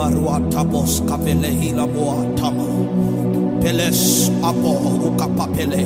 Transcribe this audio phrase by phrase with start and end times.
[0.00, 2.64] Imbaruata bos kavele hila boatama.
[3.60, 4.72] Peles abo
[5.04, 5.84] ukapapele.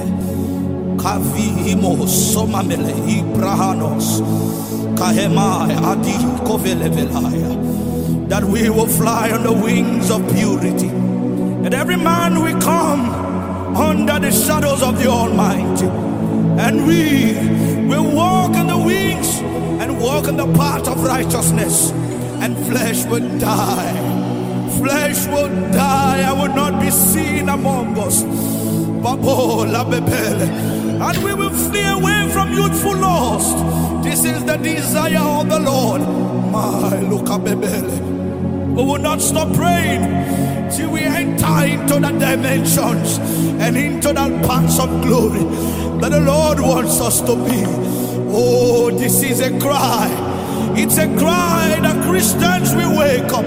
[0.97, 4.23] Kavi imo somamele ibrahanos.
[4.97, 6.15] Adi
[6.47, 8.29] kovele velaya.
[8.29, 10.91] That we will fly on the wings of purity.
[11.65, 13.11] That every man will come
[13.75, 15.89] under the shadows of the Almighty.
[16.63, 17.35] And we
[17.89, 19.41] will walk in the wings
[19.83, 21.91] and walk in the path of righteousness.
[22.41, 24.04] And flesh will die.
[24.85, 26.29] Flesh will die.
[26.29, 28.23] I will not be seen among us.
[28.23, 29.03] And
[31.25, 33.57] we will flee away from youthful lust.
[34.05, 36.03] This is the desire of the Lord.
[36.53, 37.01] My.
[37.01, 37.07] We
[38.85, 40.03] will not stop praying
[40.71, 43.19] till we enter into the dimensions
[43.65, 45.45] and into that paths of glory
[46.01, 47.65] that the Lord wants us to be.
[48.37, 50.11] Oh, this is a cry.
[50.77, 53.47] It's a cry that Christians will wake up.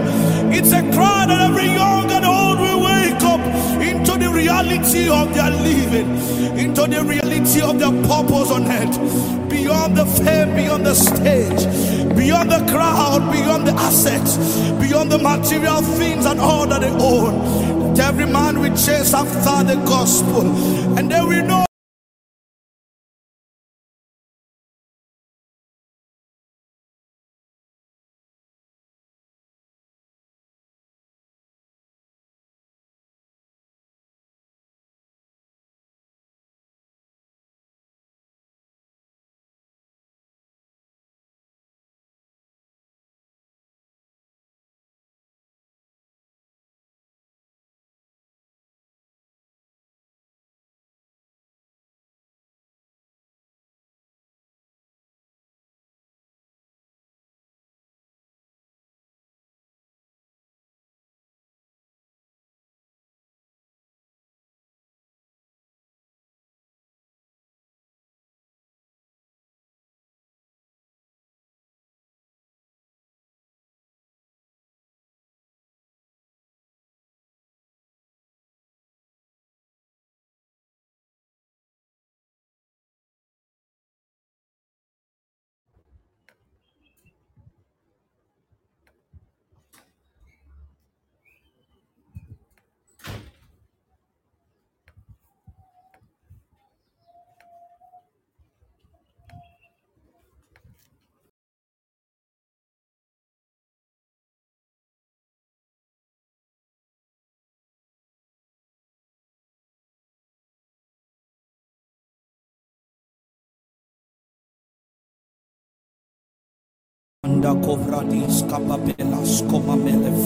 [0.58, 3.40] It's a cry that every young and old will wake up
[3.80, 6.10] into the reality of their living,
[6.58, 11.62] into the reality of their purpose on earth, beyond the fame, beyond the stage,
[12.18, 14.38] beyond the crowd, beyond the assets,
[14.82, 17.96] beyond the material things and all that they own.
[18.00, 20.42] Every man will chase after the gospel,
[20.98, 21.67] and they will know.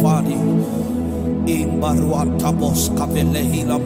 [0.02, 0.38] Fari.
[3.44, 3.78] Hila.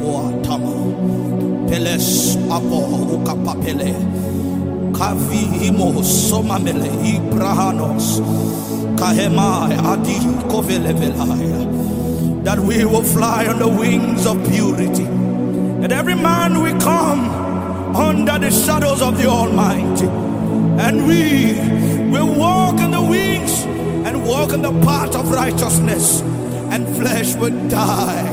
[1.70, 2.38] Peles
[3.16, 3.94] ukapapele.
[4.94, 8.22] Kavi imo somamele ibrahanos.
[8.98, 11.66] Adi kovele velaya.
[12.44, 15.08] That we will fly on the wings of purity.
[15.82, 17.30] That every man will come
[17.96, 19.75] under the shadows of the Almighty.
[25.26, 26.22] Of righteousness.
[26.72, 28.28] And flesh will die.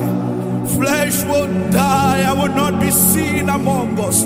[0.76, 2.22] Flesh will die.
[2.28, 4.24] I will not be seen among us.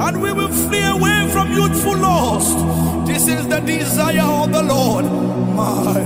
[0.00, 2.56] And we will flee away from youthful lust.
[3.06, 5.04] This is the desire of the Lord.
[5.54, 6.04] My.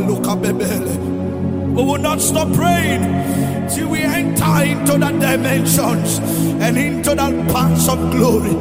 [1.77, 6.19] We will not stop praying till we enter into the dimensions
[6.61, 8.55] and into that paths of glory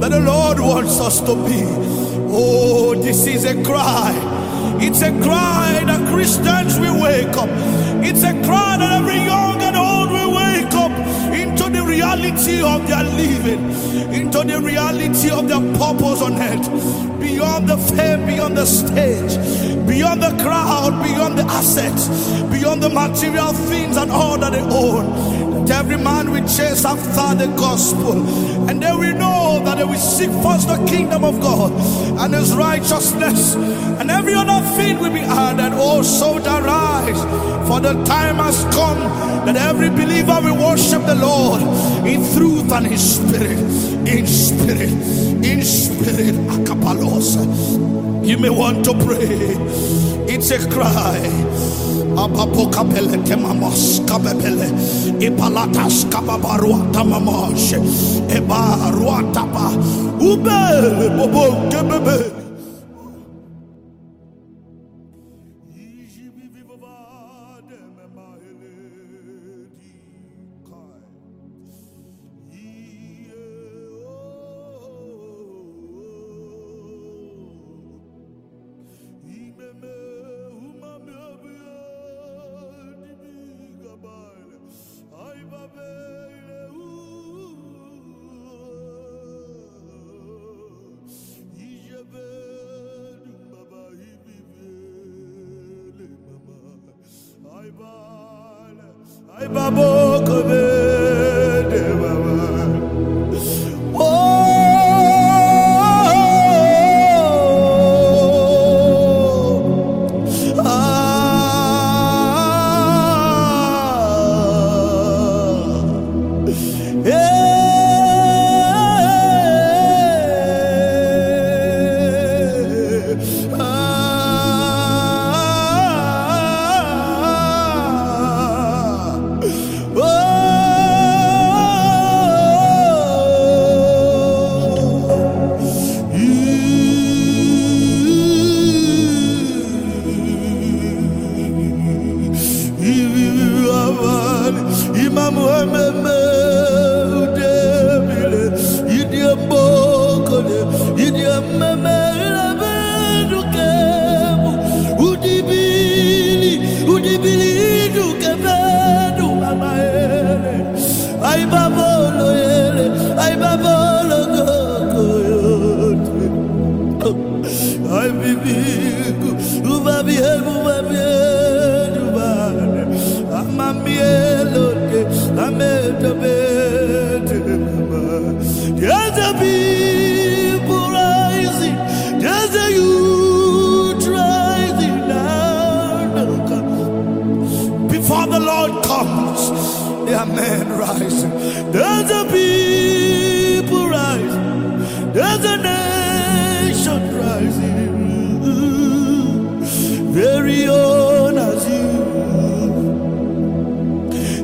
[0.00, 1.64] that the Lord wants us to be.
[2.32, 4.29] Oh, this is a cry.
[4.82, 7.50] It's a cry that Christians will wake up.
[8.02, 10.90] It's a cry that every young and old will wake up
[11.34, 13.62] into the reality of their living,
[14.12, 19.36] into the reality of their purpose on earth, beyond the fame, beyond the stage,
[19.90, 22.06] beyond the crowd, beyond the assets,
[22.48, 25.66] beyond the material things and all that they own.
[25.66, 28.16] That every man will chase after the gospel,
[28.68, 31.72] and they will know that they will seek first the kingdom of God
[32.20, 35.72] and His righteousness, and every other thing will be added.
[35.74, 37.20] Oh, also, to rise,
[37.68, 39.00] for the time has come
[39.44, 41.62] that every believer will worship the Lord
[42.06, 43.58] in truth and in spirit,
[44.06, 44.92] in spirit,
[45.44, 46.34] in spirit.
[46.54, 47.89] Akapalos.
[48.30, 49.58] You may want to pray.
[50.32, 51.18] It's a cry.
[52.14, 54.70] Abapokapele temamos kabebele
[55.18, 57.76] ipalatas kababarua tamamoshe
[58.30, 59.74] eba ruatapa
[60.20, 62.39] ubele bobo kebebe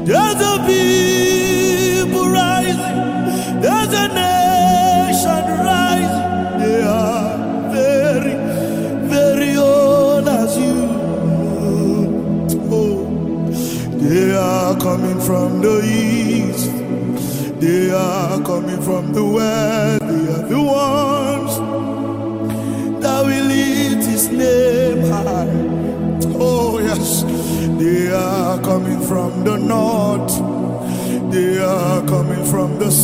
[0.06, 0.86] There's a beat.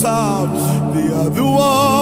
[0.03, 2.02] sound, the other one.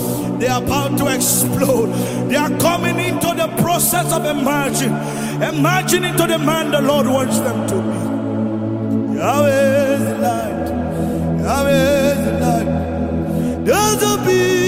[0.41, 1.93] They are about to explode.
[2.27, 4.91] They are coming into the process of emerging,
[5.39, 9.17] emerging into the man the Lord wants them to be.
[9.19, 11.43] Yahweh is the light.
[11.43, 13.65] Yahweh is the light.
[13.65, 14.60] There's a people.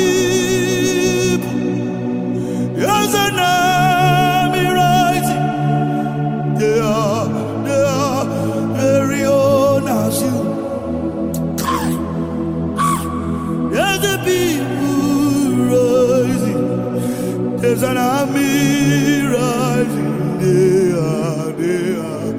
[18.03, 20.37] There's rising.
[20.39, 22.33] They are, they are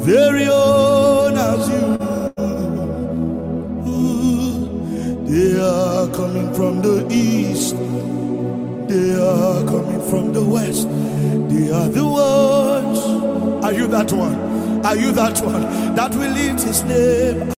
[0.00, 1.96] very own as you.
[5.26, 7.76] They are coming from the east.
[8.88, 10.88] They are coming from the west.
[11.50, 13.64] They are the ones.
[13.64, 14.34] Are you that one?
[14.86, 17.52] Are you that one that will lift his name?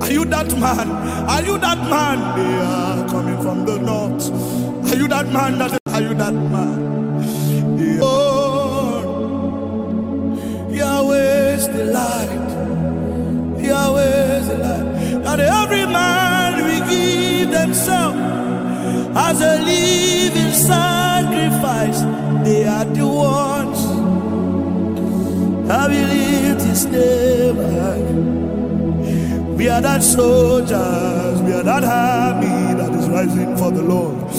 [0.00, 0.90] Are you that man?
[1.28, 2.18] Are you that man?
[2.38, 4.30] They are coming from the north.
[4.90, 5.58] Are you that man?
[5.58, 5.77] That
[30.02, 34.37] soldiers, we are that army that is is rising for the Lord.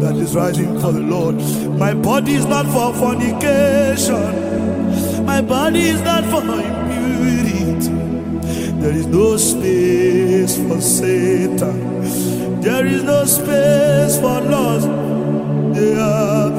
[0.00, 1.36] That is rising for the Lord.
[1.78, 4.16] My body is not for fornication.
[5.26, 7.90] My body is not for impurity.
[8.80, 12.00] There is no space for Satan.
[12.62, 14.88] There is no space for lust.
[15.74, 16.50] They are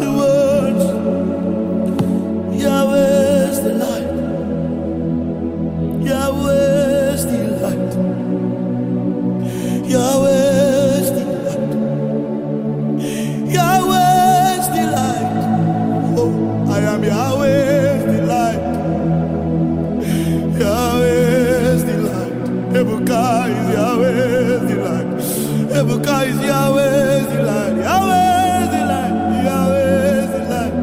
[26.29, 27.77] Yahweh's light.
[27.77, 29.13] Yahweh's light.
[29.47, 30.73] Yahweh's light.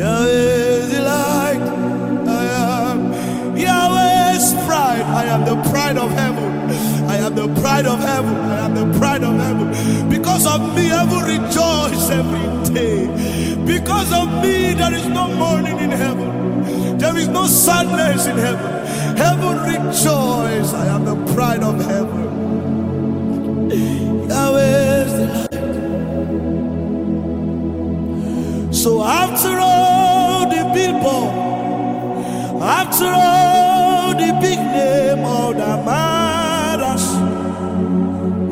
[0.00, 1.62] Yahweh's light.
[2.28, 2.44] I
[2.90, 2.98] am
[3.56, 5.02] Yahweh's pride.
[5.02, 6.50] I am the pride of heaven.
[7.08, 8.34] I am the pride of heaven.
[8.34, 10.08] I am the pride of heaven.
[10.08, 13.06] Because of me, heaven rejoice every day.
[13.64, 16.98] Because of me, there is no mourning in heaven.
[16.98, 18.86] There is no sadness in heaven.
[19.16, 20.72] Heaven rejoice.
[20.74, 22.45] I am the pride of heaven.
[24.56, 25.54] The light.
[28.74, 31.24] So after all the people,
[32.62, 37.04] after all the big name, all that matters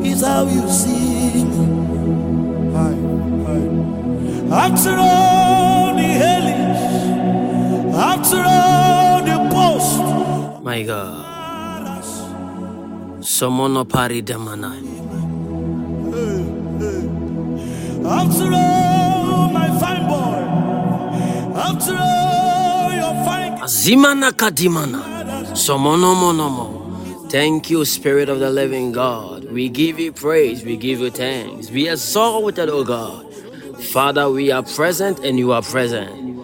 [0.05, 0.61] is how you.
[2.75, 2.95] Hi,
[3.45, 3.61] hi.
[4.65, 6.81] After all the hailings,
[7.95, 9.97] after all the posts,
[10.63, 11.23] My God.
[13.21, 14.94] Somono pari demana.
[18.05, 20.39] After all my fine boy,
[21.55, 25.01] after all your fine Azimana kadimana.
[25.55, 27.29] Somono monomo.
[27.31, 29.45] Thank you, Spirit of the Living God.
[29.51, 30.63] We give you praise.
[30.63, 31.71] We give you thanks.
[31.71, 33.33] We are exalted, O God.
[33.85, 36.37] Father, we are present and you are present.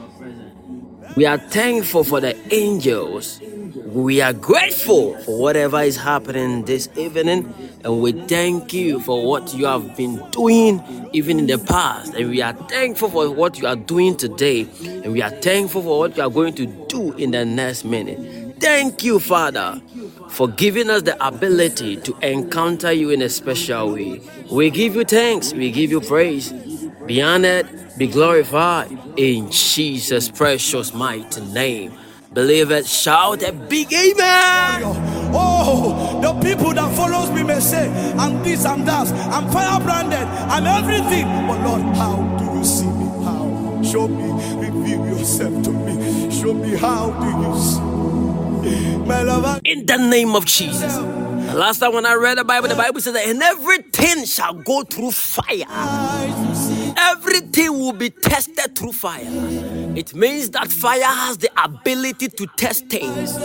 [1.15, 3.39] We are thankful for the angels.
[3.85, 7.53] We are grateful for whatever is happening this evening.
[7.83, 10.81] And we thank you for what you have been doing
[11.13, 12.13] even in the past.
[12.13, 14.67] And we are thankful for what you are doing today.
[14.83, 18.59] And we are thankful for what you are going to do in the next minute.
[18.59, 19.81] Thank you, Father,
[20.29, 24.21] for giving us the ability to encounter you in a special way.
[24.51, 25.53] We give you thanks.
[25.53, 26.53] We give you praise.
[27.07, 31.91] Be honored, be glorified in Jesus' precious mighty name.
[32.33, 34.83] Believe it, shout a big amen.
[35.33, 40.65] Oh, the people that follows me may say, I'm this, I'm that, I'm firebranded, I'm
[40.65, 41.25] everything.
[41.45, 43.05] But Lord, how do you see me?
[43.25, 43.81] How?
[43.83, 44.31] Show me,
[44.65, 46.31] reveal yourself to me.
[46.31, 48.97] Show me how do you see.
[49.05, 50.95] My lover, In the name of Jesus.
[50.95, 54.53] The last time when I read the Bible, the Bible says that and everything shall
[54.53, 55.65] go through fire.
[57.09, 59.25] Everything will be tested through fire.
[59.95, 63.35] It means that fire has the ability to test things.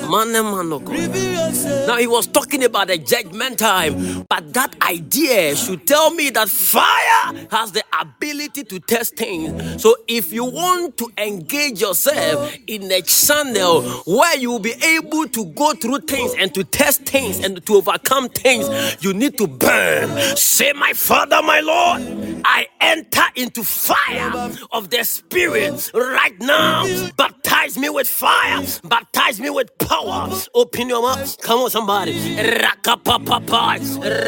[1.87, 6.49] Now he was talking about the judgment time, but that idea should tell me that
[6.49, 9.83] fire has the ability to test things.
[9.83, 15.27] So if you want to engage yourself in a channel where you will be able
[15.29, 18.69] to go through things and to test things and to overcome things,
[19.03, 20.37] you need to burn.
[20.37, 22.03] Say, my Father, my Lord,
[22.45, 24.33] I enter into fire
[24.73, 26.85] of the Spirit right now.
[27.17, 28.61] Baptize me with fire.
[28.85, 30.29] Baptize me with power.
[30.55, 31.39] Open your mouth.
[31.43, 32.15] Come on, somebody.
[32.37, 33.79] Rakapapapai.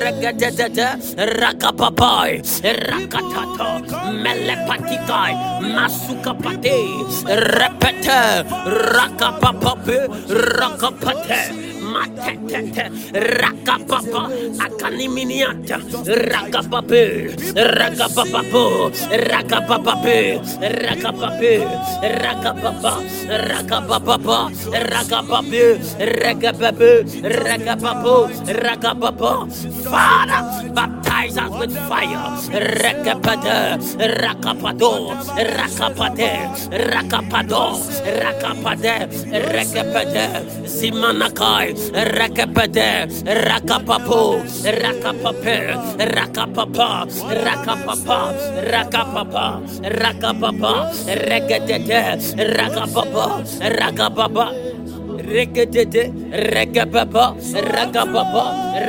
[0.00, 0.90] Regadadada.
[1.42, 2.40] Rakapapai.
[2.88, 3.68] Rakatata.
[4.24, 5.32] Melepatikai.
[5.74, 6.78] Masukapate.
[7.58, 8.22] Repete.
[8.94, 9.98] Rakapapape.
[10.58, 11.77] Rakapate.
[11.98, 14.22] Matetete, rakapapa,
[14.62, 15.78] akaniminianta,
[16.30, 18.64] rakapape, rakapapapo,
[19.30, 20.18] rakapapape,
[20.62, 21.54] rakapape,
[22.22, 22.92] rakapapa,
[23.50, 24.38] rakapapapa,
[24.90, 25.64] rakapape,
[26.22, 26.92] rakapape,
[27.46, 28.16] rakapapo,
[28.62, 29.32] rakapapa.
[29.84, 32.30] Father, baptize us with fire.
[32.52, 36.32] Rakapata, rakapado, rakapate,
[36.70, 37.64] rakapado,
[38.20, 38.96] rakapade,
[39.52, 40.26] rakapade,
[40.66, 45.56] zimanakai, rakapade, rakapapo, rakapape,
[45.98, 48.20] rakapapa, rakapapa,
[48.72, 49.46] rakapapa,
[49.84, 50.74] rakapapa,
[51.06, 53.26] regadete, rakapapa,
[53.60, 54.46] rakapapa.
[55.18, 57.34] Rekedede, Regababa,
[57.74, 58.44] Ragababa,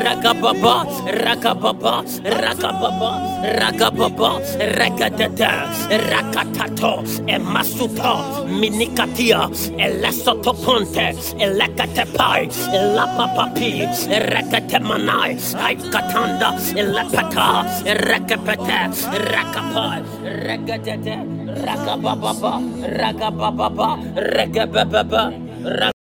[0.05, 3.12] Ragababa, Ragababa, Ragababa,
[3.59, 4.31] Ragababa,
[4.77, 5.51] Rekedede,
[6.12, 13.89] Rakatato, Emasuto, Minikatia, Elesotoponte, Elekatepai, Elapapapi,
[14.31, 18.81] Reketemanai, Aikatanda, Elepata, Rekepete,
[19.33, 20.01] Rekapai,
[20.45, 21.17] Rekedede,
[21.65, 22.53] Ragababa,
[23.01, 25.24] Ragababa, Ragababa,
[25.55, 25.99] Ragababa,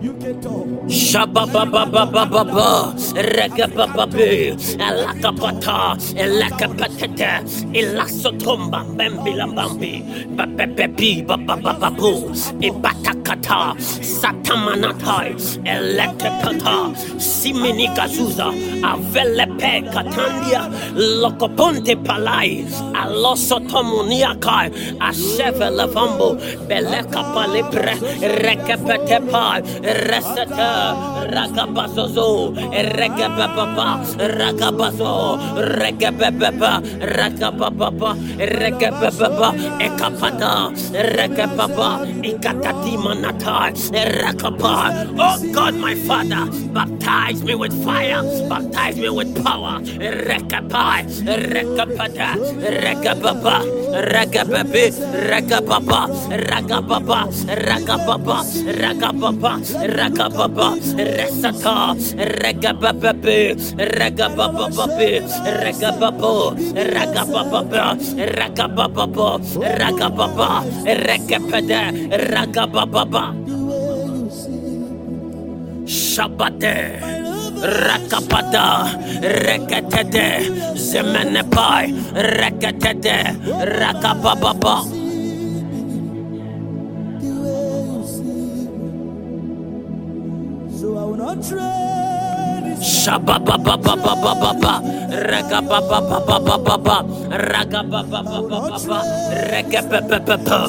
[0.00, 7.44] Shababababababa, regabababe, alakapata, elakapatete,
[7.76, 10.00] ilasotomba, bambilambambi,
[10.36, 12.32] babebebi, babababu,
[12.64, 15.36] ibatakata, satamanatai,
[15.68, 18.48] elekepata, siminikazuza,
[18.82, 20.64] avelepe katandia,
[20.96, 22.64] lokoponte palai,
[22.94, 26.36] alosotomuniakai, ashevelevambo,
[26.68, 27.94] belekapalipre,
[28.40, 29.60] rekepetepai,
[29.94, 30.70] Rasata
[31.34, 32.54] Rakabasozo.
[32.72, 35.38] Rekababa Rakabaso.
[35.78, 39.48] Rekababa Rakababa Rekababa
[39.80, 40.72] Ekapata.
[40.94, 41.88] Rekababa
[42.22, 43.72] Ikatati Manata.
[44.22, 48.22] Rakaba Oh God my Father baptize me with fire.
[48.48, 49.80] Baptize me with power.
[49.98, 52.36] Rekaba Rekabata
[52.82, 53.56] Rekababa
[54.12, 54.90] Rakababe
[55.30, 56.00] Rakababa
[56.48, 57.20] Rakababa
[57.66, 58.38] Rakababa
[58.80, 65.10] Rakababa Ragababa, Resata, Ragabababe, Ragabababe,
[65.64, 67.96] Ragababo, Ragabababa,
[68.36, 70.50] Ragabababo, Ragababa,
[70.84, 73.24] Ragabada, Ragabababa.
[75.86, 77.00] Shabate.
[77.60, 84.99] Rakapada, Rekatede, Zemenepai, Rekatede, Rakabababa.
[91.32, 91.99] a.
[92.80, 92.88] Rakababa.
[92.88, 94.74] So I will not trade this Shabababababababa,
[95.10, 96.96] ragababababababa,
[97.30, 98.98] ragabababababa,
[99.50, 100.60] regababababa,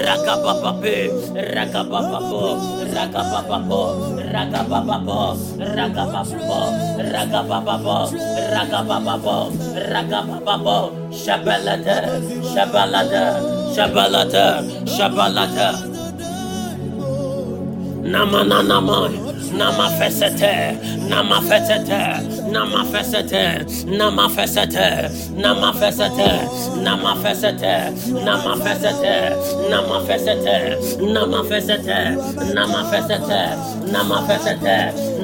[0.03, 0.99] ragapapapi,
[1.37, 2.43] ragapapapo,
[2.93, 3.83] ragapapapo,
[4.33, 5.21] ragapapapo,
[5.61, 6.61] ragapapapo,
[7.13, 7.97] ragapapapo,
[8.53, 9.37] ragapapapo,
[9.77, 10.77] ragapapapo,
[11.13, 11.99] shabalada,
[12.53, 13.25] shabalada,
[14.85, 15.69] shabalada,
[18.03, 22.03] nama na namai nama fesete, nama fesete,
[22.51, 24.95] nama fesete, nama fesete,
[33.97, 34.79] nama fesete,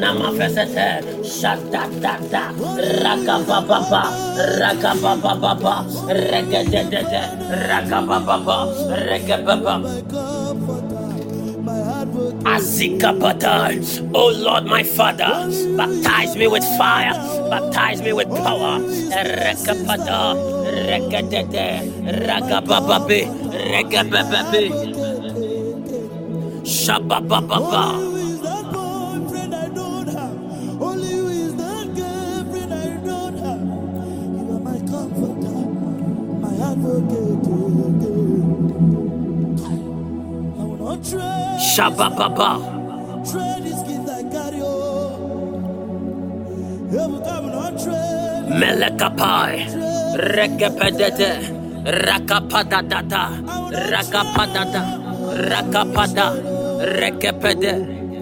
[0.05, 0.89] nama fesete,
[1.25, 2.45] shadadada,
[3.03, 4.03] ragabababa,
[4.61, 5.77] ragabababa,
[6.09, 7.23] regedede,
[7.69, 8.59] ragabababa,
[9.09, 10.98] regababa.
[12.45, 13.81] Azikapadai.
[14.15, 17.15] Oh Lord, my Father, baptize me with fire,
[17.51, 18.81] baptize me with power.
[19.13, 20.35] Rekapada,
[20.89, 21.87] rekadede,
[22.27, 24.65] ragabababe, regabababe.
[26.65, 28.18] Shababababa.
[47.79, 48.51] Trade.
[48.51, 49.55] Melekapai.
[50.19, 51.33] Rekapedete.
[51.87, 53.25] Rakapadadada.
[53.71, 54.83] Rakapadada.
[55.39, 56.27] Rakapada.
[56.99, 57.75] Rekapede.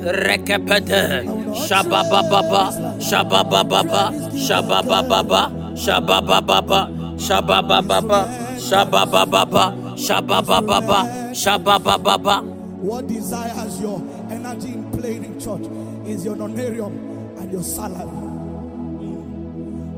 [0.05, 1.03] Rekapede.
[1.57, 2.65] Shabababa.
[3.01, 4.03] Shabababa.
[4.37, 5.43] Shabababa.
[5.73, 6.81] Shabababa.
[7.17, 8.21] Shabababa.
[8.61, 9.65] Shabababa.
[9.97, 10.99] Shabababa.
[11.33, 12.56] Shabababa.
[12.77, 13.99] What desires your
[14.31, 15.63] energy in playing in church
[16.07, 16.93] is your honorarium
[17.39, 18.11] and your salary.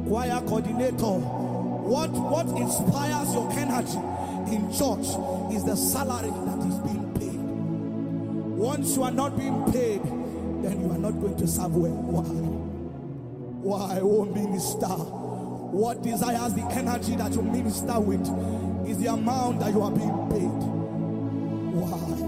[0.08, 1.18] Choir coordinator.
[1.88, 3.98] What what inspires your energy
[4.54, 5.08] in church
[5.52, 7.40] is the salary that is being paid.
[8.56, 10.02] Once you are not being paid,
[10.62, 11.90] then you are not going to serve well.
[11.90, 12.22] Why?
[13.60, 14.86] Why, oh minister?
[14.86, 18.22] What desires the energy that you minister with
[18.88, 20.78] is the amount that you are being paid.
[21.74, 22.27] Why?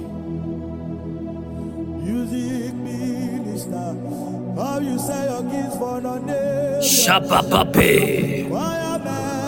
[2.10, 3.94] Music minister,
[4.58, 6.82] how you say your kids for no name.
[6.82, 8.50] Shapapape,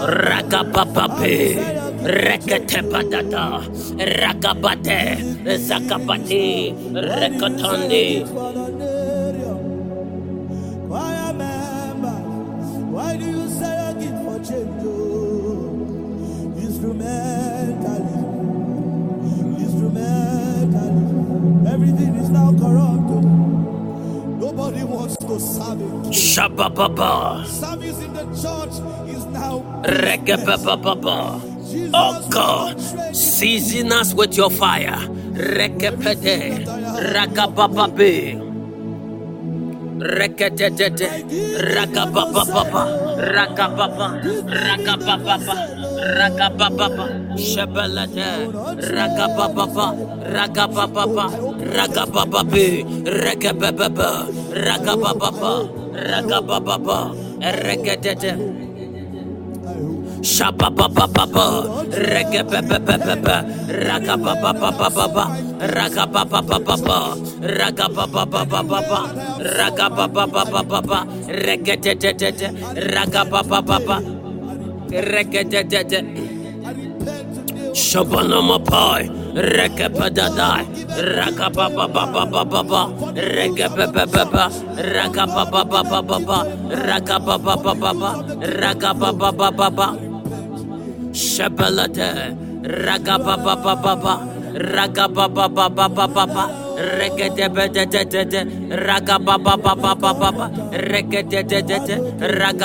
[0.07, 1.59] rakapapape.
[2.07, 3.67] Rekete patata,
[3.99, 5.19] rakabate,
[5.59, 8.23] zakabate, rekotondi,
[26.11, 27.47] Shabababa.
[27.47, 28.75] Service in the church
[29.33, 29.63] now.
[31.95, 32.81] Oh God,
[33.15, 34.99] season us with your fire.
[35.33, 36.67] Rekepede.
[37.15, 38.52] Ragabababe.
[40.03, 41.09] Rekatete,
[41.75, 42.83] Rakababa,
[43.35, 44.09] Rakababa,
[44.51, 45.57] Rakababa,
[46.19, 47.07] Rakababa,
[47.39, 48.51] Shabalata,
[48.83, 49.87] Rakababa,
[50.35, 51.27] Rakababa,
[51.77, 52.69] Rakabababi,
[53.07, 54.11] Rakababa,
[54.53, 55.53] Rakababa,
[55.95, 56.99] Rakababa,
[57.41, 58.72] Rekatete.
[60.23, 61.47] Shaba ba ba ba ba,
[61.91, 63.37] rega ba ba ba ba ba,
[63.69, 65.27] raga ba ba ba ba ba ba,
[65.67, 66.99] raga ba ba ba ba ba,
[67.43, 69.01] raga ba ba ba ba ba ba,
[69.43, 72.49] raga ba ba ba ba ba ba, te te te te,
[72.95, 73.99] raga ba ba ba ba,
[74.91, 75.65] te.
[75.71, 76.01] Te te.
[79.99, 80.51] Ba da da,
[80.97, 82.83] raga ba ba ba ba ba ba ba,
[83.17, 84.45] rega ba ba ba ba,
[84.95, 86.39] raga ba ba ba ba ba ba,
[86.87, 88.11] raga ba ba ba ba ba,
[88.61, 90.12] raga ba ba ba ba ba.
[91.13, 92.33] Shabalada
[92.65, 94.17] Ragababa Baba
[94.55, 96.72] Ragababa Baba Baba
[98.71, 101.23] raga ba ba ba ba ba ba ba raga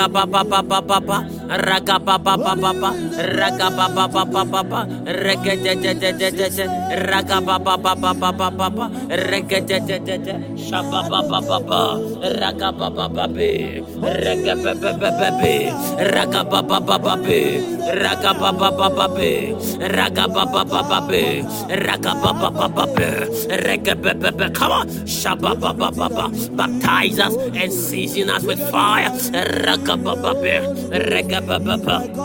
[0.08, 1.18] ba ba ba ba ba ba
[1.48, 5.54] raga ba ba ba ba ba raga ba ba ba ba ba ba raga
[7.08, 9.58] raga ba ba ba ba ba ba ba ba raga
[10.56, 11.80] shaba ba ba ba ba
[12.40, 15.54] raga ba ba ba be raga ba ba ba ba be
[16.12, 17.40] raga ba ba ba ba be
[18.02, 19.30] raga ba ba ba ba be
[19.80, 21.24] raga ba ba ba ba be
[21.86, 23.08] raga ba ba ba ba be
[23.66, 24.88] raga Come on.
[25.06, 29.10] Shabba Baptize us and season us with fire.
[29.10, 30.90] Rakababa.
[30.90, 32.24] Rakababa.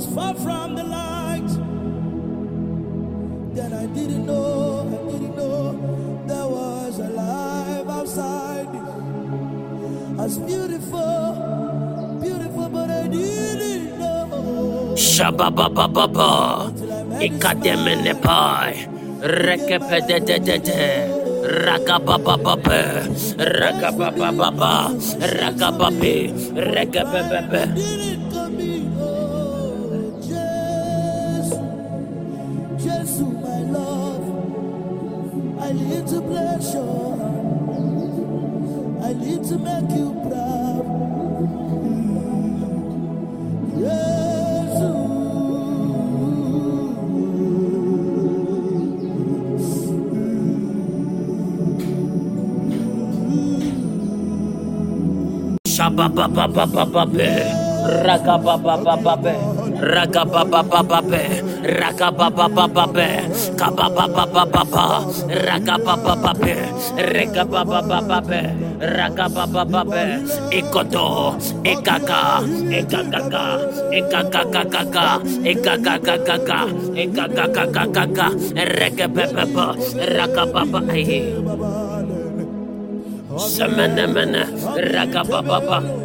[0.00, 1.50] was far from the light.
[3.54, 8.72] Then I didn't know, I didn't know there was a life outside.
[10.18, 14.94] As beautiful, beautiful, but I didn't know.
[14.96, 16.72] Shababababa,
[33.20, 34.24] to my love.
[35.60, 36.88] I need to bless you.
[39.08, 40.84] I need to make you proud.
[41.84, 42.20] Mm.
[43.76, 44.40] Yeah.
[55.68, 59.34] Shabba ba ba ba ba ba Ragababababe,
[59.80, 61.22] ragababababe,
[61.64, 63.08] ragababababe,
[63.56, 64.86] kabababababa,
[65.28, 66.54] ragababababe,
[67.00, 68.42] ragababababe,
[68.84, 70.04] ragababababe,
[70.52, 73.44] ikoto, ekaka, ekakaka,
[73.88, 75.06] ekakakakaka,
[75.42, 76.60] ekakakakaka.
[83.40, 84.42] Semene mene,
[84.92, 85.99] ragabababa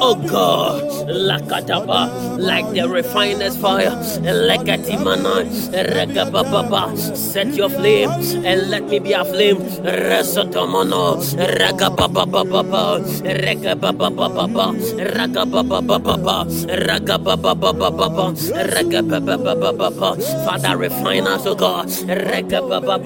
[0.00, 8.10] oh God, Lakataba, like the refiner's fire, Lekatimana, Ragababa, set your flame
[8.44, 11.16] and let me be a flame, Resotomono,
[11.58, 12.24] Ragababa,
[13.24, 14.04] Ragababa,
[14.98, 16.46] Ragababa,
[16.84, 18.34] Ragababa,
[18.74, 22.98] Ragababa, Father, refine us, oh God, Ragababa,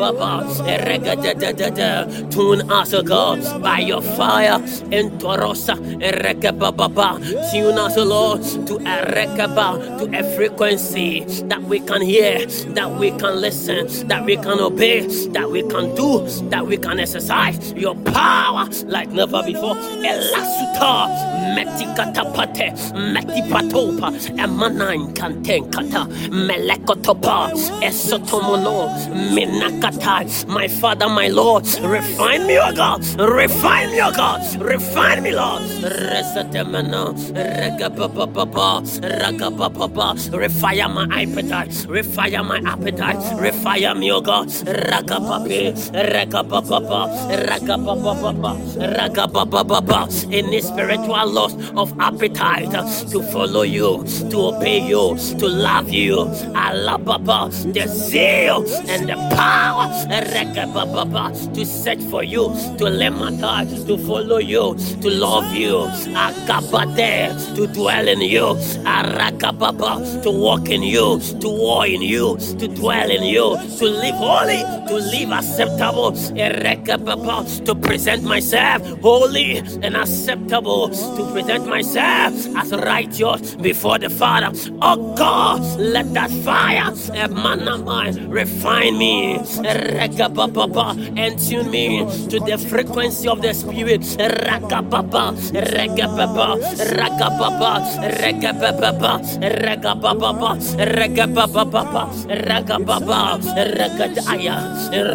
[0.89, 4.59] Ragababa, tune us, oh God, by your fire,
[4.91, 7.19] Entorosa, Ragababa,
[7.51, 13.11] tune us, Lord, to a rekaba, to a frequency that we can hear, that we
[13.13, 17.95] can listen, that we can obey, that we can do, that we can exercise your
[17.97, 19.75] power like never before.
[19.77, 21.09] Elasuta,
[21.55, 27.51] metikatapate, metipatopa, emanain kantenkata, melekotopa,
[27.83, 28.89] esotomono,
[29.35, 30.47] Minakata.
[30.49, 35.63] My Father, my Lord, refine me, O God, refine me, O God, refine me, Lord.
[35.63, 47.09] Resetemena, regabababa, ragabababa, refire my appetite, refire my appetite, refire me, O God, ragababe, ragabababa,
[47.47, 48.53] ragabababa,
[48.97, 52.71] ragabababa, any spiritual loss of appetite
[53.11, 56.17] to follow you, to obey you, to love you,
[56.55, 59.87] alababa, the zeal and the power,
[60.35, 67.67] ragabababa, to search for you, to lemata, to follow you, to love you, akabade, to
[67.69, 68.47] dwell in you,
[68.85, 74.15] arakababa, to walk in you, to war in you, to dwell in you, to live
[74.17, 82.73] holy, to live acceptable, erekababa, to present myself holy and acceptable, to present myself as
[82.73, 84.51] righteous before the Father.
[84.83, 92.88] Oh God, let that fire, emanamai, refine me, erekababa, and tune me to the frequency
[92.89, 94.01] frequency of the spirit.
[94.19, 96.57] Rakababa, Regababa,
[96.97, 97.73] Ragababa,
[98.21, 103.39] Regababa, Regababa, Regababa, Ragababa,
[103.77, 104.57] Regadaya,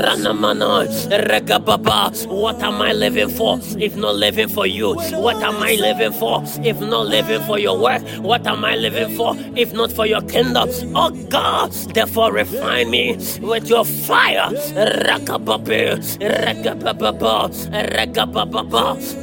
[0.04, 2.28] Ranamano, Regababa.
[2.28, 4.94] What am I living for if not living for you?
[4.94, 8.02] What am I living for if not living for your work?
[8.22, 10.70] What am I living for if not for your kingdom?
[10.96, 14.50] Oh God, therefore refine me with your fire.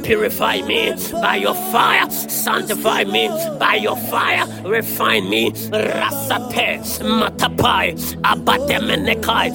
[0.03, 5.51] Purify me by your fire, sanctify me by your fire, refine me.
[5.51, 9.51] Rasate, matapai, abademenekai,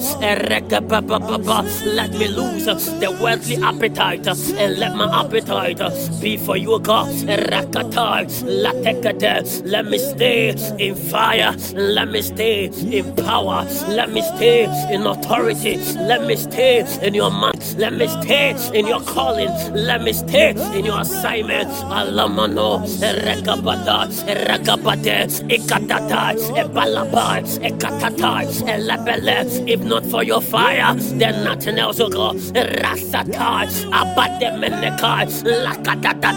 [1.95, 5.81] let me lose the worldly appetite and let my appetite
[6.21, 7.07] be for you, God.
[9.65, 15.77] Let me stay in fire, let me stay in power, let me stay in authority,
[15.97, 20.51] let me stay in your mind, let me stay in your calling, let me stay
[20.77, 21.67] in your assignment.
[21.89, 24.05] Alamano, Rekabata,
[24.45, 25.17] Rekabate,
[25.49, 29.67] Ekatata, Ebalaba, Ekatata, Elabele.
[29.67, 32.33] If not for your fire, then nothing else will go.
[32.33, 35.25] Rasata, Abate Menekai,
[35.65, 36.31] Lakatata,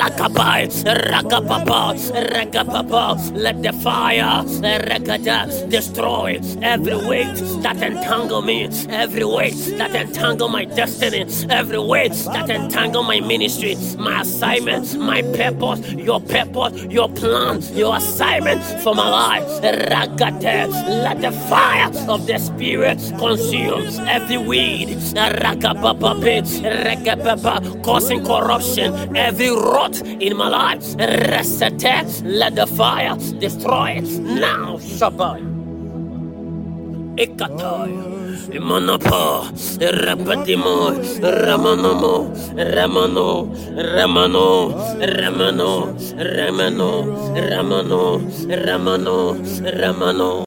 [0.00, 0.68] Lakabai,
[1.10, 1.94] Rakapapa,
[2.32, 3.36] Rekapapa.
[3.36, 4.42] Let the fire,
[4.88, 12.12] Rekata, destroy every weight that entangle me, every weight that entangle my destiny, every weight
[12.12, 18.94] that entangle my ministry, my assignment, my purpose, your purpose, your plan, your assignment for
[18.94, 19.62] my life.
[19.62, 24.88] Ragate, let the fire of the Spirit consume every weed,
[27.82, 30.82] causing corruption, every rot in my life.
[30.96, 34.76] Resete, let the fire destroy it now.
[34.78, 35.40] Shabbat.
[37.16, 38.19] Ekatai.
[38.48, 39.44] Manapa,
[39.80, 46.90] Rapatimo, Ramanomo, Ramano, Ramano, Ramano, Ramano,
[47.36, 48.02] Ramano,
[48.48, 49.34] Ramano,
[49.80, 50.44] Ramano.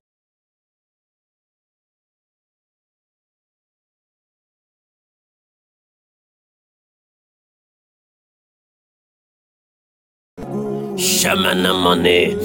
[10.97, 12.35] Shamana Mane,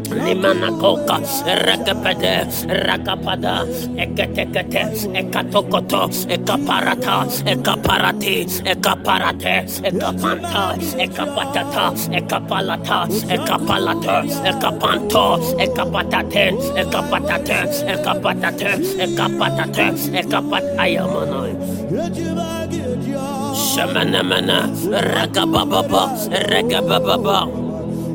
[0.00, 3.68] Limanakoka, Rakapade, Rakapada,
[4.00, 14.16] Ekatekate, Ekatokoto, Ekaparata, Ekaparati, Ekaparate, Ekapanta, Ekapatata, Ekapalata, Ekapalata,
[14.48, 21.52] Ekapanto, Ekapatate, Ekapatate, Ekapatate, Ekapatate, Ekapat Ayamanoi.
[23.52, 26.08] Shamanamana, Ragababa,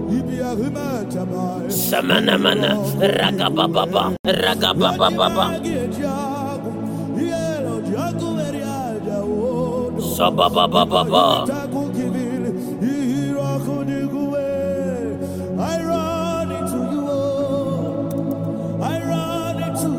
[0.07, 1.67] Ragababa.
[1.67, 5.09] Samanamana, Ragababa, Ragababa,
[10.15, 11.45] Sabababa.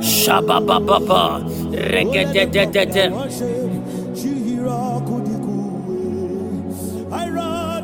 [0.01, 1.43] Shabababa,
[1.73, 3.05] Regededede.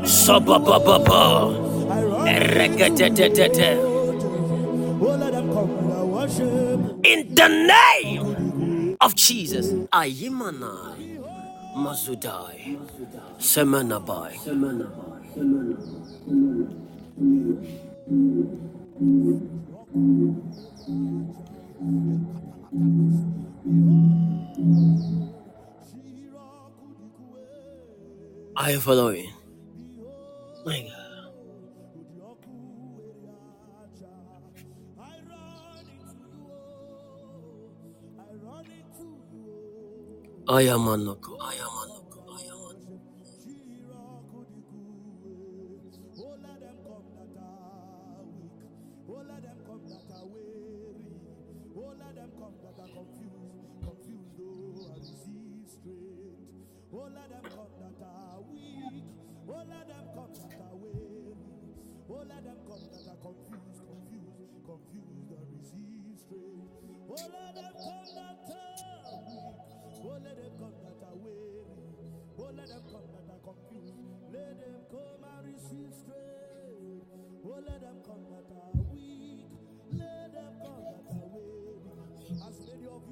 [0.04, 1.63] Sabababa.
[2.26, 2.76] In
[7.34, 10.96] the name of Jesus, Ayimana
[11.76, 12.78] Mazudai
[13.38, 14.34] Semanabai.
[28.56, 29.30] Are you following?
[30.66, 30.93] My God.
[40.46, 41.32] 謝んのか。
[41.52, 41.93] 謝ん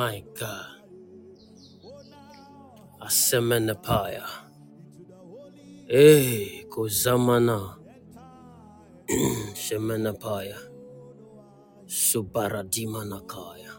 [0.00, 0.80] My God.
[3.04, 4.24] Asemenepaya.
[5.90, 7.76] Eh, Kozamana.
[9.52, 10.56] Shemenepaya.
[11.86, 13.72] Subaradimanakaya.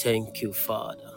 [0.00, 1.12] Thank you, Father.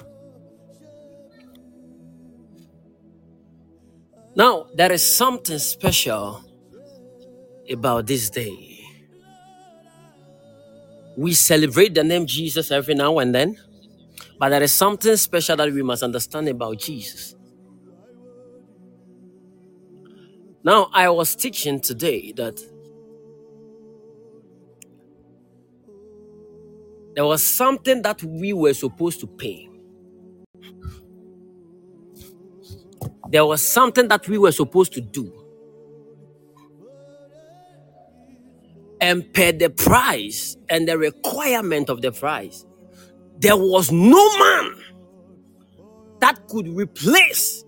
[4.36, 6.44] Now, there is something special
[7.72, 8.84] about this day.
[11.18, 13.58] We celebrate the name Jesus every now and then,
[14.40, 17.36] but there is something special that we must understand about Jesus.
[20.64, 22.60] Now, I was teaching today that
[27.16, 29.70] there was something that we were supposed to pay.
[33.30, 35.34] There was something that we were supposed to do.
[39.02, 42.67] And pay the price and the requirement of the price,
[43.40, 44.76] there was no man
[46.20, 47.64] that could replace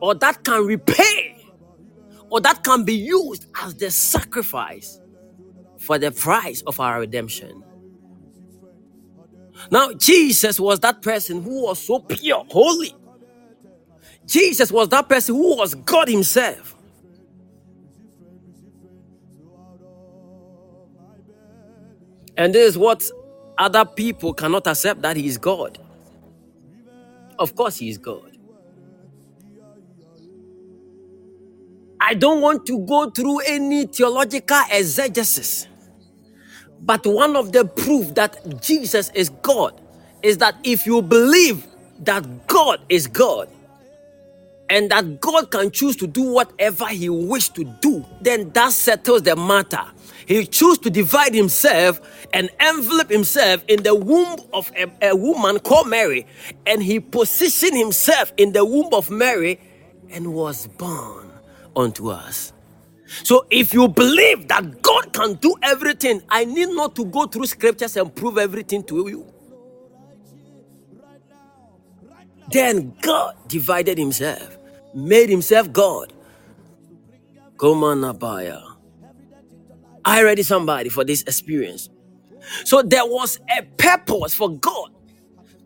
[0.00, 1.36] or that can repay
[2.30, 5.00] or that can be used as the sacrifice
[5.78, 7.62] for the price of our redemption.
[9.70, 12.94] Now, Jesus was that person who was so pure, holy.
[14.26, 16.76] Jesus was that person who was God Himself.
[22.36, 23.02] And this is what
[23.58, 25.78] other people cannot accept that He is God.
[27.38, 28.32] Of course, He is God.
[32.00, 35.68] I don't want to go through any theological exegesis.
[36.80, 39.80] But one of the proof that Jesus is God
[40.22, 41.66] is that if you believe
[42.00, 43.48] that God is God
[44.68, 49.22] and that God can choose to do whatever he wishes to do, then that settles
[49.22, 49.84] the matter.
[50.26, 52.00] He chose to divide himself
[52.32, 56.26] and envelop himself in the womb of a, a woman called Mary,
[56.66, 59.60] and he positioned himself in the womb of Mary
[60.10, 61.30] and was born
[61.76, 62.52] unto us.
[63.24, 67.46] So if you believe that God can do everything, I need not to go through
[67.46, 69.26] scriptures and prove everything to you.
[72.50, 74.56] Then God divided himself,
[74.94, 76.12] made himself God.
[77.58, 78.73] Come on, Abaya.
[80.04, 81.90] I ready somebody for this experience.
[82.64, 84.90] So there was a purpose for God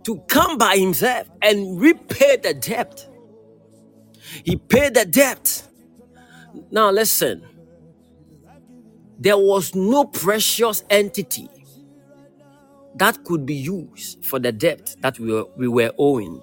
[0.04, 3.08] to come by himself and repay the debt.
[4.44, 5.68] He paid the debt.
[6.70, 7.44] Now listen.
[9.18, 11.48] There was no precious entity
[12.96, 16.42] that could be used for the debt that we were, we were owing.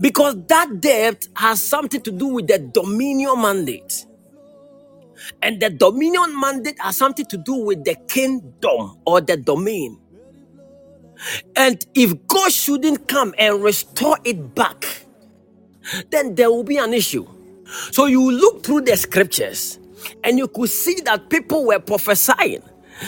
[0.00, 4.06] Because that debt has something to do with the dominion mandate.
[5.42, 9.98] And the dominion mandate has something to do with the kingdom or the domain.
[11.56, 15.06] And if God shouldn't come and restore it back,
[16.10, 17.26] then there will be an issue.
[17.92, 19.78] So you look through the scriptures
[20.24, 22.62] and you could see that people were prophesying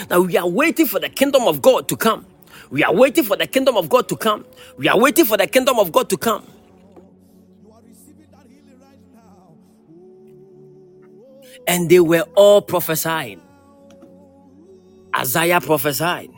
[0.09, 2.25] that we are waiting for the kingdom of God to come.
[2.73, 4.45] We are waiting for the kingdom of God to come.
[4.79, 6.43] We are waiting for the kingdom of God to come.
[11.67, 13.41] And they were all prophesying.
[15.15, 16.31] Isaiah prophesied,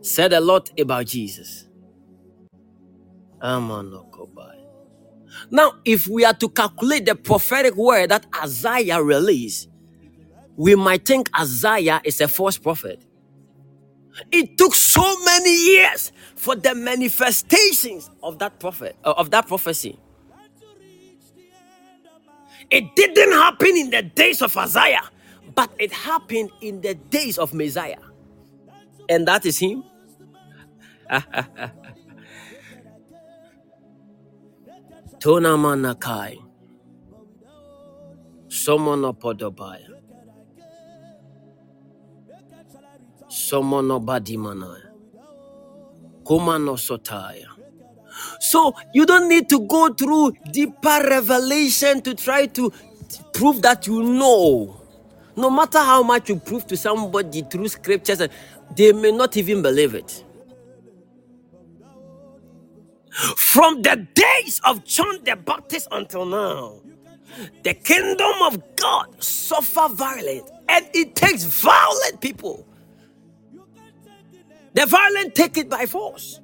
[0.00, 1.66] said a lot about Jesus.
[5.52, 9.68] Now, if we are to calculate the prophetic word that Isaiah released,
[10.56, 13.04] we might think Isaiah is a false prophet.
[14.32, 19.98] It took so many years for the manifestations of that prophet uh, of that prophecy.
[22.70, 25.02] It didn't happen in the days of Isaiah,
[25.54, 27.98] but it happened in the days of Messiah.
[29.08, 29.84] And that is him.
[35.20, 36.38] Tona manakai.
[38.48, 39.12] Somono
[43.52, 44.90] Somono badimanaya.
[46.24, 47.48] Kumano sotaya.
[48.40, 52.72] So you don't need to go through deeper revelation to try to
[53.34, 54.80] prove that you know.
[55.36, 58.22] No matter how much you prove to somebody through scriptures,
[58.76, 60.24] they may not even believe it.
[63.36, 66.80] From the days of John the Baptist until now,
[67.64, 72.66] the kingdom of God suffer violence and it takes violent people.
[74.74, 76.40] The violent take it by force.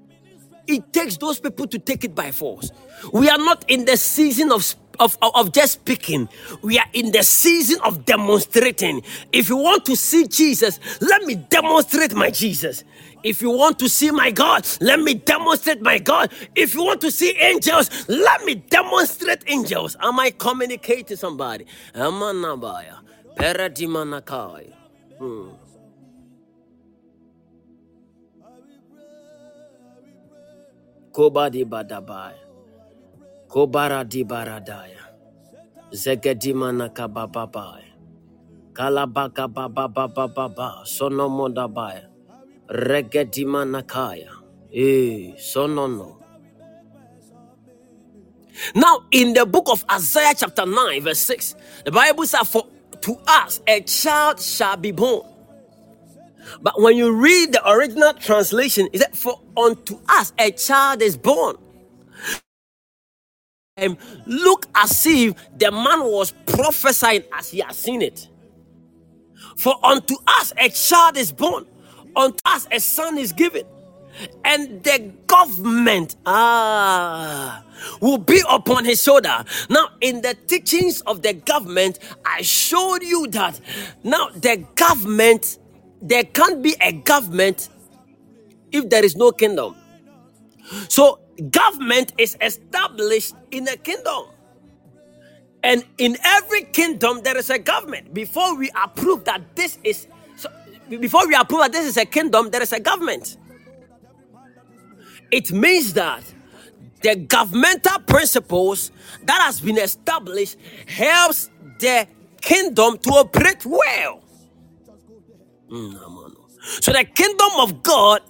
[0.67, 2.71] It takes those people to take it by force.
[3.13, 6.29] We are not in the season of of, of, just speaking.
[6.63, 9.03] We are in the season of demonstrating.
[9.33, 12.85] If you want to see Jesus, let me demonstrate my Jesus.
[13.23, 16.33] If you want to see my God, let me demonstrate my God.
[16.55, 19.97] If you want to see angels, let me demonstrate angels.
[20.01, 21.67] Am I communicating somebody?
[21.95, 22.97] Amanabaya.
[23.37, 24.73] Peradimanakai.
[25.19, 25.51] Hmm.
[31.19, 32.39] Kobadi badabai.
[33.51, 35.03] Kobara di baradaya.
[35.91, 37.83] Zegedimana kabababai.
[38.73, 40.87] Kalabaka bababababa.
[40.87, 42.07] Sonomodabaya.
[42.71, 44.31] Regedimanakaya.
[44.71, 46.23] Eh, sonono.
[48.77, 52.67] Now, in the book of Isaiah, chapter 9, verse 6, the Bible says, For
[53.03, 55.27] to us a child shall be born.
[56.63, 61.17] But when you read the original translation, it said, For unto us a child is
[61.17, 61.57] born.
[63.77, 68.29] And look as if the man was prophesying as he had seen it.
[69.57, 71.67] For unto us a child is born,
[72.17, 73.65] unto us a son is given,
[74.45, 77.65] and the government ah
[78.03, 79.45] will be upon his shoulder.
[79.71, 83.61] Now, in the teachings of the government, I showed you that
[84.05, 85.59] now the government
[86.01, 87.69] there can't be a government
[88.73, 89.75] if there is no kingdom.
[90.89, 91.21] So,
[91.51, 94.25] government is established in a kingdom.
[95.63, 98.15] And in every kingdom, there is a government.
[98.15, 100.51] Before we approve that this is, so
[100.89, 103.37] before we approve that this is a kingdom, there is a government.
[105.31, 106.23] It means that
[107.03, 108.91] the governmental principles
[109.25, 112.07] that has been established helps the
[112.41, 114.23] kingdom to operate well.
[115.71, 116.33] Mm,
[116.83, 118.23] so the kingdom of God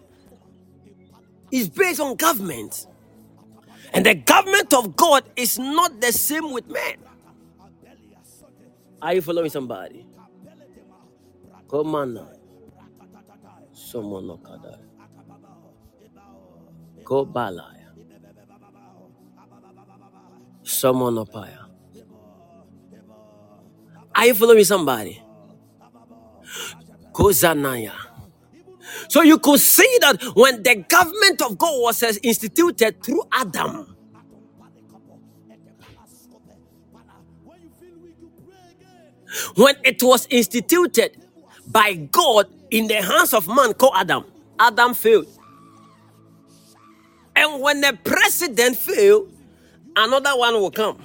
[1.53, 2.87] is based on government.
[3.93, 6.97] And the government of God is not the same with men.
[9.03, 10.07] Are you following somebody?
[11.71, 12.29] Come on now.
[13.73, 14.79] Someone no kada.
[17.05, 17.89] Go balaya.
[20.63, 21.67] Someone no paya.
[24.15, 25.23] Are you following somebody?
[27.19, 27.93] Kozanaya.
[29.09, 33.97] So you could see that when the government of God was uh, instituted through Adam,
[39.57, 41.17] when it was instituted
[41.67, 44.25] by God in the hands of man called Adam,
[44.61, 45.27] Adam failed.
[47.35, 49.33] And when the president failed,
[49.97, 51.05] another one will come.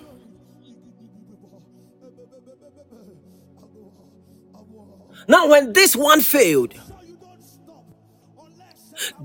[5.27, 6.73] Now, when this one failed,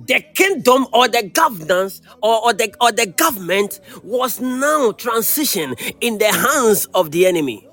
[0.06, 6.18] the kingdom or the governance or, or the or the government was now transition in
[6.18, 7.66] the hands of the enemy.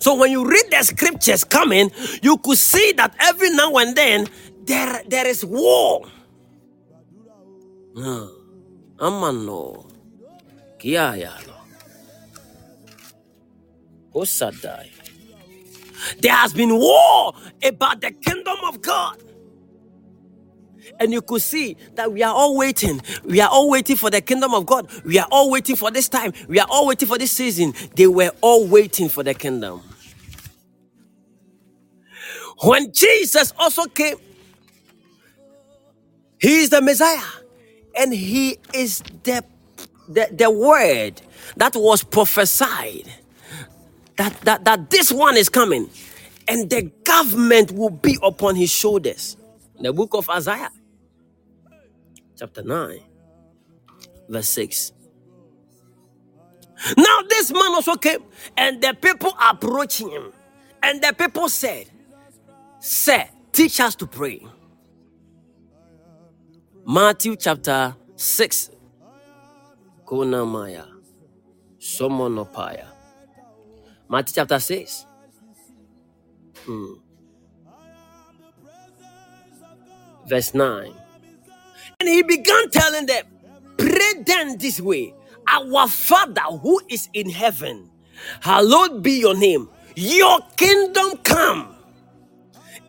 [0.00, 1.90] So when you read the scriptures coming,
[2.22, 4.26] you could see that every now and then
[4.64, 6.06] there there is war.
[7.96, 8.28] Ah,
[8.98, 9.86] Amano.
[10.78, 11.54] Kiayalo.
[14.14, 15.03] Osadai.
[16.20, 17.34] There has been war
[17.64, 19.18] about the kingdom of God.
[21.00, 23.02] And you could see that we are all waiting.
[23.24, 24.88] We are all waiting for the kingdom of God.
[25.04, 26.32] We are all waiting for this time.
[26.48, 27.74] We are all waiting for this season.
[27.96, 29.82] They were all waiting for the kingdom.
[32.62, 34.16] When Jesus also came,
[36.40, 37.20] He is the Messiah.
[37.96, 39.44] And He is the,
[40.08, 41.22] the, the word
[41.56, 43.12] that was prophesied
[44.16, 45.90] that, that, that this one is coming
[46.48, 49.36] and the government will be upon his shoulders.
[49.80, 50.70] The book of Isaiah,
[52.38, 53.00] chapter 9,
[54.28, 54.92] verse 6.
[56.96, 58.22] Now, this man also came,
[58.56, 60.32] and the people approaching him,
[60.82, 61.86] and the people said,
[62.80, 64.46] Sir, teach us to pray.
[66.86, 68.70] Matthew chapter 6.
[70.04, 70.86] Konamaya.
[71.80, 72.93] Somonopaya.
[74.08, 75.06] Matthew chapter 6.
[76.66, 76.94] Hmm.
[80.26, 80.94] Verse 9.
[82.00, 83.26] And he began telling them,
[83.78, 85.14] Pray then this way
[85.48, 87.90] Our Father who is in heaven,
[88.40, 91.74] hallowed be your name, your kingdom come.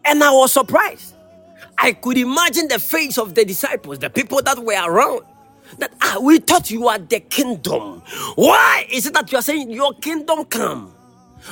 [0.05, 1.15] And I was surprised.
[1.77, 5.23] I could imagine the face of the disciples, the people that were around.
[5.79, 8.03] That ah, we thought you are the kingdom.
[8.35, 10.94] Why is it that you are saying your kingdom come?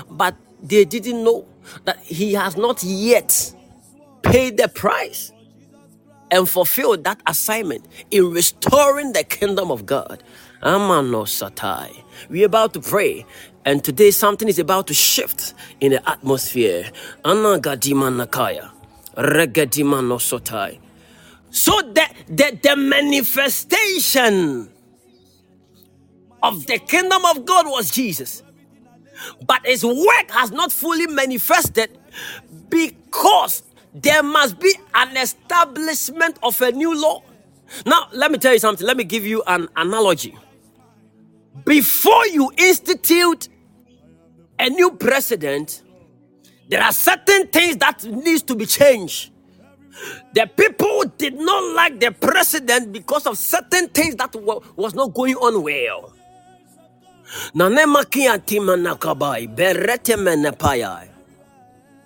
[0.09, 1.45] But they didn't know
[1.85, 3.53] that he has not yet
[4.23, 5.31] paid the price
[6.31, 10.23] and fulfilled that assignment in restoring the kingdom of God.
[10.63, 11.27] Amano.
[12.29, 13.25] We're about to pray,
[13.65, 16.89] and today something is about to shift in the atmosphere.
[17.23, 18.71] Anagadima Nakaya.
[19.15, 20.79] Regadima no Sotai.
[21.51, 24.69] So the, the, the manifestation
[26.41, 28.41] of the kingdom of God was Jesus.
[29.45, 31.97] But his work has not fully manifested
[32.69, 33.63] because
[33.93, 37.23] there must be an establishment of a new law.
[37.85, 38.85] Now, let me tell you something.
[38.85, 40.37] Let me give you an analogy.
[41.65, 43.49] Before you institute
[44.59, 45.83] a new president,
[46.69, 49.31] there are certain things that needs to be changed.
[50.33, 55.13] The people did not like the president because of certain things that wa- was not
[55.13, 56.12] going on well.
[57.55, 61.09] Nanema kiantima nakabai, berete menepayai,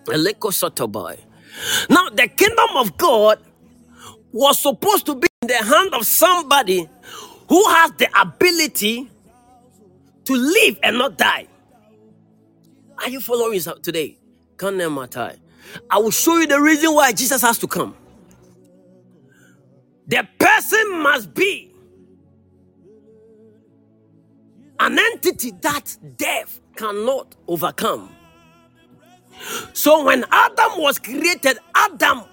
[0.07, 1.19] eleko sotobai.
[1.89, 3.39] Now, the kingdom of God
[4.33, 6.89] was supposed to be in the hand of somebody
[7.49, 9.09] who has the ability
[10.25, 11.47] to live and not die.
[12.99, 14.17] Are you following us today?
[14.57, 15.37] Kanematai.
[15.89, 17.95] I will show you the reason why Jesus has to come.
[20.07, 21.71] The person must be
[24.79, 28.15] an entity that death cannot overcome.
[29.73, 32.23] So when Adam was created, Adam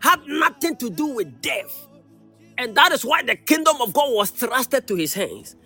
[0.00, 1.88] had nothing to do with death.
[2.58, 5.56] And that is why the kingdom of God was trusted to his hands.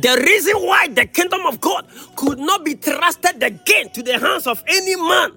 [0.00, 4.46] The reason why the kingdom of God could not be trusted again to the hands
[4.46, 5.32] of any man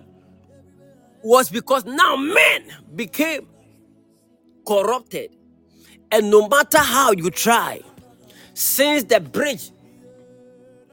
[1.24, 2.66] was because now men
[2.96, 3.48] became
[4.68, 5.32] corrupted.
[6.12, 7.82] And no matter how you try,
[8.54, 9.72] since the bridge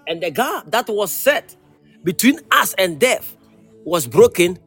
[0.07, 1.57] and the gap that was set
[2.05, 3.37] between us and death
[3.85, 4.59] was broken,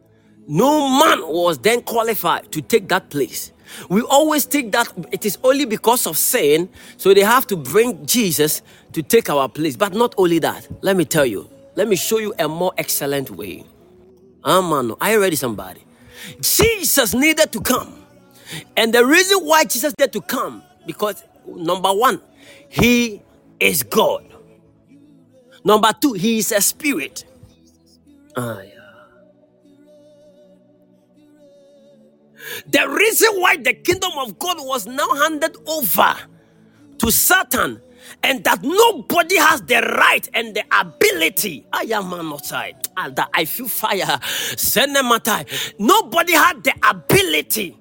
[0.48, 3.52] no man was then qualified to take that place.
[3.90, 8.06] We always think that it is only because of sin, so they have to bring
[8.06, 8.62] Jesus
[8.94, 9.76] to take our place.
[9.76, 13.32] But not only that, let me tell you, let me show you a more excellent
[13.32, 13.64] way.
[14.44, 14.96] Ah, Amen.
[15.00, 15.82] Are you ready, somebody?
[16.42, 17.94] Jesus needed to come.
[18.76, 22.22] And the reason why Jesus needed to come, because number one,
[22.72, 23.22] he
[23.60, 24.26] is God.
[25.66, 27.26] Number two, he is a spirit.
[28.38, 28.72] Ah, yeah.
[32.68, 36.16] The reason why the kingdom of God was now handed over
[37.00, 37.82] to Satan
[38.24, 41.66] and that nobody has the right and the ability.
[41.74, 42.78] I am outside.
[43.34, 44.20] I feel fire.
[45.80, 47.78] Nobody had the ability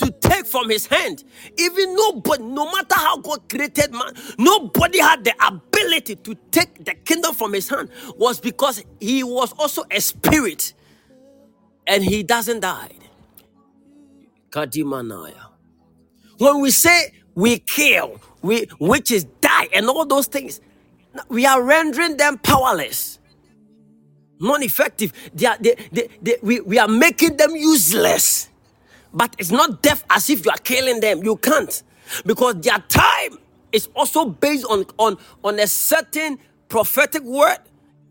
[0.00, 1.24] to take from his hand.
[1.58, 6.94] Even nobody, no matter how God created man, nobody had the ability to take the
[6.94, 7.90] kingdom from his hand.
[8.16, 10.74] Was because he was also a spirit
[11.86, 12.92] and he doesn't die.
[14.50, 15.46] Kadimanaya.
[16.38, 20.60] When we say we kill, we which is die, and all those things,
[21.28, 23.18] we are rendering them powerless,
[24.40, 25.12] non-effective.
[25.34, 28.49] They are, they, they, they, we, we are making them useless.
[29.12, 31.22] But it's not death as if you are killing them.
[31.24, 31.82] You can't.
[32.24, 33.38] Because their time
[33.72, 36.38] is also based on, on, on a certain
[36.68, 37.58] prophetic word.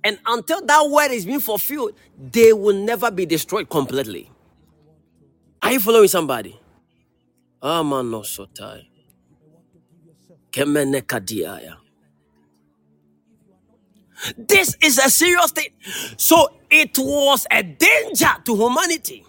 [0.04, 4.30] And until that word is being fulfilled, they will never be destroyed completely.
[5.62, 6.58] Are you following somebody?
[7.62, 8.86] Amano sotai.
[10.52, 11.76] Kemene kadiaya.
[14.38, 15.70] This is a serious thing.
[16.18, 19.26] So it was a danger to humanity.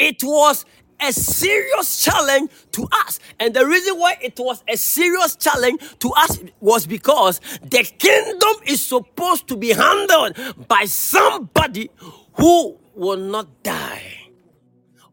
[0.00, 0.64] It was
[0.98, 3.20] a serious challenge to us.
[3.38, 8.54] And the reason why it was a serious challenge to us was because the kingdom
[8.66, 10.36] is supposed to be handled
[10.68, 11.90] by somebody
[12.34, 14.30] who will not die,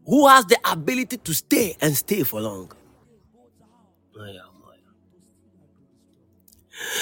[0.05, 2.71] who has the ability to stay and stay for long.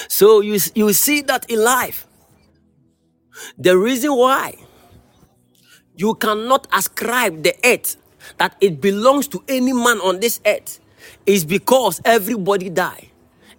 [0.08, 2.06] So you, you see that in life.
[3.58, 4.54] The reason why
[5.96, 7.96] you cannot ascribe the earth
[8.38, 10.80] that it belongs to any man on this earth
[11.26, 13.10] is because everybody die.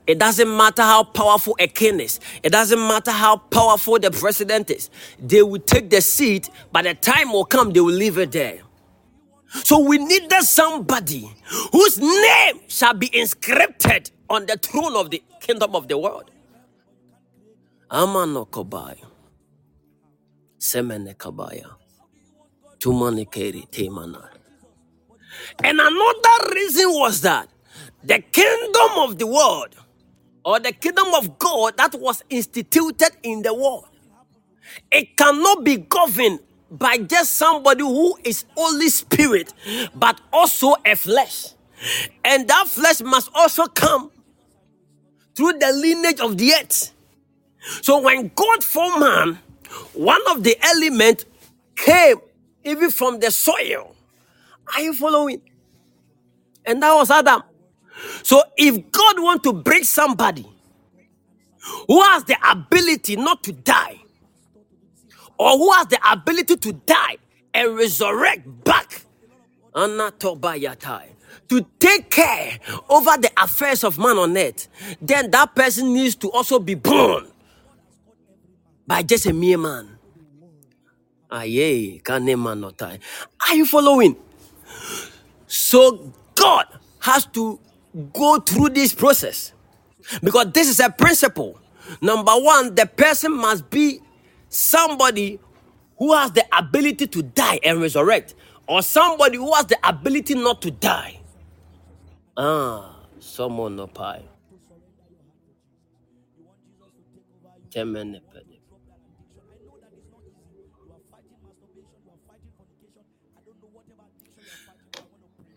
[0.08, 2.20] It doesn't matter how powerful a king is.
[2.44, 4.90] It doesn't matter how powerful the president is.
[5.20, 8.62] They will take the seat, but the time will come, they will leave it there.
[9.64, 11.32] So we needed somebody
[11.72, 16.32] whose name shall be inscripted on the throne of the kingdom of the world.
[17.92, 19.06] Amano Kobaya.
[25.64, 27.50] And another reason was that
[28.04, 29.76] the kingdom of the world
[30.46, 33.88] or the kingdom of God that was instituted in the world,
[34.92, 36.40] it cannot be governed
[36.72, 39.54] by just somebody who is only spirit,
[39.96, 41.50] but also a flesh.
[42.26, 44.12] And that flesh must also come
[45.36, 46.94] through the lineage of the earth.
[47.84, 49.40] So when God formed man,
[49.94, 51.26] one of the elements
[51.76, 52.18] came
[52.68, 53.96] even from the soil.
[54.76, 55.42] Are you following?
[56.66, 57.44] And that was Adam.
[58.24, 60.46] So if God want to bring somebody
[61.88, 64.00] who has the ability not to die,
[65.38, 67.18] or who has the ability to die
[67.54, 69.02] and resurrect back,
[71.50, 72.60] to take care
[72.90, 74.68] over the affairs of man on earth,
[75.02, 77.28] then that person needs to also be born
[78.86, 79.97] by just a mere man.
[81.32, 82.56] Aye, kanema
[83.48, 84.16] Are you following?
[85.48, 86.66] So God
[87.00, 87.60] has to
[88.14, 89.54] go through this process
[90.24, 91.60] because this is a principle.
[92.02, 94.02] Number one, the person must be
[94.50, 95.40] somebody
[95.98, 98.36] who has the ability to die and resurrect,
[98.68, 101.20] or somebody who has the ability not to die.
[102.38, 104.24] Ah, someone no pie.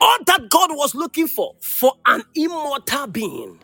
[0.01, 3.59] All that God was looking for, for an immortal being.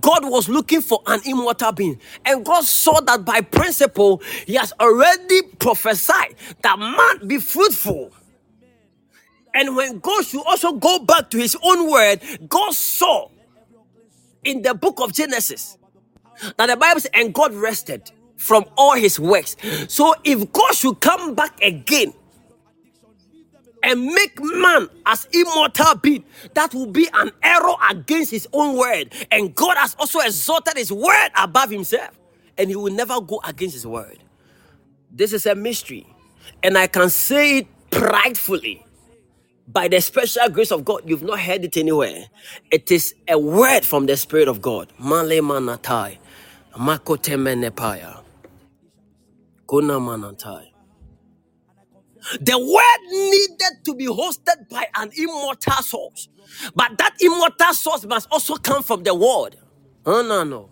[0.00, 2.00] God was looking for an immortal being.
[2.24, 8.12] And God saw that by principle, He has already prophesied that man be fruitful.
[9.54, 13.28] And when God should also go back to His own word, God saw
[14.44, 15.78] in the book of Genesis
[16.58, 19.56] that the Bible says, and God rested from all His works.
[19.88, 22.12] So if God should come back again,
[23.82, 26.24] and make man as immortal being,
[26.54, 29.14] that will be an error against his own word.
[29.30, 32.10] And God has also exalted his word above himself,
[32.58, 34.18] and he will never go against his word.
[35.10, 36.06] This is a mystery,
[36.62, 38.84] and I can say it pridefully.
[39.68, 42.26] By the special grace of God, you've not heard it anywhere.
[42.70, 44.92] It is a word from the Spirit of God.
[45.00, 46.18] Manatai,
[49.68, 50.68] kuna manatai.
[52.40, 56.28] The word needed to be hosted by an immortal source.
[56.74, 59.56] But that immortal source must also come from the word.
[60.06, 60.70] Oh, no, no.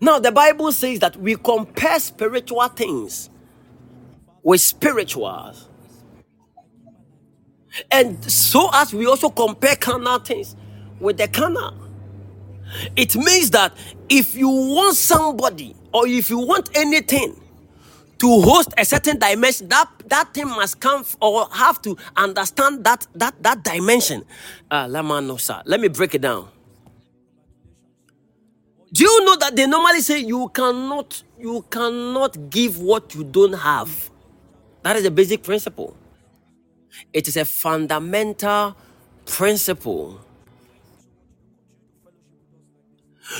[0.00, 3.30] Now, the Bible says that we compare spiritual things
[4.42, 5.68] with spirituals.
[7.90, 10.56] And so as we also compare carnal things
[11.00, 11.74] with the carnal.
[12.96, 13.74] It means that
[14.08, 17.36] if you want somebody or if you want anything
[18.18, 23.06] to host a certain dimension, that that thing must come or have to understand that
[23.14, 24.24] that that dimension.
[24.70, 26.48] Uh, let me break it down.
[28.92, 33.52] Do you know that they normally say you cannot you cannot give what you don't
[33.54, 34.10] have?
[34.82, 35.96] That is a basic principle.
[37.12, 38.76] It is a fundamental
[39.26, 40.20] principle.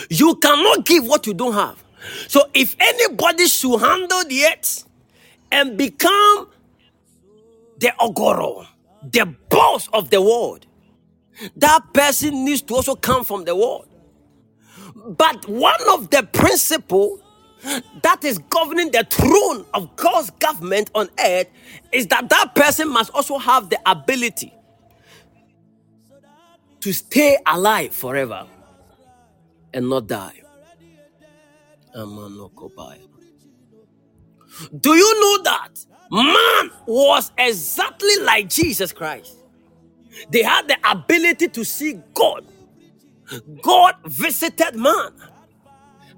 [0.09, 1.83] You cannot give what you don't have.
[2.29, 4.85] So if anybody should handle the earth
[5.53, 6.49] and become
[7.79, 8.67] the ogoro,
[9.03, 10.67] the boss of the world,
[11.57, 13.89] that person needs to also come from the world.
[14.95, 17.21] But one of the principle
[18.03, 21.47] that is governing the throne of God's government on earth
[21.93, 24.53] is that that person must also have the ability
[26.81, 28.47] to stay alive forever
[29.73, 30.43] and not die.
[34.81, 35.71] Do you know that
[36.11, 39.37] man was exactly like Jesus Christ?
[40.31, 42.45] They had the ability to see God.
[43.63, 45.13] God visited man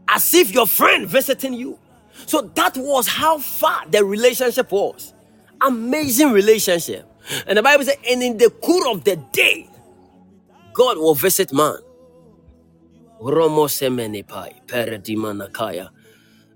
[0.09, 1.79] as if your friend visiting you.
[2.27, 5.13] So that was how far the relationship was.
[5.61, 7.07] Amazing relationship.
[7.47, 9.69] And the Bible says, and in the cool of the day,
[10.75, 11.77] God will visit man.
[13.23, 15.91] Romo Semenepai, Peredimanakaya,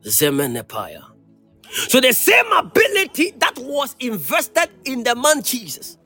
[0.05, 1.05] Zemenepaya.
[1.71, 5.99] So the same ability that was invested in the man Jesus,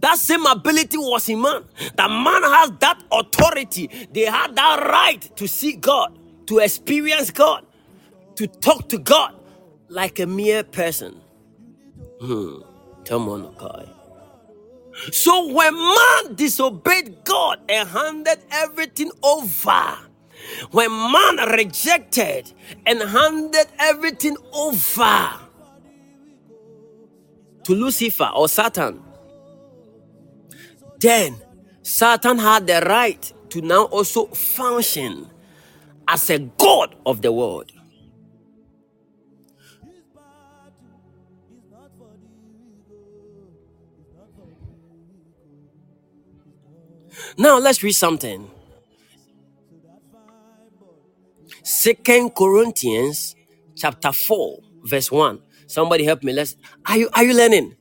[0.00, 1.64] that same ability was in man.
[1.96, 3.88] The man has that authority.
[4.12, 7.66] They had that right to see God, to experience God,
[8.36, 9.34] to talk to God
[9.88, 11.20] like a mere person.
[12.20, 12.60] Hmm.
[15.10, 19.98] So when man disobeyed God and handed everything over,
[20.70, 22.52] when man rejected
[22.86, 25.30] and handed everything over
[27.64, 29.02] to Lucifer or Satan,
[31.00, 31.36] then
[31.82, 35.28] Satan had the right to now also function
[36.08, 37.72] as a god of the world.
[47.38, 48.50] Now let's read something.
[51.62, 53.36] Second Corinthians
[53.76, 55.40] chapter 4, verse 1.
[55.66, 56.32] Somebody help me.
[56.32, 56.56] Let's
[56.86, 57.76] are you are you learning?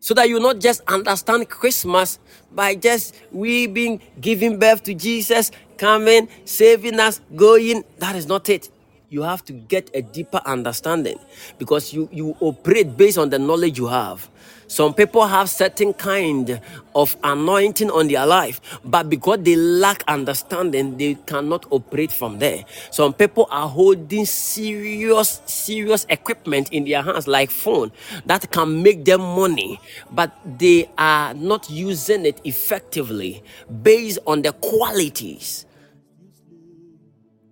[0.00, 2.18] So that you not just understand Christmas
[2.50, 7.84] by just we being giving birth to Jesus, coming, saving us, going.
[7.98, 8.68] That is not it.
[9.08, 11.18] You have to get a deeper understanding
[11.58, 14.28] because you, you operate based on the knowledge you have.
[14.72, 16.58] Some people have certain kind
[16.94, 22.64] of anointing on their life, but because they lack understanding, they cannot operate from there.
[22.90, 27.92] Some people are holding serious, serious equipment in their hands, like phone,
[28.24, 29.78] that can make them money,
[30.10, 33.44] but they are not using it effectively
[33.82, 35.66] based on the qualities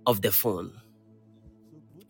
[0.06, 0.79] of the phone.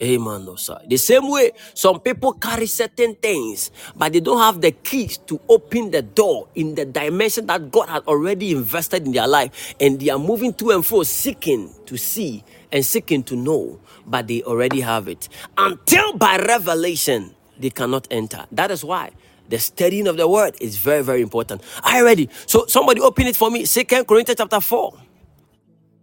[0.02, 0.46] Amen.
[0.46, 0.78] No, sir.
[0.86, 5.38] The same way, some people carry certain things, but they don't have the keys to
[5.48, 10.00] open the door in the dimension that God had already invested in their life, and
[10.00, 12.42] they are moving to and fro, seeking to see
[12.72, 15.28] and seeking to know, but they already have it.
[15.58, 18.46] Until by revelation, they cannot enter.
[18.52, 19.10] That is why
[19.50, 21.62] the studying of the word is very, very important.
[21.82, 22.30] Are you ready?
[22.46, 23.66] So somebody open it for me.
[23.66, 24.94] Second Corinthians chapter 4,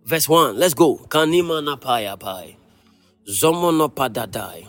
[0.06, 0.58] verse 1.
[0.60, 0.98] Let's go.
[0.98, 2.58] Kanima napaya pai.
[3.30, 4.67] Zomonopadadai.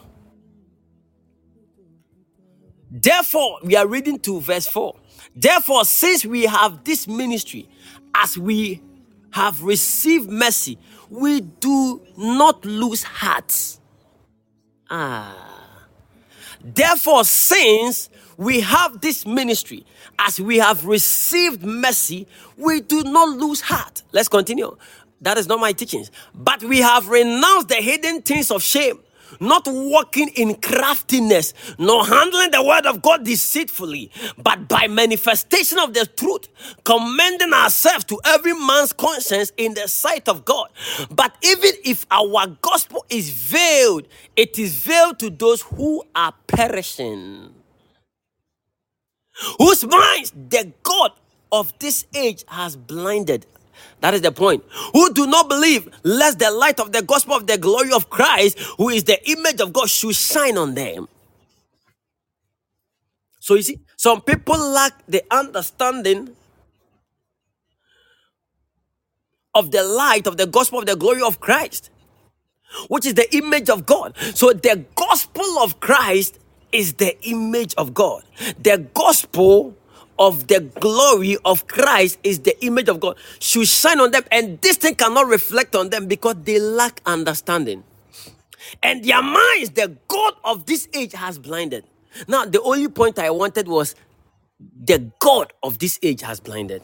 [2.91, 4.95] Therefore, we are reading to verse 4.
[5.37, 7.69] Therefore, since we have this ministry,
[8.15, 8.83] as we
[9.31, 10.79] have received mercy,
[11.11, 13.79] we do not lose heart.
[14.91, 15.87] Ah.
[16.63, 19.85] Therefore, since we have this ministry,
[20.19, 24.03] as we have received mercy, we do not lose heart.
[24.13, 24.77] Let's continue.
[25.23, 26.11] That is not my teachings.
[26.35, 29.01] But we have renounced the hidden things of shame,
[29.41, 35.95] not walking in craftiness, nor handling the word of God deceitfully, but by manifestation of
[35.95, 36.49] the truth,
[36.85, 40.71] commending ourselves to every man's conscience in the sight of God.
[41.11, 47.55] But even if our gospel is veiled, it is veiled to those who are perishing,
[49.59, 51.13] whose minds the God
[51.53, 53.47] of this age has blinded.
[54.01, 54.65] That is the point.
[54.93, 58.59] Who do not believe, lest the light of the gospel of the glory of Christ,
[58.79, 61.09] who is the image of God, should shine on them.
[63.41, 66.37] So you see, some people lack the understanding
[69.55, 71.91] of the light of the gospel of the glory of Christ,
[72.89, 74.17] which is the image of God.
[74.35, 76.39] So the gospel of Christ
[76.73, 78.25] is the image of God.
[78.61, 79.78] The gospel
[80.19, 84.61] of the glory of Christ is the image of God should shine on them, and
[84.63, 87.85] this thing cannot reflect on them because they lack understanding.
[88.83, 91.85] And their minds, the God of this age has blinded.
[92.29, 93.95] Now, the only point I wanted was
[94.85, 96.83] the God of this age has blinded.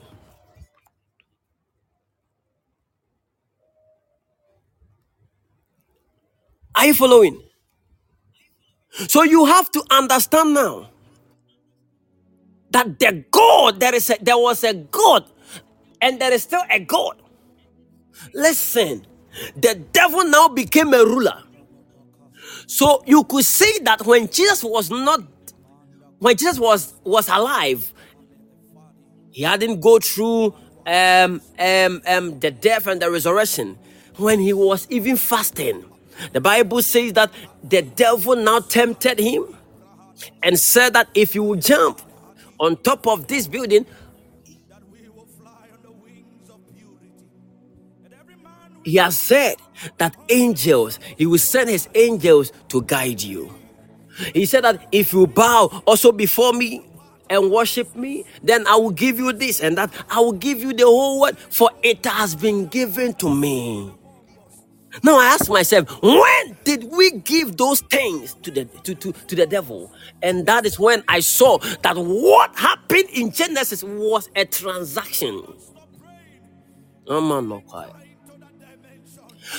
[6.76, 7.42] Are you following?
[9.08, 10.90] So you have to understand now
[12.74, 15.24] that the God, there is a, there was a God,
[16.02, 17.16] and there is still a God.
[18.34, 19.06] Listen,
[19.56, 21.42] the devil now became a ruler.
[22.66, 25.22] So you could see that when Jesus was not,
[26.18, 27.92] when Jesus was was alive,
[29.30, 30.54] he hadn't go through
[30.86, 33.78] um, um, um, the death and the resurrection.
[34.16, 35.84] When he was even fasting,
[36.32, 37.30] the Bible says that
[37.62, 39.56] the devil now tempted him
[40.42, 42.00] and said that if you jump
[42.58, 43.86] on top of this building,
[48.84, 49.56] he has said
[49.98, 53.52] that angels, he will send his angels to guide you.
[54.32, 56.84] He said that if you bow also before me
[57.30, 59.92] and worship me, then I will give you this and that.
[60.10, 63.90] I will give you the whole world, for it has been given to me.
[65.02, 69.34] Now I ask myself, when did we give those things to the to, to, to
[69.36, 69.92] the devil?
[70.22, 75.42] And that is when I saw that what happened in Genesis was a transaction.
[77.08, 77.92] Oh man, no quiet.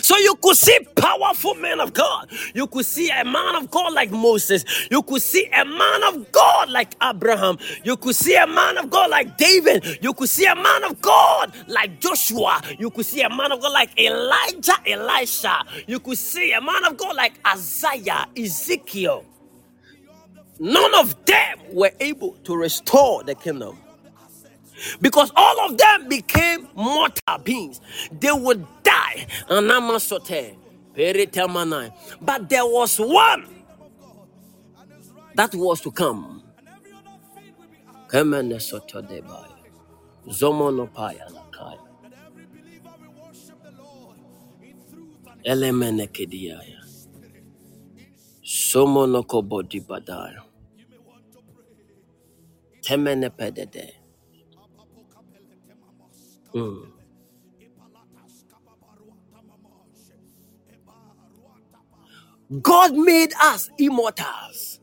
[0.01, 2.29] So you could see powerful men of God.
[2.53, 4.65] You could see a man of God like Moses.
[4.91, 7.57] You could see a man of God like Abraham.
[7.83, 9.99] You could see a man of God like David.
[10.01, 12.61] You could see a man of God like Joshua.
[12.79, 15.65] You could see a man of God like Elijah, Elisha.
[15.87, 19.25] You could see a man of God like Isaiah, Ezekiel.
[20.59, 23.77] None of them were able to restore the kingdom
[25.01, 27.81] because all of them became mortal beings.
[28.19, 29.27] They would die.
[32.21, 33.47] But there was one
[35.35, 36.43] that was to come.
[40.27, 41.79] Zomonopaya Lakai.
[45.45, 46.81] Elemene Kediaya.
[48.43, 50.43] Somonoko Bodibadaya.
[52.81, 53.94] Temene Pedede.
[56.55, 56.87] Mm.
[62.61, 64.79] God made us immortals.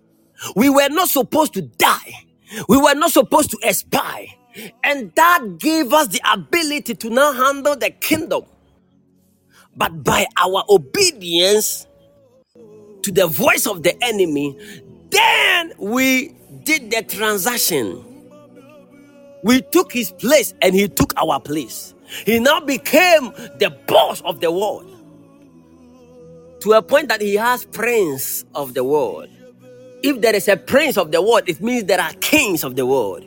[0.57, 2.27] We were not supposed to die.
[2.69, 4.27] We were not supposed to expire.
[4.85, 8.45] And that gave us the ability to now handle the kingdom.
[9.77, 11.87] But by our obedience
[13.03, 14.59] to the voice of the enemy,
[15.11, 18.12] then we did the transaction.
[19.43, 21.95] We took his place and he took our place.
[22.27, 24.87] He now became the boss of the world
[26.61, 29.29] to a point that he has prince of the world.
[30.03, 32.87] If there is a prince of the world, it means there are kings of the
[32.87, 33.25] world.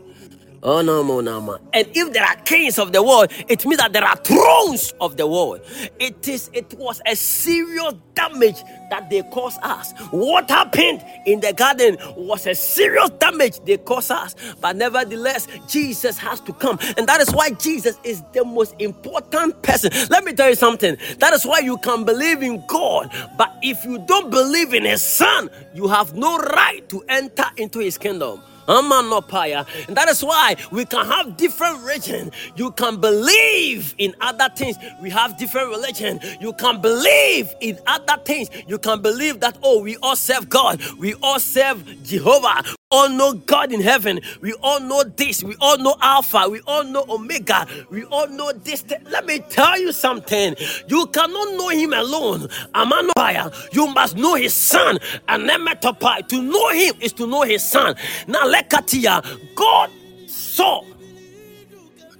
[0.65, 1.59] Oh no, no, no.
[1.73, 5.17] And if there are kings of the world, it means that there are thrones of
[5.17, 5.61] the world.
[5.99, 8.57] It is it was a serious damage
[8.91, 9.93] that they caused us.
[10.11, 14.35] What happened in the garden was a serious damage they caused us.
[14.61, 16.79] But nevertheless, Jesus has to come.
[16.97, 19.91] And that is why Jesus is the most important person.
[20.11, 20.97] Let me tell you something.
[21.19, 23.13] That is why you can believe in God.
[23.37, 27.79] But if you don't believe in his son, you have no right to enter into
[27.79, 28.41] his kingdom.
[28.67, 32.31] And that is why we can have different religion.
[32.55, 34.77] You can believe in other things.
[35.01, 36.19] We have different religion.
[36.41, 38.49] You can believe in other things.
[38.67, 40.81] You can believe that, oh, we all serve God.
[40.97, 42.63] We all serve Jehovah
[42.95, 44.21] all know God in heaven.
[44.41, 45.43] We all know this.
[45.43, 46.47] We all know Alpha.
[46.49, 47.67] We all know Omega.
[47.89, 48.85] We all know this.
[49.09, 50.55] Let me tell you something.
[50.87, 52.47] You cannot know Him alone.
[52.73, 53.73] Amanopaya.
[53.73, 54.97] You must know His Son.
[55.27, 56.27] And Nemetopai.
[56.29, 57.95] To know Him is to know His Son.
[58.27, 59.23] Now, Lekatia.
[59.55, 59.89] God
[60.27, 60.83] saw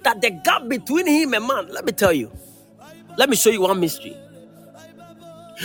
[0.02, 1.72] that the gap between Him and man.
[1.72, 2.30] Let me tell you.
[3.16, 4.16] Let me show you one mystery.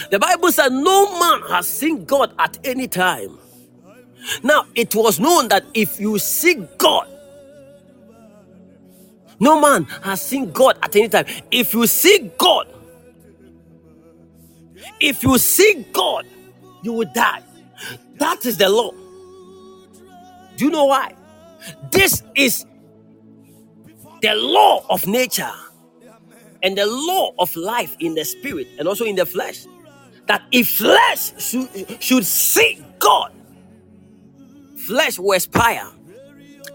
[0.09, 3.37] The Bible says No man has seen God at any time.
[4.43, 7.07] Now, it was known that if you seek God,
[9.39, 11.25] no man has seen God at any time.
[11.51, 12.67] If you seek God,
[14.99, 16.25] if you seek God,
[16.83, 17.43] you will die.
[18.17, 18.91] That is the law.
[20.57, 21.15] Do you know why?
[21.91, 22.65] This is
[24.21, 25.51] the law of nature
[26.63, 29.65] and the law of life in the spirit and also in the flesh.
[30.27, 31.69] That if flesh should,
[32.03, 33.31] should seek God,
[34.91, 35.87] flesh will expire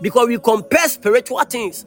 [0.01, 1.85] because we compare spiritual things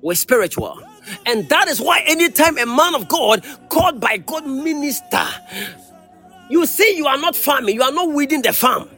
[0.00, 0.80] with spiritual.
[1.26, 5.26] And that is why anytime a man of God called by God minister,
[6.48, 8.88] you see, you are not farming, you are not weeding the farm.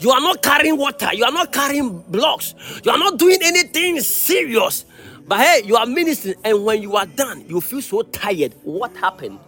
[0.00, 1.10] You are not carrying water.
[1.12, 2.54] You are not carrying blocks.
[2.82, 4.86] You are not doing anything serious.
[5.28, 8.54] But hey, you are ministering, and when you are done, you feel so tired.
[8.64, 9.38] What happened?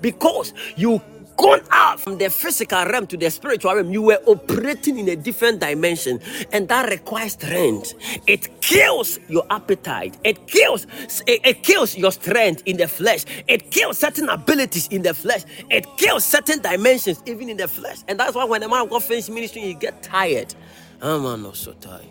[0.00, 1.00] Because you
[1.38, 5.16] gone out from the physical realm to the spiritual realm, you were operating in a
[5.16, 6.20] different dimension,
[6.52, 7.94] and that requires strength.
[8.26, 10.18] It kills your appetite.
[10.24, 10.86] It kills.
[11.26, 13.24] It, it kills your strength in the flesh.
[13.46, 15.42] It kills certain abilities in the flesh.
[15.70, 18.90] It kills certain dimensions even in the flesh, and that's why when a man of
[18.90, 20.54] God finishes ministry, he get tired.
[21.00, 22.06] I'm not so tired.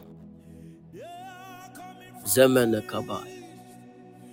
[2.26, 3.44] Zemene kabai.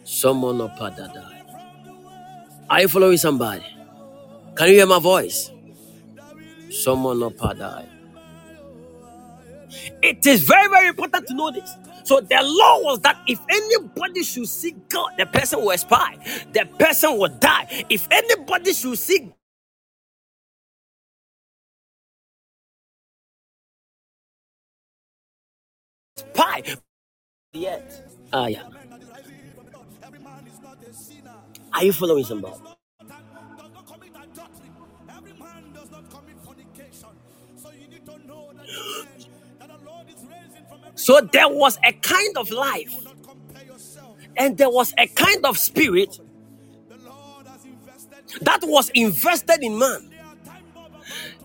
[0.05, 1.42] Someone padadai.
[2.70, 3.74] Are you following somebody?
[4.57, 5.50] Can you hear my voice?
[6.70, 7.88] Someone not die.
[10.02, 11.76] It is very, very important to know this.
[12.05, 16.16] So the law was that if anybody should see God, the person will expire,
[16.52, 17.86] the person will die.
[17.90, 19.32] If anybody should see
[26.16, 26.62] spy,
[27.55, 28.09] yet.
[28.32, 28.64] Ah, yeah.
[31.74, 32.57] Are you following somebody?
[40.95, 42.95] So there was a kind of life
[44.36, 46.18] and there was a kind of spirit
[48.42, 50.11] that was invested in man.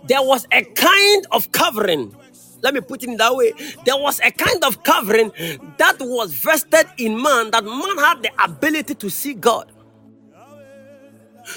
[0.07, 2.15] There was a kind of covering.
[2.61, 3.53] Let me put it in that way.
[3.85, 5.31] There was a kind of covering
[5.77, 9.71] that was vested in man that man had the ability to see God.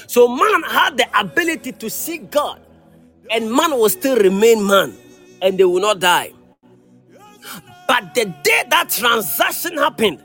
[0.07, 2.59] So man had the ability to see God,
[3.31, 4.95] and man will still remain man,
[5.41, 6.33] and they will not die.
[7.87, 10.21] But the day that transaction happened,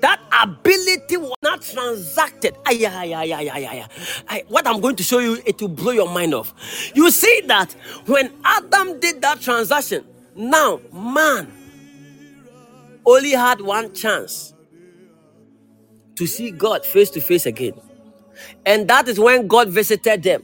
[0.00, 2.56] that ability was not transacted.
[2.66, 3.86] Ay, ay, ay, ay, ay, ay,
[4.28, 4.42] ay.
[4.48, 6.54] What I'm going to show you, it will blow your mind off.
[6.94, 7.72] You see that
[8.06, 10.04] when Adam did that transaction,
[10.34, 11.52] now man
[13.04, 14.54] only had one chance
[16.16, 17.74] to see God face to face again.
[18.64, 20.42] And that is when God visited them.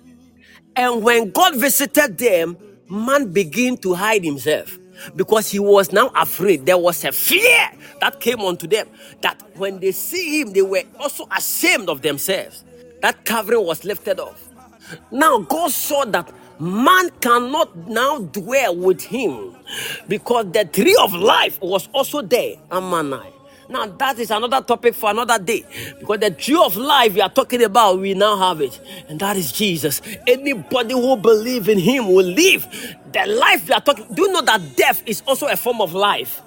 [0.74, 2.58] And when God visited them,
[2.88, 4.78] man began to hide himself
[5.16, 6.66] because he was now afraid.
[6.66, 7.70] There was a fear
[8.00, 8.88] that came onto them
[9.22, 12.64] that when they see him, they were also ashamed of themselves.
[13.02, 14.48] That covering was lifted off.
[15.10, 19.56] Now, God saw that man cannot now dwell with him
[20.08, 22.56] because the tree of life was also there.
[22.70, 23.32] Amanai.
[23.68, 25.64] Now that is another topic for another day.
[25.98, 28.80] Because the tree of life we are talking about, we now have it.
[29.08, 30.00] And that is Jesus.
[30.26, 32.66] Anybody who believes in him will live.
[33.12, 35.94] The life we are talking, do you know that death is also a form of
[35.94, 36.42] life?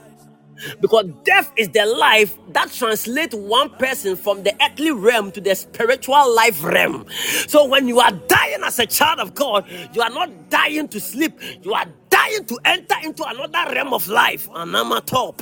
[0.81, 5.55] Because death is the life that translates one person from the earthly realm to the
[5.55, 7.05] spiritual life realm.
[7.47, 10.99] So when you are dying as a child of God, you are not dying to
[10.99, 11.85] sleep, you are
[12.29, 14.49] dying to enter into another realm of life.
[14.55, 15.33] Anamato,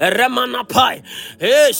[0.00, 1.02] remanapai,
[1.40, 1.72] eh,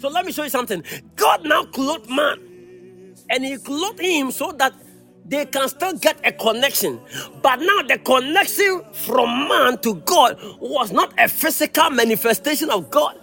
[0.00, 0.84] So let me show you something.
[1.16, 2.38] God now clothed man,
[3.30, 4.74] and He clothed him so that
[5.26, 7.00] they can still get a connection.
[7.42, 13.18] But now the connection from man to God was not a physical manifestation of God,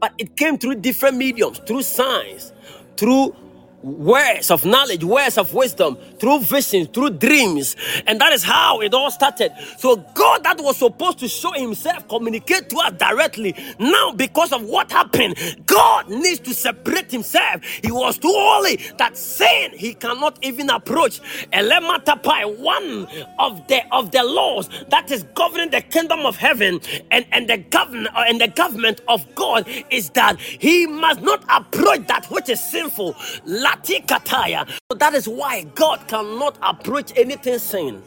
[0.00, 2.52] but it came through different mediums, through signs,
[2.96, 3.34] through
[3.82, 7.76] words of knowledge, words of wisdom, through visions, through dreams.
[8.06, 9.52] And that is how it all started.
[9.78, 13.54] So God that was supposed to show himself, communicate to us directly.
[13.78, 17.62] Now, because of what happened, God needs to separate himself.
[17.62, 21.20] He was too holy that sin he cannot even approach.
[21.52, 23.06] Elematapai, one
[23.38, 27.58] of the of the laws that is governing the kingdom of heaven and, and the
[27.58, 32.48] government uh, and the government of God is that he must not approach that which
[32.48, 33.14] is sinful.
[33.46, 34.68] Latikataya.
[34.90, 38.02] So that is why God cannot approach anything sin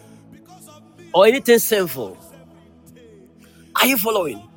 [1.14, 2.18] or anything sinful.
[3.82, 4.48] Are you following?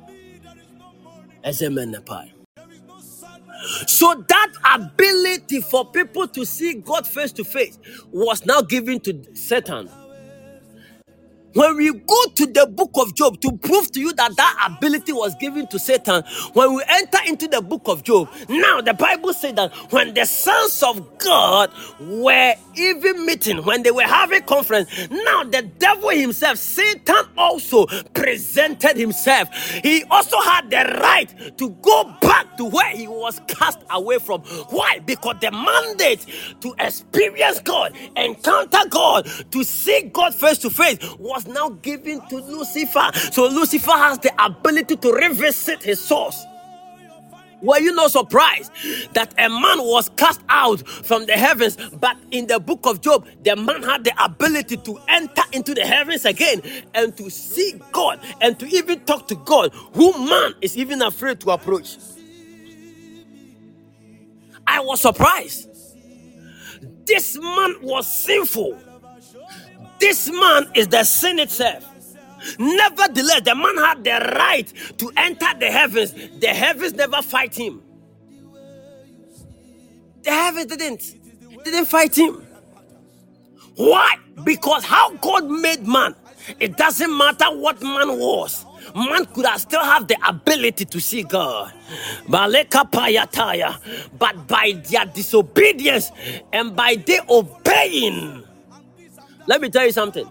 [3.87, 7.79] So that ability for people to see God face to face
[8.11, 9.89] was now given to Satan.
[11.55, 15.13] When we go to the book of Job to prove to you that that ability
[15.13, 19.33] was given to Satan, when we enter into the book of Job, now the Bible
[19.33, 24.89] says that when the sons of God were even meeting, when they were having conference,
[25.11, 29.49] now the devil himself, Satan also presented himself.
[29.83, 34.41] He also had the right to go back to where he was cast away from.
[34.69, 34.99] Why?
[34.99, 36.25] Because the mandate
[36.61, 42.37] to experience God, encounter God, to see God face to face was now given to
[42.37, 43.11] Lucifer.
[43.31, 46.45] So Lucifer has the ability to revisit his source.
[47.61, 48.71] Were you not surprised
[49.13, 51.77] that a man was cast out from the heavens?
[51.99, 55.85] But in the book of Job, the man had the ability to enter into the
[55.85, 56.61] heavens again
[56.93, 61.39] and to see God and to even talk to God, who man is even afraid
[61.41, 61.97] to approach.
[64.67, 65.69] I was surprised.
[67.05, 68.79] This man was sinful.
[70.05, 71.83] This man is the sin itself.
[72.59, 76.13] Nevertheless, the man had the right to enter the heavens.
[76.39, 77.81] The heavens never fight him.
[80.21, 81.15] The heavens didn't
[81.63, 82.45] didn't fight him.
[83.77, 84.17] Why?
[84.43, 86.13] Because how God made man,
[86.59, 88.63] it doesn't matter what man was.
[88.95, 91.73] Man could have still have the ability to see God.
[92.29, 92.51] But
[94.47, 96.11] by their disobedience
[96.53, 98.44] and by their obeying,
[99.47, 100.27] let me tell you something.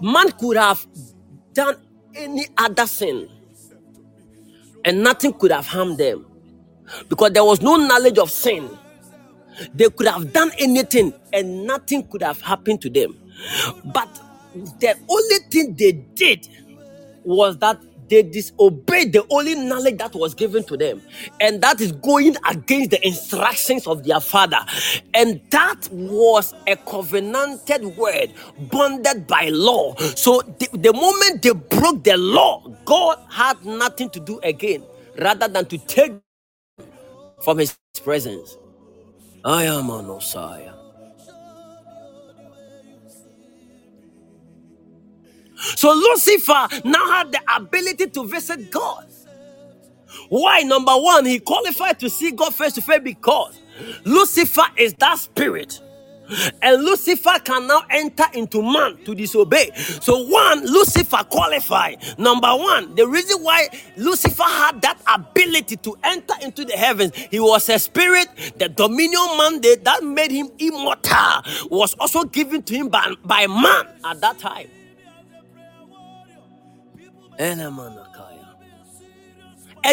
[0.00, 0.86] Man could have
[1.52, 1.76] done
[2.14, 3.28] any other sin,
[4.84, 6.26] and nothing could have harmed them
[7.08, 8.70] because there was no knowledge of sin.
[9.74, 13.16] They could have done anything, and nothing could have happened to them.
[13.84, 14.08] But
[14.80, 16.48] the only thing they did
[17.24, 17.80] was that
[18.14, 21.02] they disobeyed the only knowledge that was given to them,
[21.40, 24.60] and that is going against the instructions of their father.
[25.14, 28.32] And that was a covenanted word,
[28.70, 29.96] bonded by law.
[30.16, 34.84] So the, the moment they broke the law, God had nothing to do again
[35.20, 36.12] rather than to take
[37.42, 38.56] from his presence.
[39.44, 40.73] I am an Messiah.
[45.76, 49.06] So Lucifer now had the ability to visit God.
[50.28, 50.62] Why?
[50.62, 53.58] Number one, he qualified to see God face to face because
[54.04, 55.80] Lucifer is that spirit.
[56.62, 59.70] And Lucifer can now enter into man to disobey.
[59.74, 62.18] So, one, Lucifer qualified.
[62.18, 67.40] Number one, the reason why Lucifer had that ability to enter into the heavens, he
[67.40, 68.28] was a spirit.
[68.58, 73.86] The dominion mandate that made him immortal was also given to him by, by man
[74.04, 74.68] at that time.
[77.38, 77.60] And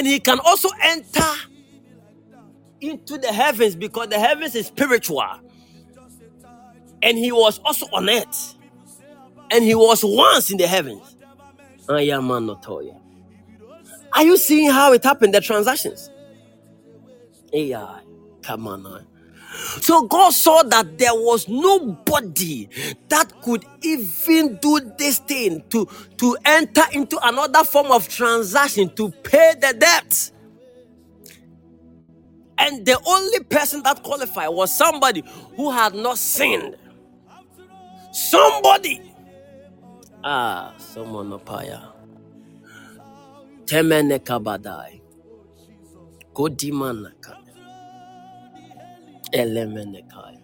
[0.08, 1.24] he can also enter
[2.82, 5.24] into the heavens because the heavens is spiritual.
[7.02, 8.56] And he was also on earth.
[9.52, 11.16] And he was once in the heavens.
[14.14, 15.34] Are you seeing how it happened?
[15.34, 16.10] The transactions.
[17.54, 18.02] AI.
[18.44, 19.08] Come on.
[19.82, 22.70] So God saw that there was nobody
[23.10, 25.88] that could even do this thing to,
[26.18, 30.32] to enter into another form of transaction to pay the debt.
[32.58, 35.24] And the only person that qualified was somebody
[35.58, 36.78] who had not sinned.
[38.14, 39.02] Somebody.
[40.24, 41.94] Ah, someone paya.
[43.66, 45.02] Temene kabadai.
[46.34, 47.41] Kodimanaka.
[49.34, 50.40] Elemenekai.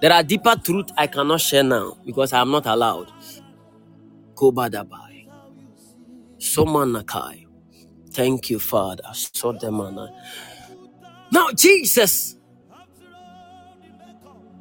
[0.00, 3.12] There are deeper truths I cannot share now because I am not allowed.
[4.34, 5.28] Kobadabai.
[6.38, 7.46] Somanakai.
[8.12, 9.04] Thank you, Father.
[9.12, 10.08] Sodemana.
[11.32, 12.36] Now, Jesus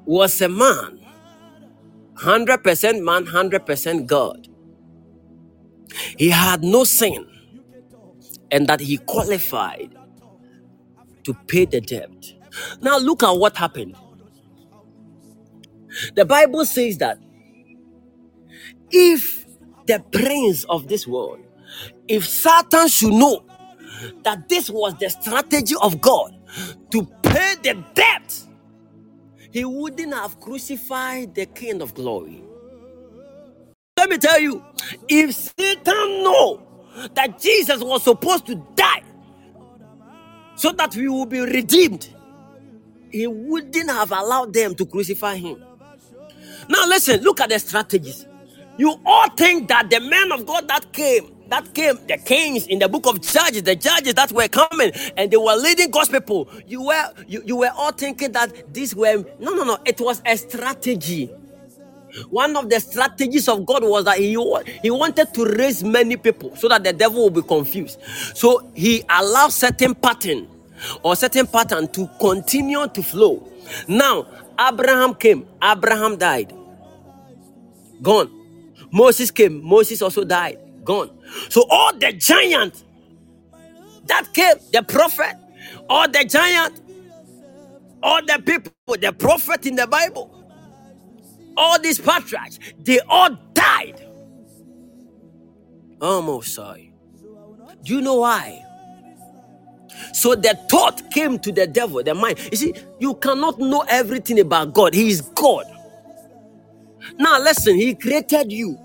[0.06, 1.00] was a man,
[2.16, 4.48] 100% man, 100% God.
[6.18, 7.28] He had no sin,
[8.52, 9.96] and that he qualified
[11.24, 12.34] to pay the debt.
[12.82, 13.96] Now look at what happened.
[16.16, 17.20] The Bible says that
[18.92, 19.46] if
[19.88, 21.40] the prince of this world,
[22.08, 23.46] if Satan should know
[24.24, 26.36] that this was the strategy of God
[26.92, 28.44] to pay the debt,
[29.52, 32.44] he wouldn't have crucified the King of glory.
[33.98, 34.64] Let me tell you,
[35.10, 36.64] if Satan know
[37.16, 39.04] that Jesus was supposed to die
[40.56, 42.13] so that we will be redeemed,
[43.14, 45.64] he wouldn't have allowed them to crucify him.
[46.68, 48.26] Now, listen, look at the strategies.
[48.78, 52.80] You all think that the men of God that came, that came, the kings in
[52.80, 56.50] the book of Judges, the judges that were coming and they were leading God's people.
[56.66, 60.24] You were you, you were all thinking that these were no no no, it was
[60.26, 61.28] a strategy.
[62.32, 64.38] One of the strategies of God was that he,
[64.82, 68.00] he wanted to raise many people so that the devil will be confused.
[68.36, 70.48] So he allowed certain pattern
[71.04, 73.48] or certain pattern to continue to flow.
[73.88, 74.28] Now,
[74.60, 76.54] Abraham came, Abraham died.
[78.02, 78.32] Gone.
[78.92, 80.60] Moses came, Moses also died.
[80.86, 81.12] Gone.
[81.50, 82.84] So all the giants
[84.08, 85.36] that came, the prophet,
[85.90, 86.82] all the giant,
[88.04, 90.46] all the people, the prophet in the Bible,
[91.58, 94.06] all these patriarchs, they all died.
[96.02, 96.94] Oh, Almost sorry.
[97.84, 98.63] Do you know why?
[100.14, 102.40] So the thought came to the devil, the mind.
[102.52, 104.94] You see, you cannot know everything about God.
[104.94, 105.66] He is God.
[107.20, 108.78] Now, listen, He created you.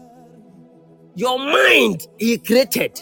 [1.17, 3.01] Your mind, He created.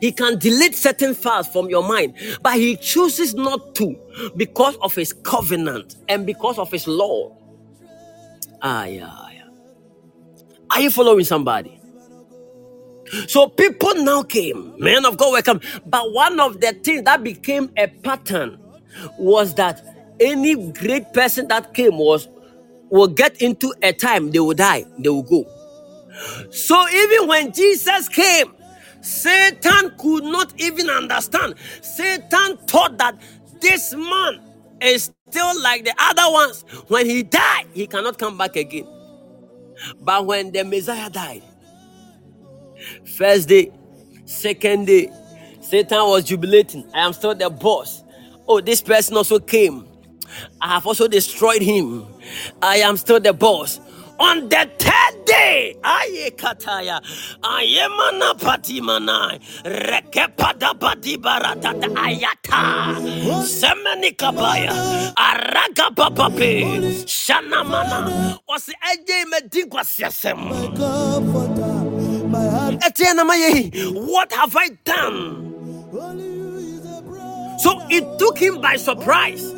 [0.00, 3.96] He can delete certain files from your mind, but He chooses not to
[4.36, 7.32] because of His covenant and because of His law.
[8.62, 9.42] Ah, yeah, yeah.
[10.70, 11.75] Are you following somebody?
[13.28, 15.60] So people now came, men of God were come.
[15.86, 18.58] But one of the things that became a pattern
[19.18, 19.84] was that
[20.20, 22.28] any great person that came was
[22.90, 25.46] will get into a time they will die, they will go.
[26.52, 28.52] So even when Jesus came,
[29.02, 31.54] Satan could not even understand.
[31.82, 33.18] Satan thought that
[33.60, 34.40] this man
[34.82, 36.64] is still like the other ones.
[36.88, 38.86] When he died, he cannot come back again.
[40.00, 41.42] But when the Messiah died,
[43.16, 43.72] First day,
[44.24, 45.10] second day,
[45.60, 46.84] Satan was jubilating.
[46.94, 48.02] I am still the boss.
[48.48, 49.86] Oh, this person also came.
[50.60, 52.06] I have also destroyed him.
[52.62, 53.80] I am still the boss.
[54.18, 57.00] On the third day, aye, kataya.
[57.42, 59.38] Ayemana patimana.
[59.64, 62.96] Rekepada badibaratata ayata.
[63.44, 65.12] Semeni kabaya.
[65.16, 67.04] Araga papape.
[67.06, 68.38] Shanamana.
[68.48, 71.55] Wasi eje medingwa siasem.
[73.94, 75.54] What have I done?
[77.58, 79.52] So it took him by surprise.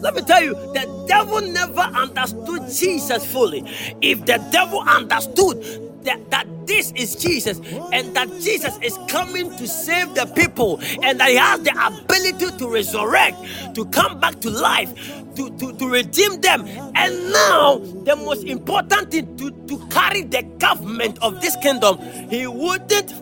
[0.00, 3.64] Let me tell you, the devil never understood Jesus fully.
[4.02, 5.64] If the devil understood
[6.06, 7.60] that, that this is Jesus
[7.92, 12.58] and that Jesus is coming to save the people and that he has the ability
[12.58, 13.38] to resurrect,
[13.76, 14.92] to come back to life,
[15.36, 16.66] to, to, to redeem them.
[16.96, 21.98] And now, the most important thing to, to carry the government of this kingdom,
[22.30, 23.12] he wouldn't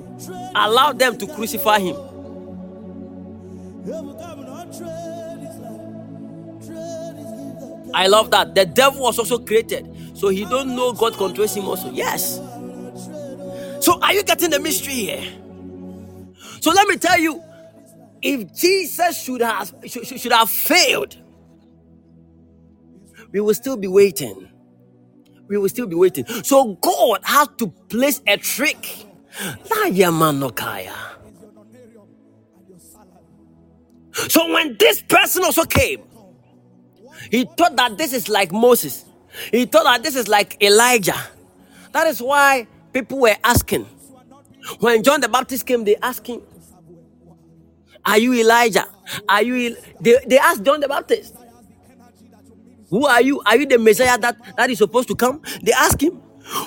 [0.56, 1.96] allow them to crucify him.
[7.94, 8.54] I love that.
[8.54, 9.90] The devil was also created.
[10.14, 11.90] So he don't know God controls him also.
[11.92, 12.40] Yes.
[13.84, 15.22] So are you getting the mystery here?
[16.62, 17.42] So let me tell you,
[18.22, 21.18] if Jesus should have should, should have failed,
[23.30, 24.48] we will still be waiting.
[25.48, 26.24] We will still be waiting.
[26.44, 29.04] So God had to place a trick.
[34.12, 36.04] So when this person also came,
[37.30, 39.04] he thought that this is like Moses.
[39.50, 41.20] He thought that this is like Elijah.
[41.92, 43.86] That is why people were asking.
[44.80, 46.42] When John the Baptist came, they asked him,
[48.06, 48.86] Are you Elijah?
[49.28, 49.82] Are you El-?
[50.00, 51.36] they, they asked John the Baptist,
[52.90, 53.42] Who are you?
[53.46, 55.42] Are you the Messiah that, that is supposed to come?
[55.62, 56.22] They asked him.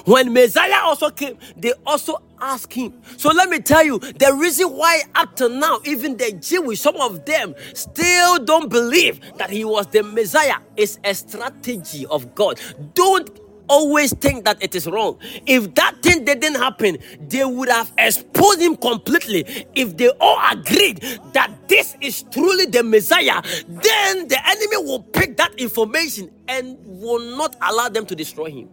[0.06, 3.02] When Messiah also came, they also asked him.
[3.18, 6.98] So let me tell you the reason why, up to now, even the Jewish, some
[6.98, 12.60] of them still don't believe that he was the Messiah is a strategy of God.
[12.96, 13.30] Don't
[13.68, 15.18] always think that it is wrong.
[15.46, 19.66] If that thing didn't happen, they would have exposed him completely.
[19.76, 21.02] If they all agreed
[21.34, 27.38] that this is truly the Messiah, then the enemy will pick that information and will
[27.38, 28.70] not allow them to destroy him.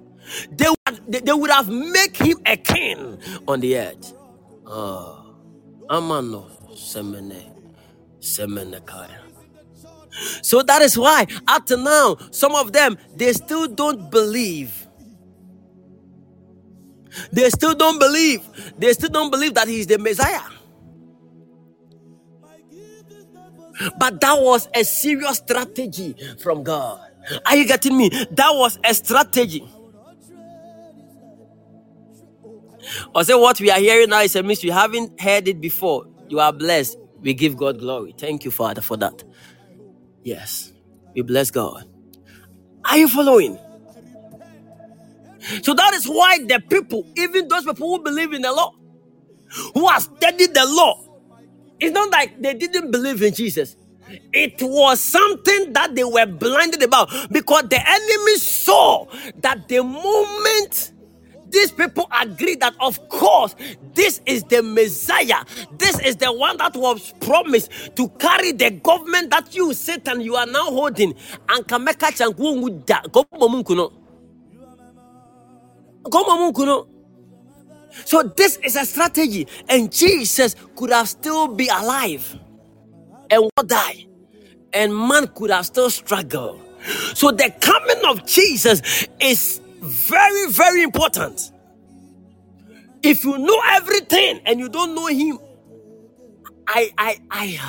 [0.51, 4.15] They would, they would have made him a king on the earth.
[4.67, 5.21] Ah.
[10.43, 14.84] So that is why, up to now, some of them they still don't believe.
[17.33, 18.43] They still don't believe.
[18.79, 20.41] They still don't believe that he's the Messiah.
[23.99, 27.01] But that was a serious strategy from God.
[27.47, 28.09] Are you getting me?
[28.09, 29.67] That was a strategy.
[33.15, 34.69] Or say what we are hearing now is a mystery.
[34.69, 36.07] You haven't heard it before.
[36.29, 36.99] You are blessed.
[37.21, 38.15] We give God glory.
[38.17, 39.25] Thank you, Father, for that.
[40.23, 40.73] Yes.
[41.15, 41.85] We bless God.
[42.85, 43.59] Are you following?
[45.63, 48.73] So that is why the people, even those people who believe in the law,
[49.75, 51.05] who have studied the law,
[51.81, 53.77] it's not like they didn't believe in Jesus.
[54.33, 59.07] It was something that they were blinded about because the enemy saw
[59.43, 60.93] that the moment
[61.51, 63.57] these people agree that, of course,
[63.95, 65.45] this is the Messiah.
[65.79, 70.37] This is the one that was promised to carry the government that you, Satan, you
[70.37, 71.15] are now holding.
[71.49, 72.13] And Kameka
[78.05, 82.39] So this is a strategy, and Jesus could have still be alive
[83.31, 84.07] and will die,
[84.73, 86.61] and man could have still struggled.
[87.15, 91.53] So the coming of Jesus is very, very important.
[93.03, 95.39] If you know everything and you don't know him,
[96.67, 97.61] I I I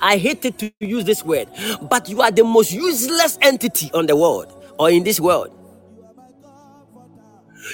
[0.00, 1.48] I hated to use this word,
[1.90, 5.53] but you are the most useless entity on the world or in this world.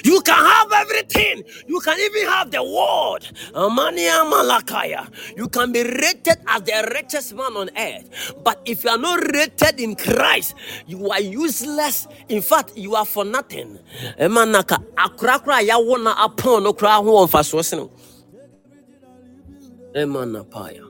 [0.03, 1.43] You can have everything.
[1.67, 3.23] You can even have the world.
[3.53, 5.07] Amania Malakaya.
[5.37, 8.33] You can be rated as the richest man on earth.
[8.43, 10.55] But if you are not rated in Christ,
[10.87, 12.07] you are useless.
[12.29, 13.79] In fact, you are for nothing.
[14.19, 17.89] Emanaka akrakra ya wona apon no kra ho mfaso sene.
[19.93, 20.87] Emana paya.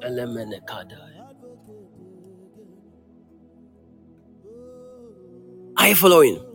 [0.00, 0.98] Elemene kada.
[5.76, 6.51] Are you following?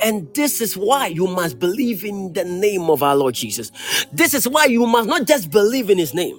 [0.00, 3.72] And this is why you must believe in the name of our Lord Jesus.
[4.12, 6.38] This is why you must not just believe in his name.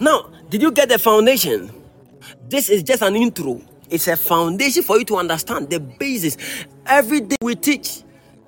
[0.00, 1.70] Now, did you get the foundation?
[2.48, 3.60] This is just an intro.
[3.90, 6.36] It's a foundation for you to understand the basis.
[6.86, 8.02] Every day we teach.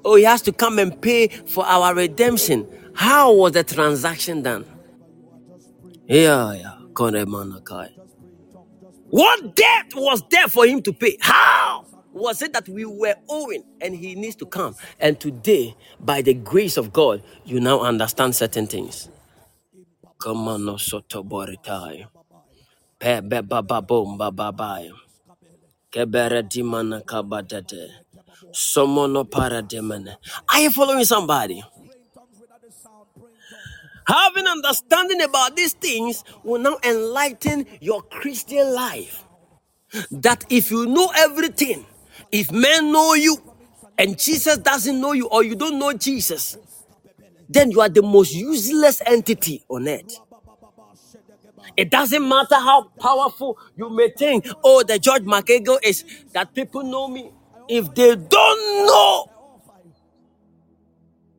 [0.04, 2.66] Oh, he has to come and pay for our redemption.
[2.94, 4.64] How was the transaction done?
[6.06, 6.78] Yeah, yeah.
[9.10, 11.16] What debt was there for him to pay?
[11.20, 11.84] How?
[12.16, 14.76] Was it that we were owing and he needs to come?
[15.00, 19.10] And today, by the grace of God, you now understand certain things.
[20.18, 22.06] Come on, no soto boritai.
[22.98, 24.80] Pe be ba ba boom ba ba ba.
[25.92, 27.90] Kebere dimana kabadete.
[28.52, 29.24] Somono.
[30.52, 31.62] Are you following somebody?
[34.06, 39.24] Having understanding about these things will now enlighten your Christian life.
[40.10, 41.86] That if you know everything,
[42.32, 43.36] if men know you
[43.98, 46.58] and Jesus doesn't know you or you don't know Jesus,
[47.48, 50.20] then you are the most useless entity on earth.
[51.76, 56.82] It doesn't matter how powerful you may think, oh, the George McEagle is that people
[56.82, 57.30] know me.
[57.68, 59.30] If they don't know,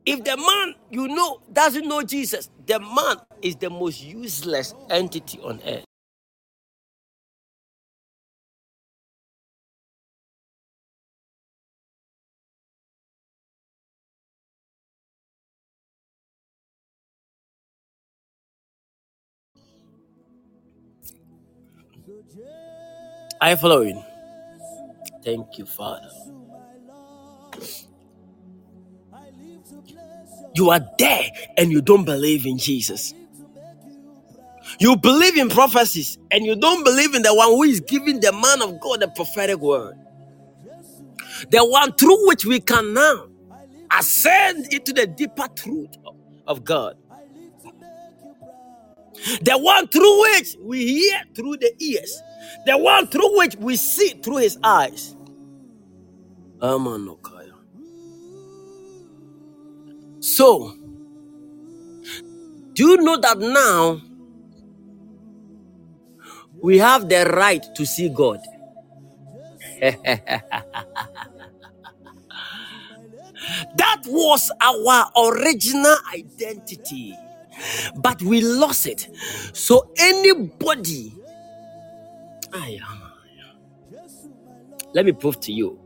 [0.06, 5.40] if the man you know doesn't know Jesus, the man is the most useless entity
[5.42, 5.87] on earth.
[23.44, 24.04] You following?
[25.24, 26.10] Thank you, Father.
[30.56, 33.14] You are there and you don't believe in Jesus.
[34.80, 38.32] You believe in prophecies and you don't believe in the one who is giving the
[38.34, 39.96] man of God the prophetic word.
[41.52, 43.28] The one through which we can now
[43.98, 45.96] ascend into the deeper truth
[46.48, 46.98] of God.
[49.42, 52.22] The one through which we hear through the ears.
[52.66, 55.16] The one through which we see through his eyes.
[60.22, 60.76] So,
[62.74, 64.02] do you know that now
[66.62, 68.42] we have the right to see God?
[73.78, 77.16] That was our original identity,
[77.98, 79.10] but we lost it.
[79.54, 81.14] So, anybody,
[82.54, 82.80] Aya,
[84.94, 85.80] let me prove to you.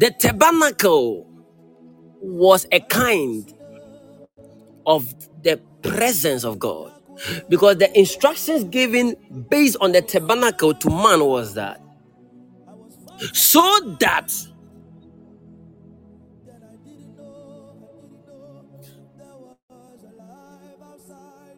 [0.00, 1.26] The tabernacle
[2.20, 3.52] was a kind
[4.86, 6.92] of the presence of God.
[7.48, 9.16] Because the instructions given
[9.50, 11.80] based on the tabernacle to man was that
[13.32, 13.62] so
[14.00, 14.32] that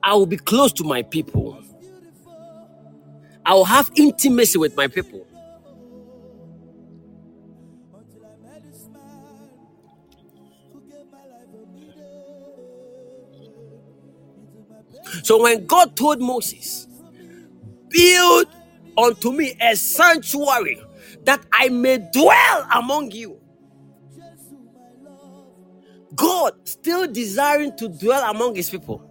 [0.04, 1.58] I will be close to my people.
[3.46, 5.26] I will have intimacy with my people.
[15.22, 16.86] So when God told Moses,
[17.88, 18.48] build
[18.98, 20.80] unto me a sanctuary
[21.24, 23.40] that I may dwell among you.
[26.14, 29.02] God still desiring to dwell among his people.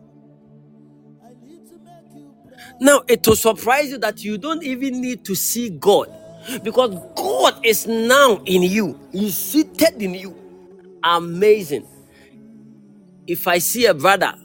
[2.83, 6.09] Now, it will surprise you that you don't even need to see God
[6.63, 10.35] because God is now in you, He's seated in you.
[11.03, 11.87] Amazing.
[13.27, 14.35] If I see a brother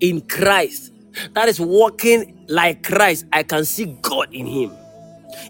[0.00, 0.92] in Christ
[1.34, 4.72] that is walking like Christ, I can see God in him.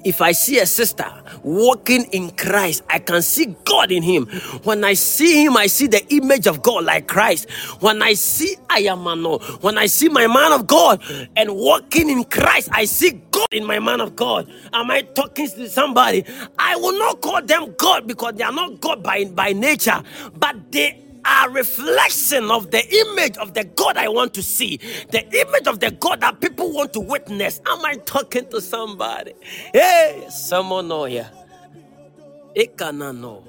[0.04, 1.06] If I see a sister
[1.42, 4.26] walking in Christ, I can see God in him.
[4.64, 7.50] When I see him, I see the image of God like Christ.
[7.80, 11.02] When I see I am Mano, when I see my man of God
[11.36, 14.50] and walking in Christ, I see God in my man of God.
[14.72, 16.24] Am I talking to somebody?
[16.58, 20.02] I will not call them God because they are not God by, by nature,
[20.38, 24.78] but they are reflection of the image of the God I want to see,
[25.10, 27.60] the image of the God that people want to witness.
[27.66, 29.34] Am I talking to somebody?
[29.72, 31.30] Hey, someone know here.
[32.56, 33.44] Ikana no.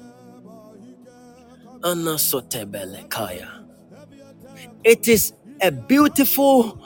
[1.82, 3.50] Anasotebele kaya.
[4.84, 6.82] It is a beautiful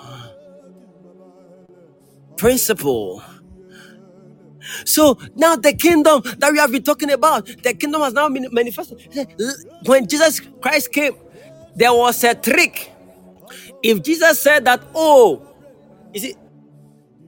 [2.37, 3.23] principle.
[4.85, 8.47] So now the kingdom that we have been talking about, the kingdom has now been
[8.51, 8.99] manifested.
[9.85, 11.15] When Jesus Christ came,
[11.75, 12.91] there was a trick.
[13.83, 15.41] If Jesus said that, oh,
[16.13, 16.35] you see,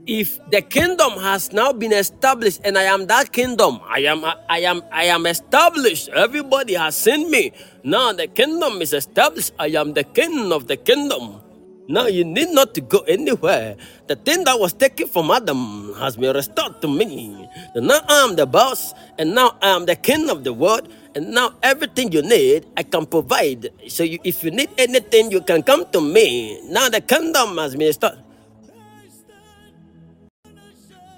[0.08, 4.60] if the kingdom has now been established and I am that kingdom, I am I
[4.60, 6.10] am I am established.
[6.10, 7.54] Everybody has seen me.
[7.84, 9.54] Now the kingdom is established.
[9.60, 11.42] I am the king of the kingdom.
[11.88, 13.78] Now you need not to go anywhere.
[14.08, 17.48] The thing that was taken from Adam has been restored to me.
[17.76, 20.90] And now I am the boss, and now I am the king of the world.
[21.16, 23.70] And now everything you need, I can provide.
[23.88, 26.60] So you, if you need anything, you can come to me.
[26.70, 28.20] Now the kingdom has been restored.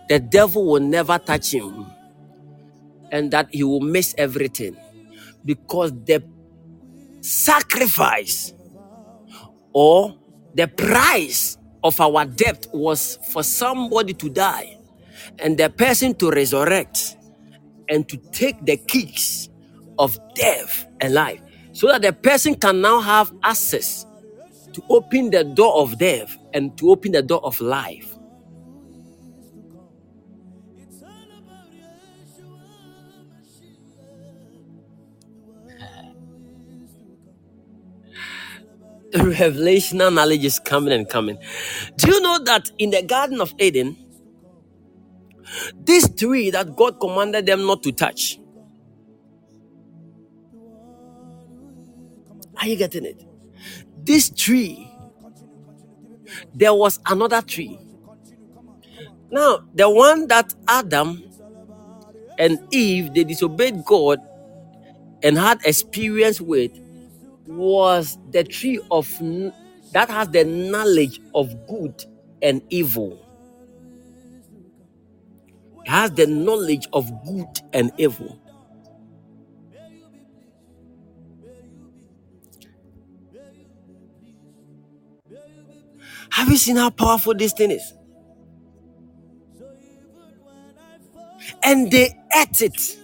[0.07, 1.85] the devil will never touch him
[3.11, 4.75] and that he will miss everything
[5.45, 6.23] because the
[7.21, 8.53] sacrifice
[9.73, 10.17] or
[10.55, 14.77] the price of our debt was for somebody to die
[15.39, 17.17] and the person to resurrect
[17.89, 19.49] and to take the keys
[19.99, 21.41] of death and life
[21.73, 24.05] so that the person can now have access
[24.73, 28.16] to open the door of death and to open the door of life.
[39.21, 41.37] revelational knowledge is coming and coming.
[41.97, 43.97] Do you know that in the Garden of Eden,
[45.75, 48.39] this tree that God commanded them not to touch,
[52.57, 53.23] are you getting it?
[54.03, 54.91] This tree,
[56.53, 57.79] there was another tree.
[59.31, 61.23] Now, the one that Adam
[62.37, 64.19] and Eve they disobeyed God
[65.23, 66.71] and had experience with
[67.47, 69.07] was the tree of
[69.93, 72.05] that has the knowledge of good
[72.41, 73.19] and evil.
[75.85, 78.39] It has the knowledge of good and evil.
[86.31, 87.93] Have you seen how powerful this thing is?
[91.63, 92.97] And they ate it,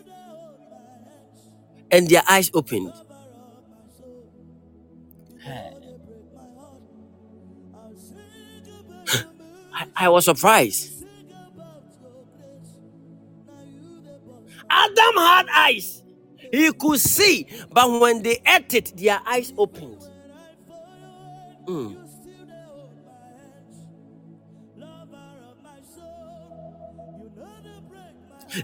[1.91, 2.93] and their eyes opened.
[10.05, 11.05] I, was surprised.
[14.69, 16.03] Adam had eyes.
[16.51, 19.97] He could see, but when they ate it, their eyes opened.
[21.65, 21.97] Mm.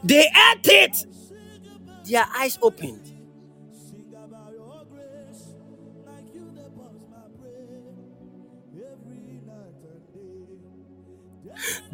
[0.03, 1.05] They ate it.
[2.05, 3.08] Their eyes opened.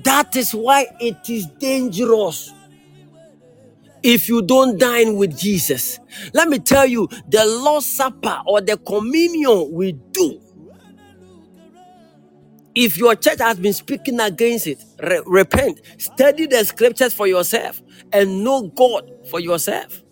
[0.05, 2.53] That is why it is dangerous
[4.03, 5.99] if you don't dine with Jesus.
[6.33, 10.41] Let me tell you, the Lord's Supper or the communion we do.
[12.75, 17.81] If your church has been speaking against it, re- repent, study the scriptures for yourself,
[18.13, 20.03] and know God for yourself.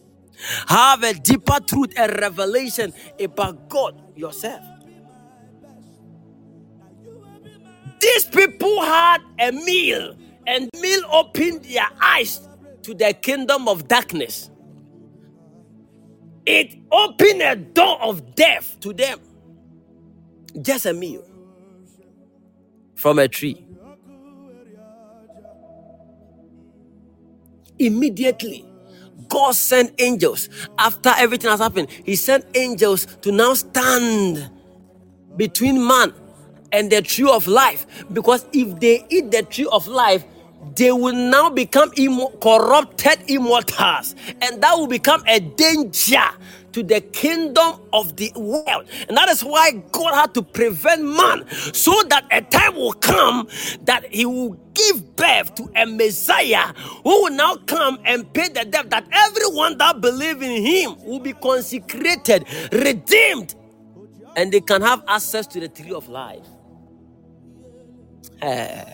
[0.68, 4.64] Have a deeper truth and revelation about God yourself.
[8.04, 12.46] These people had a meal, and meal opened their eyes
[12.82, 14.50] to the kingdom of darkness.
[16.46, 19.20] It opened a door of death to them.
[20.62, 21.24] Just a meal
[22.96, 23.66] from a tree.
[27.80, 28.66] Immediately,
[29.30, 30.50] God sent angels.
[30.78, 34.50] After everything has happened, He sent angels to now stand
[35.38, 36.14] between man
[36.74, 37.88] and the tree of life.
[38.14, 40.26] Because if they eat the tree of life,
[40.76, 46.26] they will now become immo- corrupted immortals, and that will become a danger
[46.74, 48.88] to the kingdom of the world.
[49.10, 53.48] And that is why God had to prevent man so that a time will come
[53.86, 56.74] that he will give birth to a Messiah
[57.04, 61.20] who will now come and pay the debt that everyone that believes in him will
[61.20, 63.56] be consecrated, redeemed,
[64.38, 66.46] and they can have access to the tree of life.
[68.44, 68.86] Eh,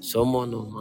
[0.00, 0.72] Someone on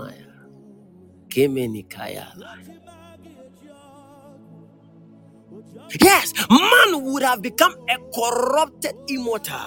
[6.01, 9.57] Yes, man would have become a corrupted immortal.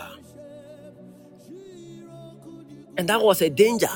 [2.98, 3.88] And that was a danger.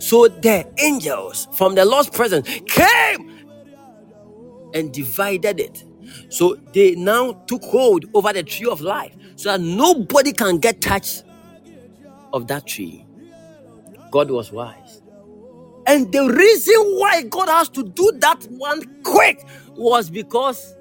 [0.00, 3.40] So the angels from the Lord's presence came
[4.74, 5.84] and divided it.
[6.30, 10.80] So they now took hold over the tree of life so that nobody can get
[10.82, 11.22] touch
[12.32, 13.06] of that tree.
[14.10, 15.02] God was wise.
[15.86, 19.44] And the reason why God has to do that one quick
[19.76, 20.76] was because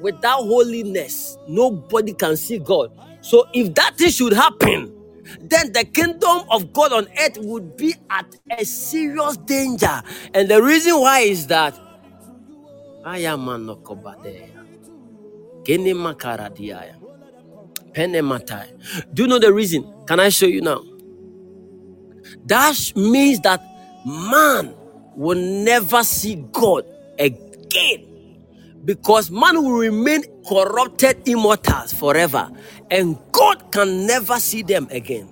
[0.00, 2.92] without holiness, nobody can see God.
[3.22, 4.92] So if that thing should happen,
[5.40, 10.02] then the kingdom of God on earth would be at a serious danger.
[10.34, 11.78] And the reason why is that
[13.04, 14.50] I am a nokobade.
[15.64, 16.96] Kene makaradiaya.
[17.94, 18.68] Pene matai.
[19.14, 19.95] Do you know the reason?
[20.06, 20.82] Can I show you now?
[22.46, 23.62] That means that
[24.06, 24.74] man
[25.16, 26.86] will never see God
[27.18, 28.06] again
[28.84, 32.50] because man will remain corrupted immortals forever
[32.90, 35.28] and God can never see them again.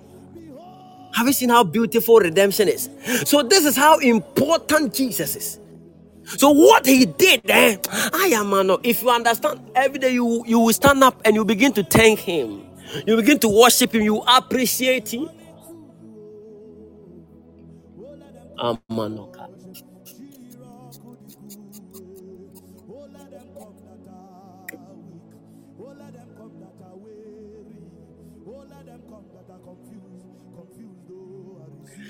[1.15, 2.89] Have you seen how beautiful redemption is?
[3.25, 5.59] So, this is how important Jesus is.
[6.25, 8.71] So, what he did then, I am man.
[8.83, 12.19] If you understand, every day you, you will stand up and you begin to thank
[12.19, 12.64] him.
[13.07, 15.29] You begin to worship him, you appreciate him.
[18.57, 19.49] Amanoka.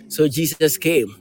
[0.10, 1.16] So Jesus came.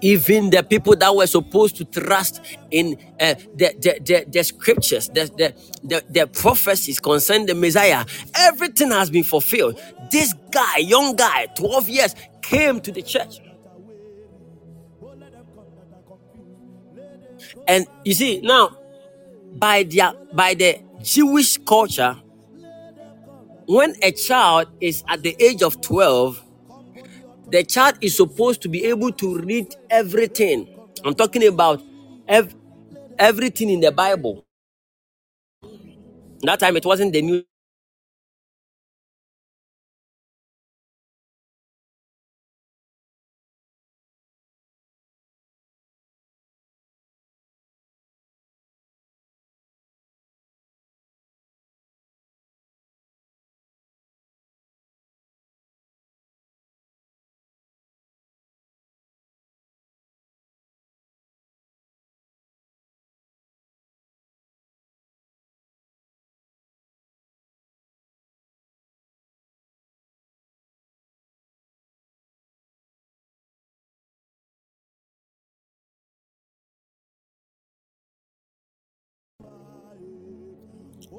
[0.00, 2.40] Even the people that were supposed to trust
[2.70, 5.54] in uh, the, the, the, the scriptures, the, the,
[5.84, 8.04] the, the prophecies concerning the Messiah,
[8.34, 9.80] everything has been fulfilled.
[10.10, 13.40] This guy, young guy, 12 years, came to the church.
[17.66, 18.76] And you see, now,
[19.56, 22.16] by the, by the Jewish culture,
[23.66, 26.42] when a child is at the age of 12,
[27.50, 30.68] the child is supposed to be able to read everything.
[31.04, 31.82] I'm talking about
[32.28, 32.54] ev-
[33.18, 34.44] everything in the Bible.
[36.42, 37.44] That time it wasn't the new.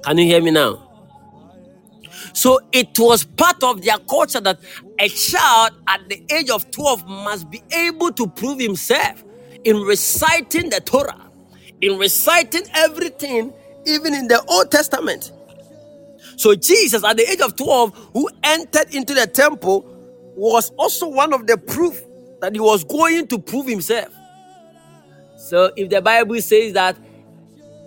[0.03, 0.85] Can you hear me now?
[2.33, 4.59] So it was part of their culture that
[4.99, 9.23] a child at the age of 12 must be able to prove himself
[9.63, 11.29] in reciting the Torah,
[11.81, 13.53] in reciting everything,
[13.85, 15.31] even in the Old Testament.
[16.37, 19.85] So Jesus, at the age of 12, who entered into the temple,
[20.35, 22.01] was also one of the proof
[22.41, 24.13] that he was going to prove himself.
[25.37, 26.95] So if the Bible says that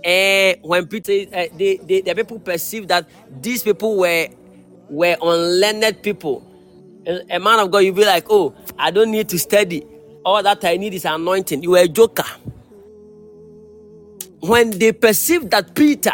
[0.05, 3.07] uh, when Peter, uh, they, they, the people perceived that
[3.41, 4.29] these people were
[4.91, 6.47] were unlearned people,
[7.07, 9.87] a, a man of God, you'll be like, oh, I don't need to study.
[10.25, 11.63] All that I need is anointing.
[11.63, 12.25] You are a joker.
[14.41, 16.13] When they perceived that Peter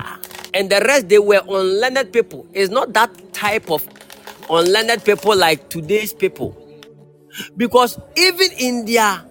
[0.55, 3.87] and the rest they were unlearned people, it's not that type of
[4.51, 6.57] unlearned people like today's people.
[7.57, 9.23] Because even in their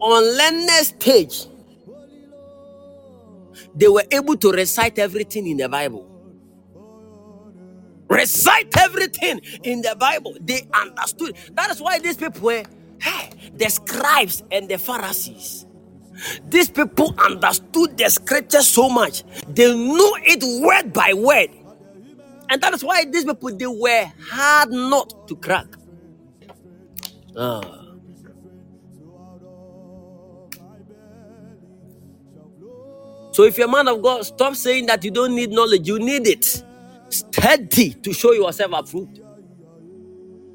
[0.00, 1.46] unlearned stage,
[3.76, 6.08] they were able to recite everything in the Bible.
[8.08, 10.36] Recite everything in the Bible.
[10.40, 11.36] They understood.
[11.54, 12.64] That is why these people were
[13.00, 15.66] hey, the scribes and the Pharisees.
[16.48, 19.24] These people understood the scripture so much.
[19.48, 21.50] They knew it word by word.
[22.50, 25.66] And that is why these people they were hard not to crack.
[27.36, 27.75] Ah.
[33.36, 35.86] So if you're a man of God, stop saying that you don't need knowledge.
[35.86, 36.64] You need it.
[37.10, 39.20] Steady to show yourself approved.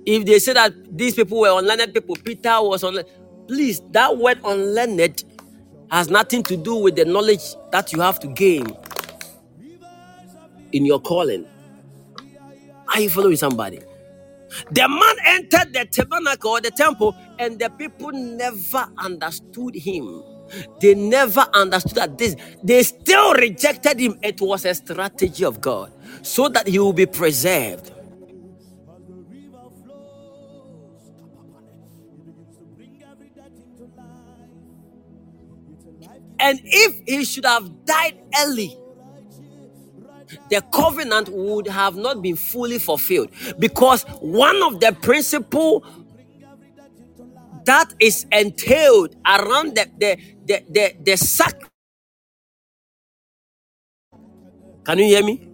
[0.03, 3.08] If they say that these people were unlearned people, Peter was unlearned.
[3.48, 5.24] Please, that word unlearned
[5.91, 8.66] has nothing to do with the knowledge that you have to gain
[10.72, 11.45] in your calling.
[12.88, 13.80] Are you following somebody?
[14.72, 20.24] The man entered the tabernacle or the temple, and the people never understood him.
[20.82, 24.19] They never understood that this, they still rejected him.
[24.23, 25.91] It was a strategy of God
[26.22, 27.91] so that he will be preserved.
[36.40, 38.78] And if he should have died early,
[40.49, 43.30] the covenant would have not been fully fulfilled
[43.60, 45.86] because one of the principle
[47.65, 51.55] that is entailed around the the the the, the sac
[54.85, 55.49] can you hear me?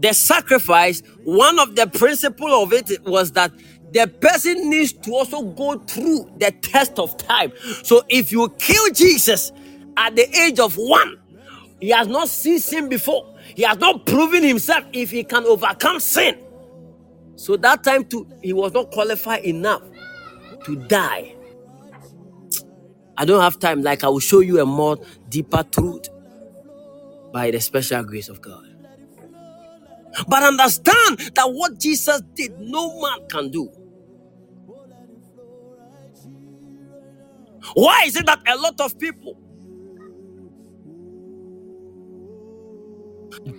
[0.00, 3.52] The sacrifice one of the principle of it was that
[3.92, 7.52] the person needs to also go through the test of time.
[7.84, 9.52] So if you kill jesus
[9.96, 11.18] at the age of one
[11.80, 13.36] he has not seen sin before.
[13.56, 16.38] He has not proven himself if he can overcome sin
[17.36, 19.82] so that time too he was not qualified enough
[20.64, 21.34] to die.
[23.18, 23.82] I don't have time.
[23.82, 24.98] Like i will show you a more
[25.28, 26.08] deeper truth
[27.32, 28.66] by the special grace of god.
[30.28, 33.70] But understand that what Jesus did, no man can do.
[37.74, 39.38] Why is it that a lot of people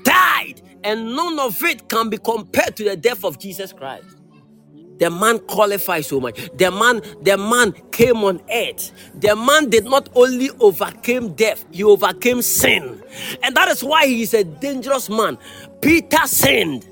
[0.04, 4.06] died and none of it can be compared to the death of Jesus Christ?
[5.00, 6.50] The man qualified so much.
[6.58, 8.92] The man, the man came on earth.
[9.16, 13.04] The man did not only overcome death, he overcame sin.
[13.44, 15.38] And that is why he is a dangerous man.
[15.82, 16.88] Peter sinned.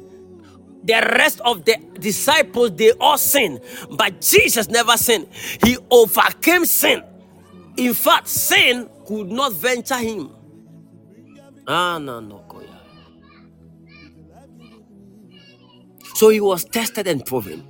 [0.84, 3.62] The rest of the disciples, they all sinned.
[3.91, 5.28] But Jesus never sinned.
[5.64, 7.03] He overcame sin.
[7.78, 10.32] In fact, sin could not venture him.
[11.68, 12.40] Ah, no, no,
[16.22, 17.68] So he was tested and proven.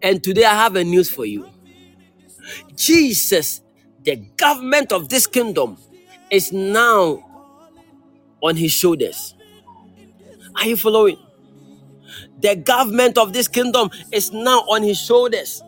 [0.00, 1.50] And today I have a news for you.
[2.76, 3.62] Jesus,
[4.04, 5.76] the government of this kingdom,
[6.30, 7.24] is now
[8.40, 9.34] on his shoulders.
[10.54, 11.18] Are you following?
[12.42, 15.60] The government of this kingdom is now on his shoulders.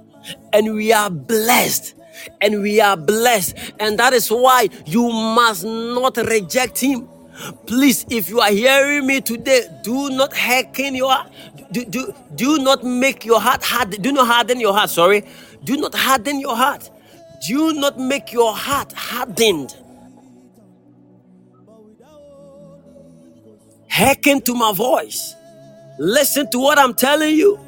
[0.52, 1.96] And we are blessed.
[2.40, 3.56] And we are blessed.
[3.80, 7.08] And that is why you must not reject him.
[7.66, 11.14] Please, if you are hearing me today, do not hearken your
[11.72, 14.02] do, do, do not make your heart hard.
[14.02, 14.90] Do not harden your heart.
[14.90, 15.24] Sorry.
[15.64, 16.90] Do not harden your heart.
[17.48, 19.76] Do not make your heart hardened.
[23.88, 25.34] Hearken to my voice.
[25.98, 27.60] Listen to what I'm telling you.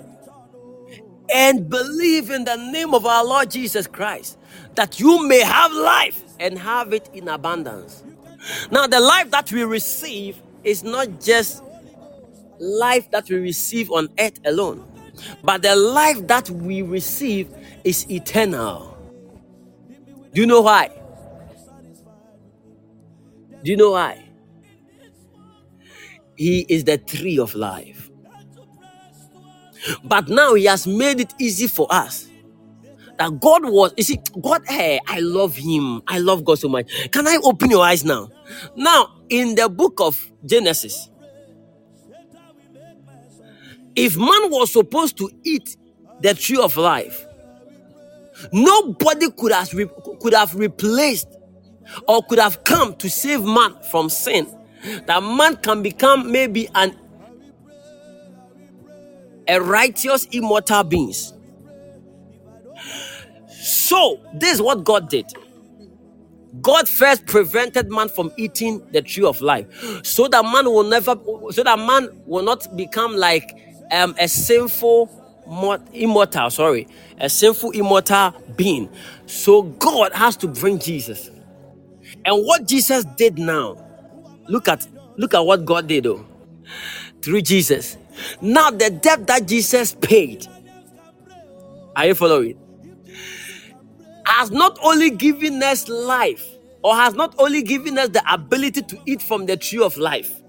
[1.34, 4.38] And believe in the name of our Lord Jesus Christ
[4.74, 8.02] that you may have life and have it in abundance.
[8.70, 11.62] Now, the life that we receive is not just
[12.58, 14.84] life that we receive on earth alone,
[15.42, 17.48] but the life that we receive
[17.84, 18.96] is eternal.
[20.32, 20.90] Do you know why?
[23.62, 24.24] Do you know why?
[26.36, 28.10] He is the tree of life.
[30.04, 32.28] But now he has made it easy for us
[33.22, 36.02] that God was, you see, God, hey, I love Him.
[36.08, 36.90] I love God so much.
[37.12, 38.30] Can I open your eyes now?
[38.74, 41.08] Now, in the book of Genesis,
[43.94, 45.76] if man was supposed to eat
[46.20, 47.24] the tree of life,
[48.52, 49.70] nobody could have,
[50.20, 51.28] could have replaced
[52.08, 54.48] or could have come to save man from sin.
[55.06, 56.98] That man can become maybe an
[59.46, 61.34] a righteous immortal beings
[63.62, 65.32] so, this is what God did.
[66.60, 71.14] God first prevented man from eating the tree of life, so that man will never,
[71.52, 73.56] so that man will not become like
[73.92, 75.08] um, a sinful
[75.92, 76.50] immortal.
[76.50, 78.90] Sorry, a sinful immortal being.
[79.26, 81.30] So God has to bring Jesus,
[82.24, 83.76] and what Jesus did now,
[84.48, 84.86] look at
[85.16, 86.26] look at what God did though,
[87.22, 87.96] through Jesus.
[88.40, 90.48] Now the debt that Jesus paid.
[91.96, 92.58] Are you following?
[94.32, 96.46] Has not only given us life
[96.82, 100.42] or has not only given us the ability to eat from the tree of life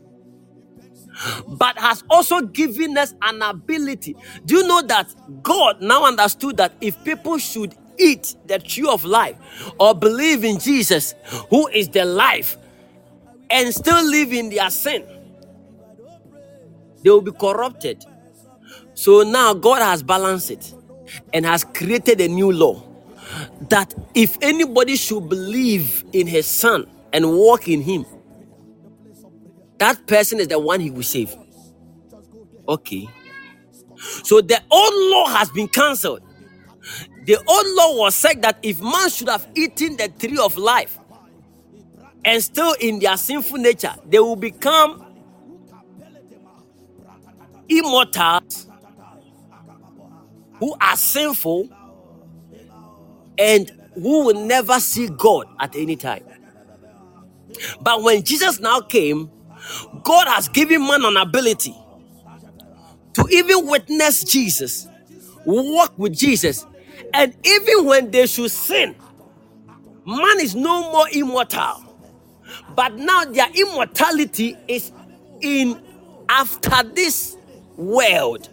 [1.48, 4.16] but has also given us an ability.
[4.46, 9.06] Do you know that God now understood that if people should eat the tree of
[9.06, 9.38] life
[9.80, 11.14] or believe in Jesus,
[11.50, 12.58] who is the life,
[13.50, 15.06] and still live in their sin,
[17.04, 18.06] they will be corrupted.
[18.96, 20.74] So now God has balanced it
[21.34, 22.84] and has created a new law
[23.70, 28.06] that if anybody should believe in his son and walk in him,
[29.78, 31.36] that person is the one he will save.
[32.68, 33.10] Okay.
[34.24, 36.22] So the old law has been cancelled.
[37.26, 41.00] The old law was said that if man should have eaten the tree of life
[42.26, 45.06] and still in their sinful nature, they will become
[47.70, 48.68] immortals
[50.60, 51.70] who are sinful
[53.38, 56.24] and who will never see God at any time.
[57.82, 59.30] But when Jesus now came,
[60.04, 61.76] God has given man an ability
[63.14, 64.88] to even witness Jesus,
[65.46, 66.66] walk with Jesus,
[67.14, 68.96] and even when they should sin,
[70.06, 71.84] man is no more immortal.
[72.76, 74.92] But now their immortality is
[75.42, 75.80] in
[76.28, 77.38] after this
[77.78, 78.50] world.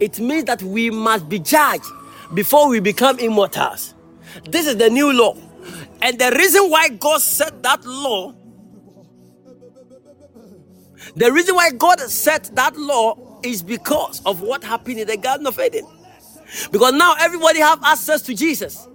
[0.00, 1.84] It means that we must be judged
[2.34, 3.94] before we become immortals.
[4.44, 5.36] This is the new law.
[6.02, 8.34] And the reason why God set that law,
[11.16, 15.46] the reason why God set that law is because of what happened in the Garden
[15.46, 15.86] of Eden.
[16.72, 18.88] Because now everybody have access to Jesus.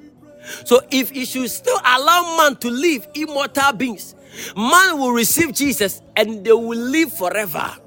[0.65, 4.15] So if he should still allow man to live immortal beings,
[4.57, 7.77] man will receive Jesus and they will live forever.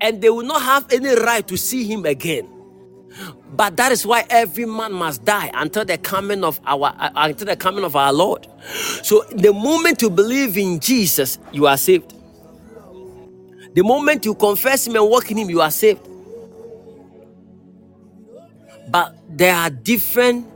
[0.00, 2.48] and they will not have any right to see him again.
[3.54, 7.46] But that is why every man must die until the coming of our uh, until
[7.46, 8.46] the coming of our Lord.
[9.02, 12.14] So the moment you believe in Jesus, you are saved.
[13.74, 16.06] The moment you confess him and walk in him, you are saved.
[18.90, 20.46] But there are different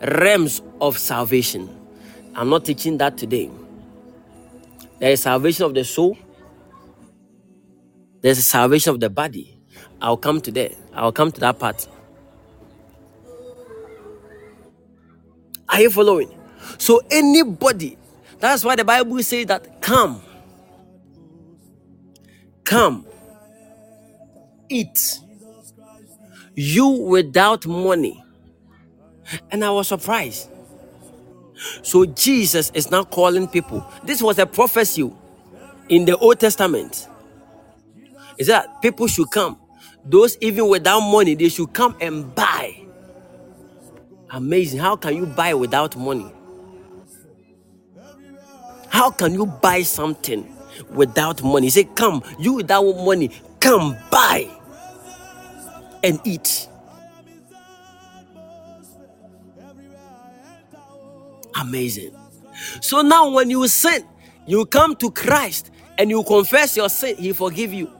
[0.00, 1.68] realms of salvation.
[2.34, 3.50] I'm not teaching that today.
[4.98, 6.18] There is salvation of the soul.
[8.20, 9.58] There's a salvation of the body.
[10.00, 10.72] I'll come to that.
[10.98, 11.88] I'll come to that part.
[15.68, 16.30] Are you following?
[16.78, 17.98] So anybody,
[18.40, 20.22] that's why the Bible says that come,
[22.64, 23.06] come,
[24.68, 25.20] eat.
[26.56, 28.24] You without money.
[29.50, 30.50] And I was surprised.
[31.82, 33.86] So Jesus is now calling people.
[34.04, 35.10] This was a prophecy
[35.88, 37.08] in the Old Testament.
[38.38, 39.58] Is that people should come.
[40.08, 42.76] Those even without money, they should come and buy.
[44.30, 44.80] Amazing.
[44.80, 46.32] How can you buy without money?
[48.88, 50.46] How can you buy something
[50.90, 51.70] without money?
[51.70, 53.30] Said, Come, you without money,
[53.60, 54.48] come buy
[56.04, 56.68] and eat.
[61.60, 62.16] Amazing.
[62.80, 64.04] So now, when you sin,
[64.46, 67.90] you come to Christ and you confess your sin, He forgive you,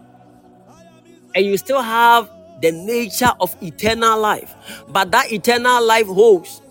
[1.34, 2.30] and you still have
[2.62, 4.54] the nature of eternal life.
[4.88, 6.62] But that eternal life holds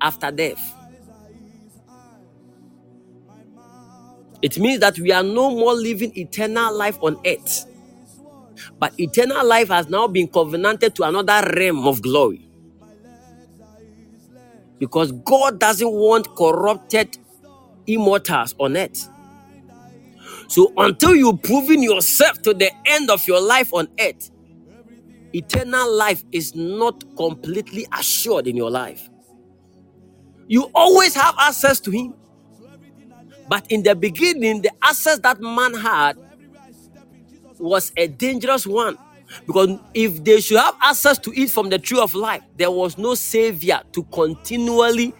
[0.00, 0.74] after death.
[4.42, 7.66] It means that we are no more living eternal life on earth.
[8.78, 12.46] But eternal life has now been covenanted to another realm of glory.
[14.80, 17.18] Because God doesn't want corrupted
[17.88, 19.09] immortals on earth.
[20.50, 24.32] So until you've proven yourself to the end of your life on earth,
[25.32, 29.08] eternal life is not completely assured in your life.
[30.48, 32.14] You always have access to Him.
[33.48, 36.18] But in the beginning, the access that man had
[37.60, 38.98] was a dangerous one.
[39.46, 42.98] Because if they should have access to eat from the tree of life, there was
[42.98, 45.14] no savior to continually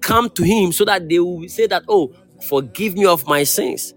[0.00, 3.94] come to him so that they will say that, oh, forgive me of my sins.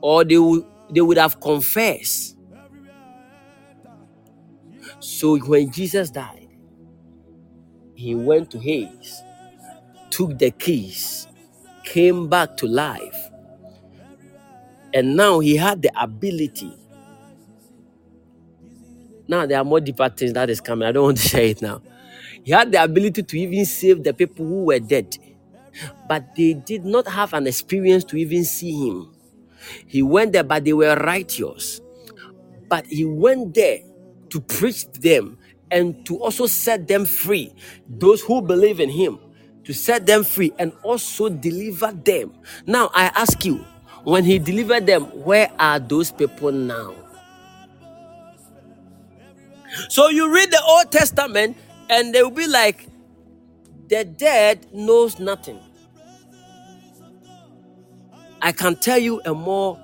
[0.00, 2.36] Or they would they would have confessed.
[5.00, 6.48] So when Jesus died,
[7.94, 9.22] he went to Hades,
[10.10, 11.28] took the keys,
[11.84, 13.30] came back to life,
[14.94, 16.72] and now he had the ability.
[19.28, 20.88] Now there are more deeper things that is coming.
[20.88, 21.82] I don't want to share it now.
[22.44, 25.16] He had the ability to even save the people who were dead,
[26.08, 29.14] but they did not have an experience to even see him.
[29.86, 31.80] He went there, but they were righteous.
[32.68, 33.80] But he went there
[34.30, 35.38] to preach to them
[35.70, 37.52] and to also set them free,
[37.88, 39.18] those who believe in him,
[39.64, 42.32] to set them free and also deliver them.
[42.66, 43.64] Now, I ask you,
[44.04, 46.94] when he delivered them, where are those people now?
[49.88, 51.56] So you read the Old Testament
[51.90, 52.86] and they will be like,
[53.88, 55.60] the dead knows nothing.
[58.42, 59.78] I can tell you a more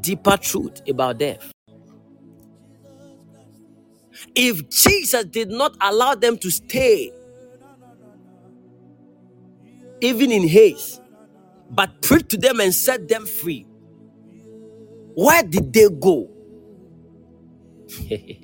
[0.00, 1.52] deeper truth about death.
[4.34, 7.12] If Jesus did not allow them to stay,
[10.00, 11.00] even in Hades,
[11.70, 13.66] but preached to them and set them free,
[15.14, 16.28] where did they go?
[18.10, 18.38] and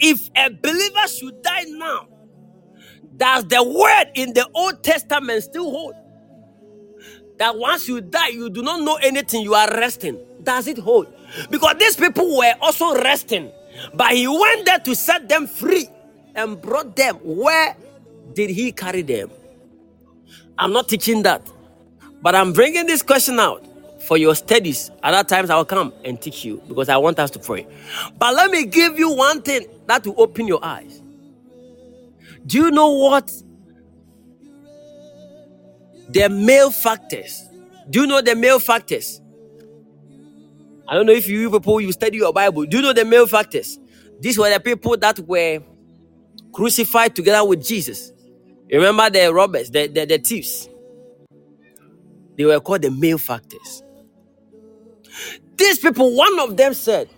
[0.00, 2.08] if a believer should die now,
[3.16, 5.96] does the word in the Old Testament still hold?
[7.38, 10.18] That once you die, you do not know anything, you are resting.
[10.42, 11.12] Does it hold?
[11.50, 13.50] Because these people were also resting,
[13.94, 15.88] but he went there to set them free
[16.34, 17.16] and brought them.
[17.16, 17.76] Where
[18.34, 19.30] did he carry them?
[20.58, 21.42] I'm not teaching that,
[22.22, 23.64] but I'm bringing this question out
[24.02, 24.90] for your studies.
[25.02, 27.66] Other times I'll come and teach you because I want us to pray.
[28.18, 31.02] But let me give you one thing that will open your eyes.
[32.46, 33.30] Do you know what
[36.10, 37.44] the malefactors?
[37.90, 39.20] Do you know the malefactors?
[40.88, 42.64] I don't know if you people you study your Bible.
[42.64, 43.78] Do you know the malefactors?
[44.20, 45.60] These were the people that were
[46.52, 48.12] crucified together with Jesus.
[48.70, 50.68] Remember the robbers, the, the, the thieves.
[52.36, 53.82] They were called the malefactors.
[55.56, 57.08] These people, one of them said,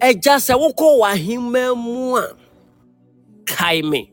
[0.00, 2.36] Ẹja sẹ wokọ w'ahemma mu a
[3.46, 4.12] kae me.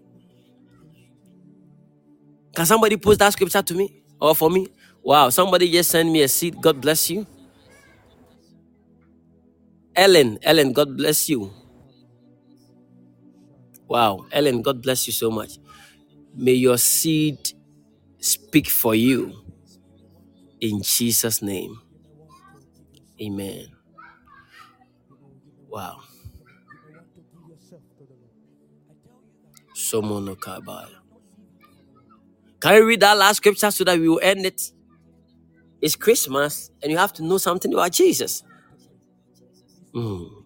[2.55, 4.67] Can somebody post that scripture to me or for me?
[5.03, 6.61] Wow, somebody just sent me a seed.
[6.61, 7.27] God bless you.
[9.95, 11.51] Ellen, Ellen, God bless you.
[13.88, 15.59] Wow, Ellen, God bless you so much.
[16.35, 17.39] May your seed
[18.19, 19.34] speak for you
[20.61, 21.80] in Jesus' name.
[23.21, 23.67] Amen.
[25.69, 26.01] Wow.
[29.75, 30.92] Somono kabaya.
[32.64, 34.72] Can you read that last scripture so that we will end it?
[35.81, 38.41] It's Christmas and you have to know something about Jesus.
[39.94, 40.42] Mm.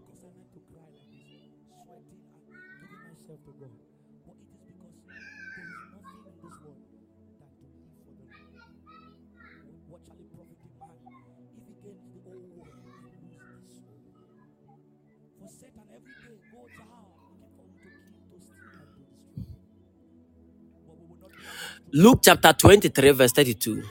[21.94, 23.84] Luke chapter 23, verse 32.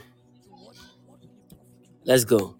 [2.05, 2.55] Let's go.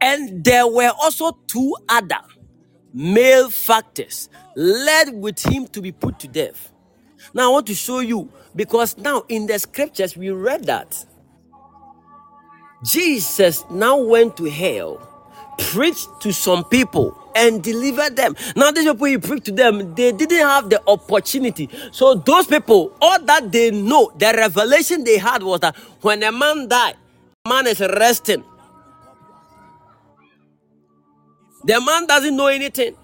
[0.00, 2.20] And there were also two other
[2.94, 6.72] malefactors led with him to be put to death.
[7.34, 11.04] Now I want to show you because now in the scriptures we read that
[12.84, 15.09] Jesus now went to hell,
[15.60, 18.34] preached to some people, and delivered them.
[18.56, 21.68] Now, these people he preached to them, they didn't have the opportunity.
[21.92, 26.32] So, those people, all that they know, the revelation they had was that when a
[26.32, 26.96] man died,
[27.48, 28.44] man is resting.
[31.64, 32.96] The man doesn't know anything.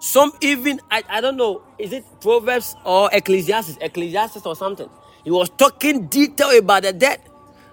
[0.00, 3.78] Some even, I, I don't know, is it Proverbs or Ecclesiastes?
[3.80, 4.88] Ecclesiastes or something.
[5.24, 7.20] He was talking detail about the dead.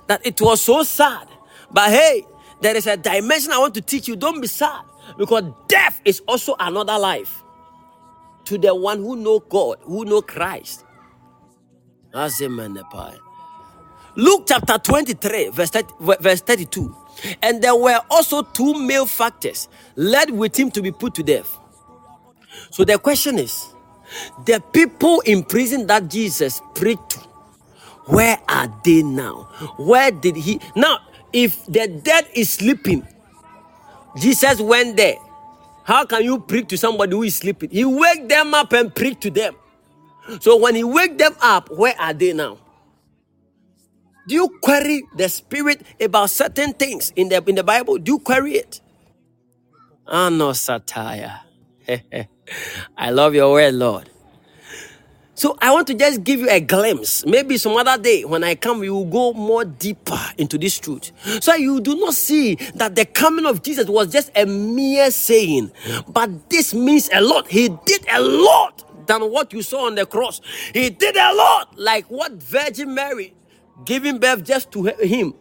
[0.07, 1.27] That it was so sad.
[1.71, 2.25] But hey,
[2.61, 4.15] there is a dimension I want to teach you.
[4.15, 4.81] Don't be sad.
[5.17, 7.43] Because death is also another life.
[8.45, 10.85] To the one who know God, who know Christ.
[14.15, 16.95] Luke chapter 23, verse, 30, verse 32.
[17.41, 21.57] And there were also two malefactors led with him to be put to death.
[22.71, 23.67] So the question is
[24.45, 27.19] the people in prison that Jesus preached to,
[28.07, 29.49] where are they now?
[29.77, 30.99] Where did he now?
[31.33, 33.07] If the dead is sleeping,
[34.19, 35.17] Jesus went there.
[35.85, 37.69] How can you preach to somebody who is sleeping?
[37.71, 39.55] He wake them up and preach to them.
[40.41, 42.59] So when he wake them up, where are they now?
[44.27, 47.97] Do you query the spirit about certain things in the in the Bible?
[47.99, 48.81] Do you query it?
[50.07, 51.41] Ah no, satire.
[52.97, 54.10] I love your word, Lord.
[55.41, 57.25] So I want to just give you a glimpse.
[57.25, 61.11] Maybe some other day when I come, we will go more deeper into this truth.
[61.43, 65.71] So you do not see that the coming of Jesus was just a mere saying,
[66.09, 67.47] but this means a lot.
[67.47, 70.41] He did a lot than what you saw on the cross.
[70.75, 73.33] He did a lot, like what Virgin Mary
[73.83, 75.33] giving birth just to him.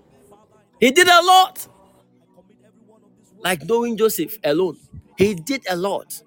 [0.80, 1.68] He did a lot,
[3.40, 4.78] like knowing Joseph alone.
[5.18, 6.22] He did a lot.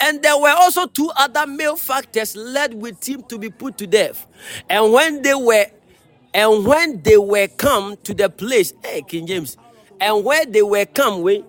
[0.00, 4.26] And there were also two other malefactors led with him to be put to death.
[4.68, 5.66] And when they were
[6.34, 9.56] and when they were come to the place, hey King James,
[10.00, 11.44] and where they were come, we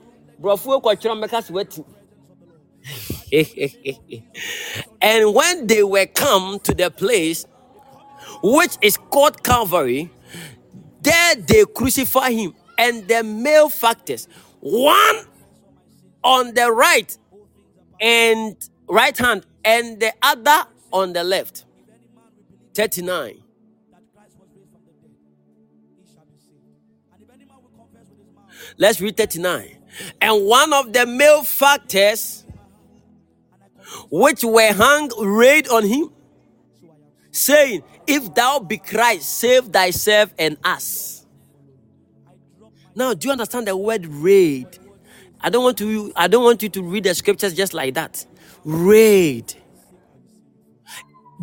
[5.01, 7.45] and when they were come to the place
[8.43, 10.11] which is called Calvary,
[11.01, 14.27] there they crucify him and the malefactors,
[14.61, 15.25] one
[16.23, 17.17] on the right
[18.01, 18.57] and
[18.87, 21.65] right hand and the other on the left.
[22.73, 23.41] 39.
[28.77, 29.77] Let's read 39.
[30.21, 32.45] And one of the malefactors
[34.09, 36.11] which were hung raid on him,
[37.31, 41.25] saying, If thou be Christ, save thyself and us.
[42.95, 44.67] Now, do you understand the word raid?
[45.43, 48.25] I don't want to I don't want you to read the scriptures just like that.
[48.65, 49.55] Read.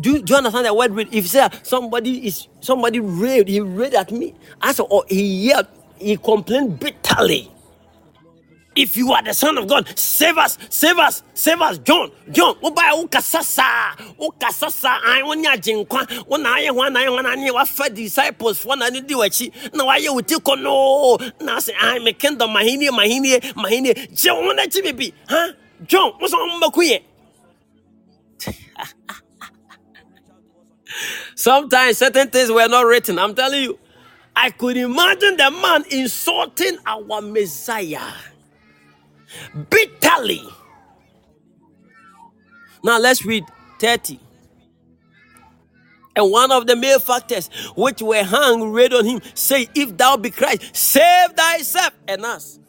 [0.01, 1.09] Do, do you understand that word raid?
[1.11, 4.35] If say somebody is somebody raid, he raid at me.
[4.61, 5.67] I said, or he yelled,
[5.97, 7.51] he complained bitterly.
[8.79, 12.55] If you are the son of God, save us, save us, save us, John, John.
[12.63, 14.99] Oba ukasasa, ukasasa.
[15.03, 16.07] I want ya jinkwa.
[16.29, 18.63] Wana aye wana aye wana ni wafa disciples.
[18.65, 19.51] Wana ni diwachi.
[19.73, 21.17] Na waye utiko no.
[21.41, 23.93] Na say I me kingdom mahini mahini mahini.
[24.13, 25.51] Je wana chibibi, huh?
[25.85, 27.01] John, what's on makuye?
[31.35, 33.19] Sometimes certain things were not written.
[33.19, 33.77] I'm telling you.
[34.37, 37.99] I could imagine the man insulting our Messiah
[39.69, 40.43] bitterly.
[42.83, 43.43] Now let's read
[43.79, 44.19] 30.
[46.15, 50.31] And one of the malefactors which were hung read on him, say, If thou be
[50.31, 52.59] Christ, save thyself and us.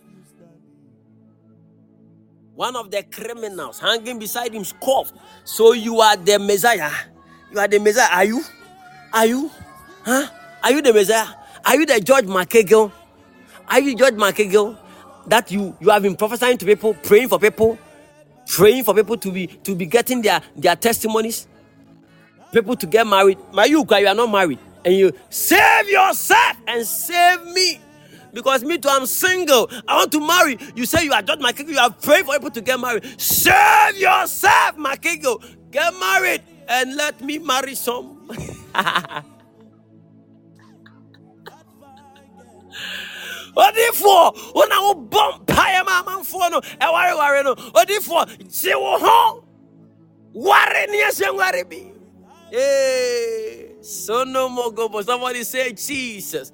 [2.54, 5.14] One of the criminals hanging beside him scoffed.
[5.44, 6.90] So you are the Messiah.
[7.50, 8.08] You are the Messiah.
[8.12, 8.42] Are you?
[9.12, 9.50] Are you?
[10.04, 10.28] Huh?
[10.62, 11.26] Are you the Messiah?
[11.64, 12.92] Are you the George McEagle?
[13.66, 14.76] Are you George McEagle?
[15.30, 17.78] That you you have been prophesying to people, praying for people,
[18.48, 21.48] praying for people to be to be getting their their testimonies,
[22.52, 23.38] people to get married.
[23.52, 27.80] My you, you are not married, and you save yourself and save me.
[28.34, 29.70] Because me too, I'm single.
[29.88, 30.58] I want to marry.
[30.76, 31.70] You say you are George McEagle.
[31.70, 33.04] You are praying for people to get married.
[33.20, 35.44] Save yourself, McEagle.
[35.72, 38.30] Get married and let me marry some.
[43.66, 48.22] odifoɔ wo na wobɔ mpaeɛ ma amanfoɔ no ɛwareware no odifoɔ
[48.62, 49.44] gye wo ho
[50.34, 51.92] ware ne ɛhyɛ nware bi
[52.52, 55.04] eh, Hey, Sonomogobo.
[55.04, 56.52] Somebody say Jesus.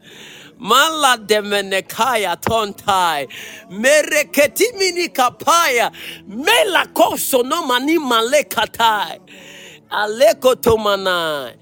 [0.59, 3.29] Mala demenekaya tontai.
[3.71, 5.93] Mereketimini kapaya.
[6.27, 9.21] Mela koso no mani malekatai.
[9.91, 11.57] Aleko tomanai.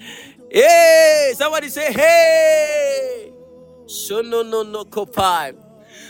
[0.51, 3.34] Hey, somebody say, hey.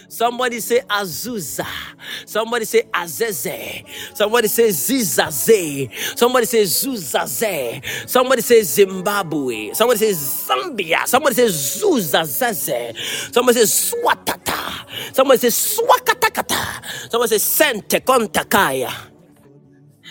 [0.09, 1.67] Somebody say Azusa.
[2.27, 3.85] Somebody say Azeze.
[4.17, 5.91] Somebody say Zizaze.
[6.19, 8.09] Somebody say Zuzaze.
[8.09, 9.73] Somebody say Zimbabwe.
[9.73, 11.07] Somebody say Zambia.
[11.07, 12.97] Somebody say Zuzazeze.
[13.35, 15.15] Somebody say Swatata.
[15.15, 17.11] Somebody say Swakatakata.
[17.11, 18.93] Somebody say Sente Kontakaya.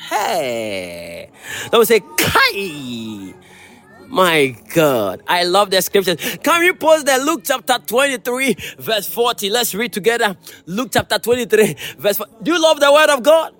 [0.09, 1.31] Hey.
[1.71, 3.33] Somebody say Kai.
[4.13, 6.37] My God, I love the scriptures.
[6.43, 9.49] Can we post that Luke chapter 23, verse 40?
[9.49, 10.37] Let's read together.
[10.67, 12.31] Luke chapter 23, verse 40.
[12.43, 13.55] Do you love the word of God?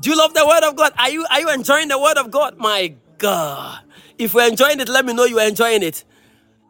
[0.00, 0.92] Do you love the word of God?
[0.98, 2.56] Are you are you enjoying the word of God?
[2.56, 3.80] My God.
[4.16, 6.04] If you're enjoying it, let me know you're enjoying it.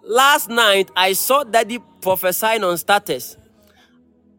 [0.03, 3.37] Last night I saw Daddy prophesying on status.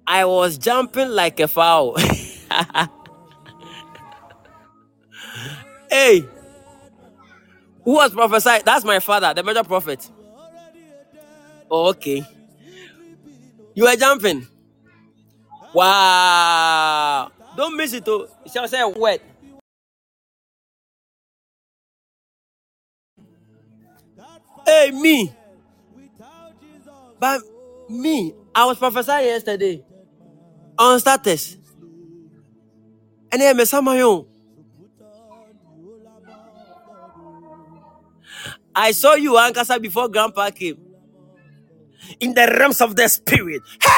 [0.06, 1.96] I was jumping like a fowl.
[5.90, 6.26] hey,
[7.88, 8.66] who was prophesied?
[8.66, 10.12] That's my father, the major prophet.
[11.72, 12.22] Oh, okay.
[13.76, 14.46] You were jumping.
[15.74, 17.32] Wow.
[17.56, 18.04] Don't miss it.
[18.08, 18.28] Oh.
[18.52, 19.22] Shall say wet.
[24.66, 25.34] Hey, me.
[27.20, 27.42] But
[27.90, 29.84] me, I was prophesying yesterday
[30.78, 31.58] on status.
[33.32, 34.28] And then, Messamayon.
[38.78, 40.78] I saw you, Ankasa, before Grandpa came.
[42.22, 43.64] In the realms of the spirit.
[43.84, 43.92] Hey!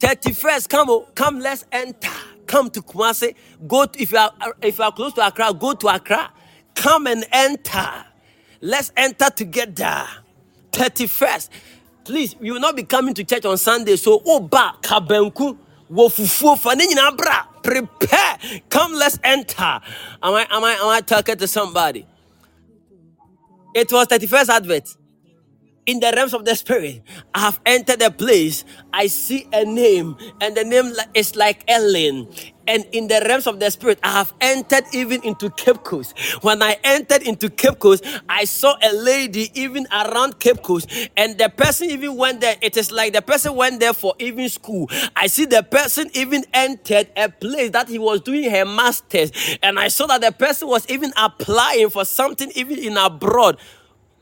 [0.00, 2.10] 31st, come, oh, come, let's enter.
[2.46, 3.34] Come to Kumasi.
[3.68, 4.32] Go to, if you are
[4.62, 6.32] if you are close to Accra, go to Accra.
[6.74, 7.88] Come and enter.
[8.62, 10.04] Let's enter together.
[10.72, 11.50] 31st.
[12.04, 13.96] Please, you will not be coming to church on Sunday.
[13.96, 15.58] So, oh, Oba Kabenku.
[15.90, 16.56] Wofufu.
[17.62, 18.38] Prepare.
[18.70, 19.62] Come, let's enter.
[20.22, 22.06] Am I am I am I talking to somebody?
[23.74, 24.96] It was 31st advert.
[25.86, 27.02] In the realms of the spirit,
[27.34, 28.64] I have entered a place.
[28.90, 32.26] I see a name, and the name is like Ellen.
[32.66, 36.18] And in the realms of the spirit, I have entered even into Cape Coast.
[36.40, 41.36] When I entered into Cape Coast, I saw a lady even around Cape Coast, and
[41.36, 42.56] the person even went there.
[42.62, 44.88] It is like the person went there for even school.
[45.14, 49.32] I see the person even entered a place that he was doing her masters,
[49.62, 53.58] and I saw that the person was even applying for something even in abroad.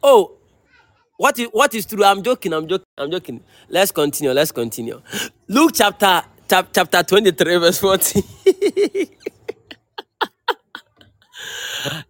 [0.02, 0.38] Oh,
[1.16, 2.04] what is what is true?
[2.04, 2.52] I'm joking.
[2.52, 2.86] I'm joking.
[2.98, 3.42] I'm joking.
[3.68, 4.32] Let's continue.
[4.32, 5.00] Let's continue.
[5.48, 8.22] Luke chapter chap, chapter 23 verse 40.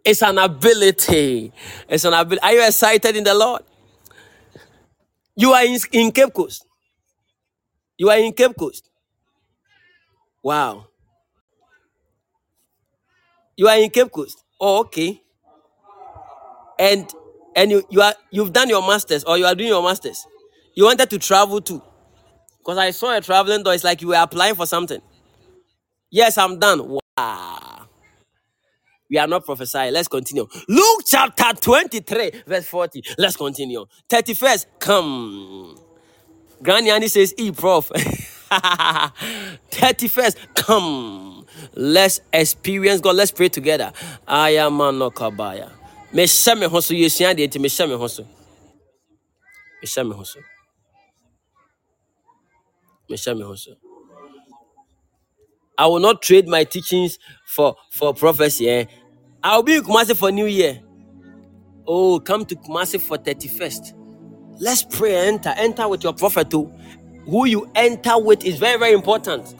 [0.05, 1.53] it's an ability.
[1.89, 2.43] It's an ability.
[2.43, 3.63] Are you excited in the Lord?
[5.37, 6.67] You are in, in Cape Coast.
[7.97, 8.91] You are in Cape Coast.
[10.43, 10.87] Wow.
[13.57, 14.43] You are in Cape Coast.
[14.61, 15.23] Oh, okay.
[16.79, 17.09] And
[17.57, 20.27] and you, you are you've done your masters or you are doing your masters.
[20.75, 21.83] You wanted to travel too.
[22.59, 23.75] Because I saw a traveling door.
[23.75, 25.01] It's like you were applying for something.
[26.11, 26.99] Yes, I'm done.
[27.19, 27.89] Wow.
[29.11, 29.93] We are not prophesying.
[29.95, 30.47] Let's continue.
[30.69, 33.03] Luke chapter 23, verse 40.
[33.19, 33.87] Let's continue.
[34.09, 35.79] 31st, come.
[36.63, 37.91] Granny Annie says, E prof.
[38.51, 41.47] 31st, come.
[41.75, 43.17] Let's experience God.
[43.17, 43.93] Let's pray together.
[44.29, 45.71] I am Anokabaya.
[46.13, 48.25] Me ho so yɛsua deɛ nti mehyɛ me ho so
[49.83, 50.41] mehyɛ me ho so
[53.11, 53.73] mehyɛ me ho so
[55.79, 58.69] I will not trade my teachings for for prophecy.
[58.69, 58.85] Eh?
[59.43, 60.81] I'll be in Kumasi for New Year.
[61.87, 63.95] Oh, come to Kumasi for 31st.
[64.61, 65.53] Let's pray enter.
[65.57, 66.73] Enter with your prophet too.
[67.25, 69.55] Who you enter with is very, very important.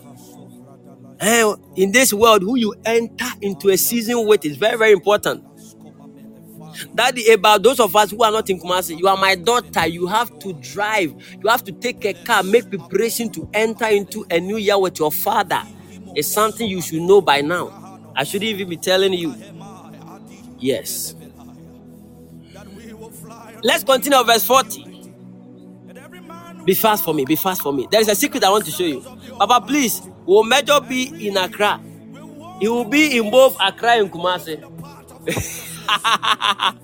[1.19, 5.45] And in this world, who you enter into a season with is very, very important.
[6.95, 9.87] That about those of us who are not in Kumasi, you are my daughter.
[9.87, 11.15] You have to drive.
[11.43, 14.99] You have to take a car, make preparation to enter into a new year with
[14.99, 15.63] your father.
[16.15, 18.11] It's something you should know by now.
[18.15, 19.35] I shouldn't even be telling you.
[20.59, 21.15] Yes.
[23.63, 24.87] Let's continue verse 40.
[26.65, 27.89] Be fast for me, be fast for me.
[27.91, 29.01] There is a secret I want to show you.
[29.39, 31.81] Papa, please, will Major be in Accra?
[32.61, 34.63] He will be in both Accra and Kumasi.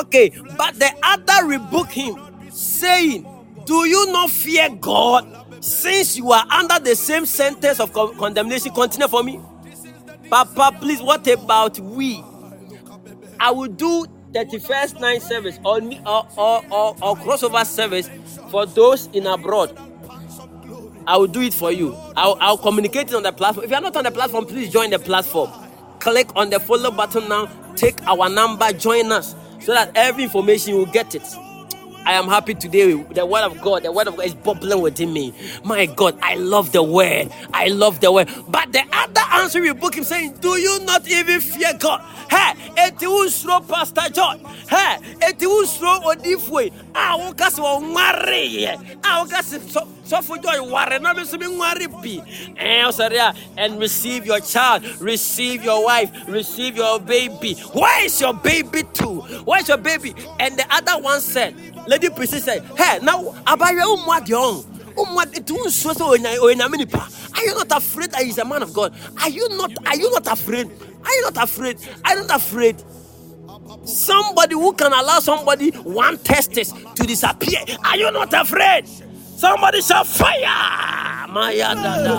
[0.00, 2.16] okay, but the other rebuked him,
[2.50, 3.26] saying,
[3.66, 5.26] Do you not fear God?
[5.64, 9.40] Since you are under the same sentence of con- condemnation, continue for me.
[10.30, 12.24] Papa, please, what about we?
[13.40, 18.10] I will do 31st night service or, or, or, or, or crossover service
[18.50, 19.78] for those in abroad.
[21.06, 21.96] I will do it for you.
[22.16, 23.64] I'll, I'll communicate it on the platform.
[23.64, 25.52] If you're not on the platform, please join the platform.
[26.08, 27.50] Click on the follow button now.
[27.76, 31.22] Take our number, join us so that every information you get it.
[32.06, 32.94] I am happy today.
[32.94, 35.34] The word of God, the word of God is bubbling within me.
[35.64, 37.30] My God, I love the word.
[37.52, 38.30] I love the word.
[38.48, 42.00] But the other answer we book him saying, Do you not even fear God?
[42.30, 42.54] Hey,
[42.86, 44.40] it will slow Pastor John.
[44.70, 46.72] Hey, it will slow Odifwe.
[46.94, 48.66] I will cast one worry.
[49.04, 49.52] I will cast
[50.08, 50.98] so for joy worry.
[50.98, 52.22] Not be worry be.
[52.56, 57.54] And receive your child, receive your wife, receive your baby.
[57.72, 59.20] Where is your baby to?
[59.44, 60.14] Where is your baby?
[60.40, 61.54] And the other one said,
[61.88, 64.64] lady princess say hey now abayɛ umu adi ɔn
[64.96, 66.04] umu adi tu nsuo sɛ
[66.38, 69.72] onyame nipa are you not afraid that he's a man of God are you not
[69.86, 70.66] are you not afraid
[71.04, 72.76] are you not afraid are you not afraid
[73.84, 78.84] somebody who can allow somebody one testis to disappear are you not afraid
[79.38, 82.16] somebody shall fire maya dada.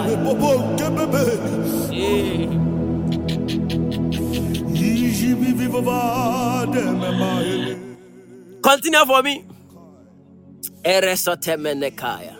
[8.62, 9.46] Continue for me.
[10.84, 12.36] Eresotemenekaya.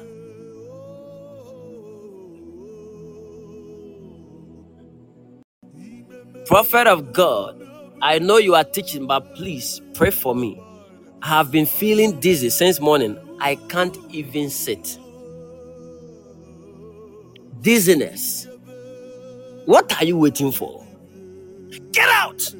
[6.46, 7.62] Prophet of God,
[8.02, 10.60] I know you are teaching, but please pray for me.
[11.22, 13.18] I have been feeling dizzy since morning.
[13.40, 14.98] I can't even sit.
[17.62, 18.48] Dizziness.
[19.66, 20.86] What are you waiting for?
[21.92, 22.54] Get out!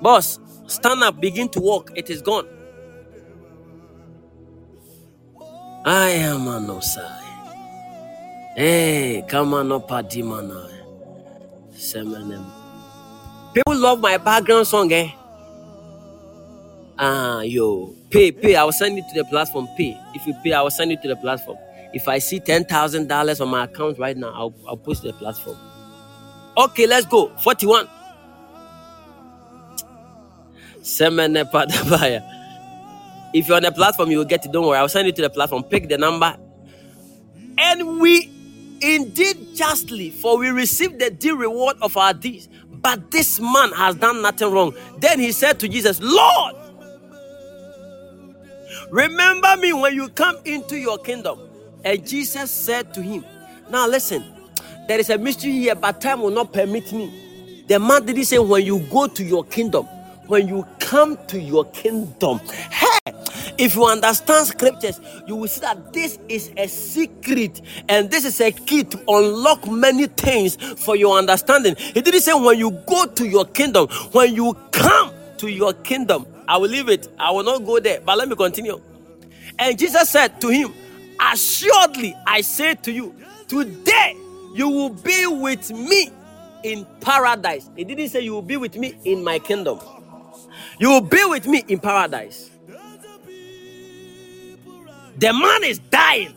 [0.00, 1.90] Boss, stand up, begin to walk.
[1.94, 2.46] It is gone.
[5.84, 7.20] I am an Osai.
[8.56, 9.88] Hey, come on up.
[9.88, 10.70] Semenem.
[13.54, 15.10] People love my background song, eh?
[16.98, 17.94] Ah, yo.
[18.10, 18.56] Pay, pay.
[18.56, 19.68] I will send it to the platform.
[19.76, 19.98] Pay.
[20.14, 21.58] If you pay, I will send it to the platform.
[21.92, 25.56] If I see $10,000 on my account right now, I'll, I'll post the platform.
[26.56, 27.28] Okay, let's go.
[27.38, 27.88] 41.
[30.80, 32.22] Semene Padabaya.
[33.34, 34.52] If you're on the platform, you will get it.
[34.52, 34.78] Don't worry.
[34.78, 35.64] I'll send you to the platform.
[35.64, 36.36] Pick the number.
[37.58, 38.30] And we
[38.80, 42.48] indeed justly, for we received the due reward of our deeds.
[42.70, 44.74] But this man has done nothing wrong.
[44.98, 46.56] Then he said to Jesus, Lord,
[48.90, 51.38] remember me when you come into your kingdom.
[51.84, 53.24] And Jesus said to him,
[53.70, 54.24] Now listen,
[54.88, 57.64] there is a mystery here, but time will not permit me.
[57.68, 59.86] The man didn't say, When you go to your kingdom,
[60.26, 62.38] when you come to your kingdom.
[62.70, 63.12] Hey,
[63.58, 68.40] if you understand scriptures, you will see that this is a secret and this is
[68.40, 71.76] a key to unlock many things for your understanding.
[71.76, 76.26] He didn't say when you go to your kingdom, when you come to your kingdom.
[76.48, 77.08] I will leave it.
[77.18, 78.00] I will not go there.
[78.00, 78.80] But let me continue.
[79.58, 80.72] And Jesus said to him,
[81.20, 83.14] Assuredly, I say to you,
[83.48, 84.16] today
[84.54, 86.10] you will be with me
[86.62, 87.70] in paradise.
[87.76, 89.80] He didn't say you will be with me in my kingdom.
[90.78, 92.50] You will be with me in paradise.
[95.18, 96.34] The man is dying.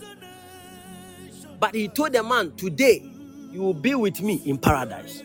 [1.59, 3.03] But he told the man, Today
[3.51, 5.23] you will be with me in paradise.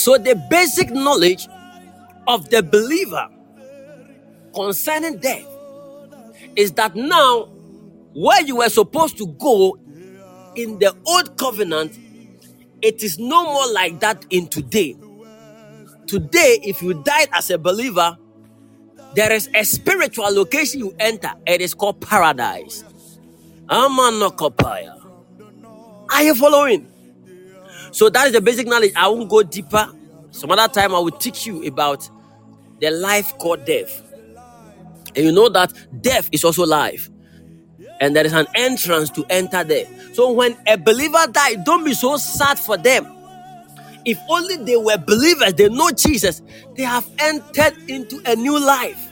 [0.00, 1.48] So, the basic knowledge
[2.28, 3.28] of the believer
[4.54, 5.46] concerning death
[6.56, 7.48] is that now,
[8.14, 9.78] where you were supposed to go
[10.56, 11.98] in the old covenant,
[12.82, 14.96] it is no more like that in today.
[16.06, 18.16] Today, if you died as a believer,
[19.14, 21.32] There is a spiritual location you enter.
[21.46, 22.84] It is called paradise.
[26.10, 26.89] Are you following?
[27.92, 28.92] So that is the basic knowledge.
[28.96, 29.90] I won't go deeper.
[30.30, 32.08] Some other time I will teach you about
[32.80, 34.02] the life called death.
[35.16, 35.72] And you know that
[36.02, 37.10] death is also life.
[38.00, 39.86] And there is an entrance to enter there.
[40.14, 43.06] So when a believer dies, don't be so sad for them.
[44.04, 46.42] If only they were believers, they know Jesus,
[46.76, 49.08] they have entered into a new life.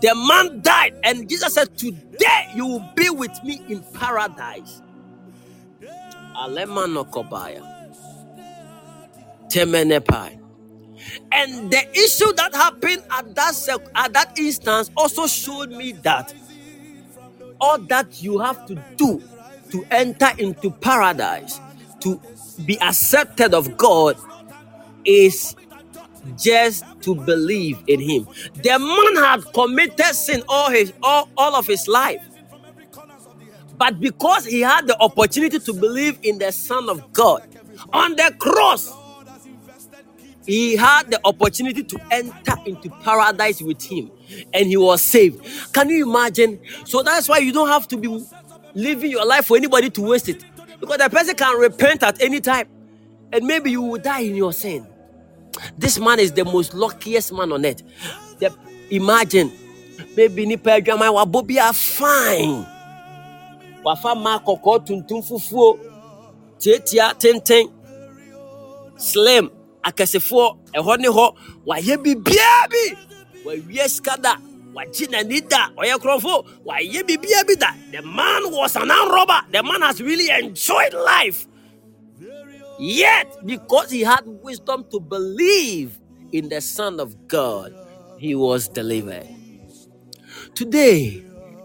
[0.00, 4.82] The man died, and Jesus said, Today you will be with me in paradise.
[6.36, 7.62] Alemanokobaya.
[9.48, 10.38] Temenepai.
[11.32, 16.34] And the issue that happened at that sec- at that instance also showed me that
[17.60, 19.22] all that you have to do
[19.70, 21.60] to enter into paradise,
[22.00, 22.20] to
[22.66, 24.16] be accepted of God,
[25.04, 25.56] is
[26.38, 28.28] just to believe in Him.
[28.56, 32.22] The man had committed sin all his all, all of his life.
[33.82, 37.42] But because he had the opportunity to believe in the Son of God
[37.92, 38.94] on the cross,
[40.46, 44.08] he had the opportunity to enter into paradise with him
[44.54, 45.44] and he was saved.
[45.72, 46.60] Can you imagine?
[46.84, 48.24] So that's why you don't have to be
[48.72, 50.44] living your life for anybody to waste it.
[50.78, 52.68] Because the person can repent at any time
[53.32, 54.86] and maybe you will die in your sin.
[55.76, 57.82] This man is the most luckiest man on earth.
[58.38, 58.54] The-
[58.90, 59.50] imagine,
[60.16, 62.71] maybe nipa adwaman wabɔ bi a fine.
[63.84, 65.78] Wafa ma kɔkɔɔ tuntum fufuo,
[66.58, 67.66] tietia tenten,
[68.96, 69.50] slim,
[69.84, 71.34] akɛsefoɔ, ɛhɔ ne hɔ,
[71.66, 72.96] wayɛ biribiara bi.
[73.44, 74.36] Wawie sika da,
[74.74, 77.72] wagye n'ani da, ɔyɛ korɔfo, wayɛ bi da.
[77.90, 79.40] The man was an armed robber.
[79.50, 81.46] The man has really enjoyed life.
[82.78, 85.98] Yet, because he had wisdom to believe
[86.32, 87.74] in the Son of God,
[88.18, 89.26] he was delivered.
[90.54, 91.22] Today,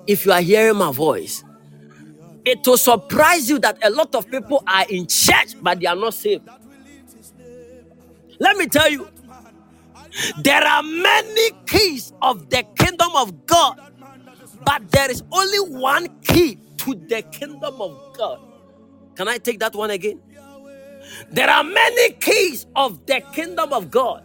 [0.08, 1.44] if you are hearing my voice,
[2.48, 5.96] it will surprise you that a lot of people are in church but they are
[5.96, 6.48] not saved.
[8.40, 9.08] Let me tell you,
[10.44, 13.80] there are many keys of the kingdom of God,
[14.66, 18.40] but there is only one key to the kingdom of God.
[19.16, 20.22] Can I take that one again?
[21.32, 24.24] There are many keys of the kingdom of God,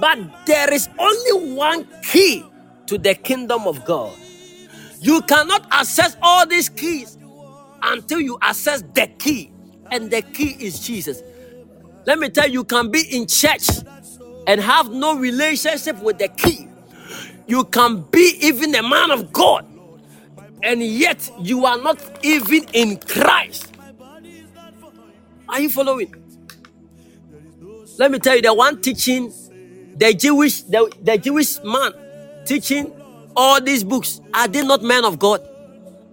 [0.00, 2.44] but there is only one key
[2.86, 4.12] to the kingdom of God.
[5.00, 7.18] You cannot access all these keys
[7.82, 9.52] until you access the key,
[9.90, 11.22] and the key is Jesus.
[12.06, 13.68] Let me tell you, you can be in church
[14.46, 16.68] and have no relationship with the key.
[17.46, 19.66] You can be even a man of God,
[20.62, 23.72] and yet you are not even in Christ.
[25.48, 26.14] Are you following?
[27.98, 29.32] Let me tell you the one teaching
[29.96, 31.92] the Jewish the, the Jewish man
[32.46, 32.92] teaching
[33.36, 35.46] all these books are they not men of God?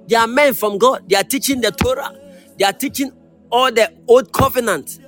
[0.07, 1.09] They are men from God.
[1.09, 2.15] They are teaching the Torah.
[2.57, 3.11] They are teaching
[3.51, 4.99] all the old covenant.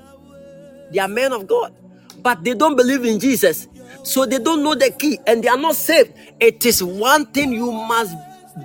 [0.91, 1.73] They are men of God.
[2.21, 3.67] But they don't believe in Jesus.
[4.03, 6.13] So they don't know the key and they are not saved.
[6.39, 8.15] It is one thing you must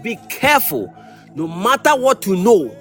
[0.03, 0.93] be careful.
[1.35, 2.75] No matter what you know,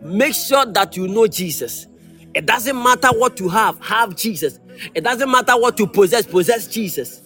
[0.00, 1.86] make sure that you know Jesus.
[2.34, 4.60] It doesn't matter what you have, have Jesus.
[4.94, 7.22] It doesn't matter what you possess, possess Jesus.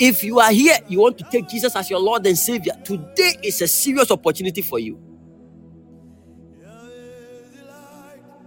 [0.00, 3.36] If you are here, you want to take Jesus as your Lord and Savior, today
[3.42, 4.98] is a serious opportunity for you.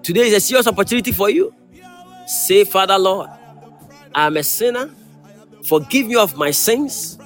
[0.03, 1.53] Today is a serious opportunity for you.
[2.27, 3.30] Say, Father Lord,
[4.15, 4.91] I am a sinner.
[5.65, 7.19] Forgive me of my sins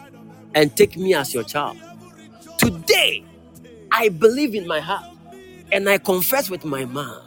[0.53, 1.77] and take me as your child.
[2.57, 3.23] Today,
[3.91, 5.05] I believe in my heart
[5.71, 7.23] and I confess with my mouth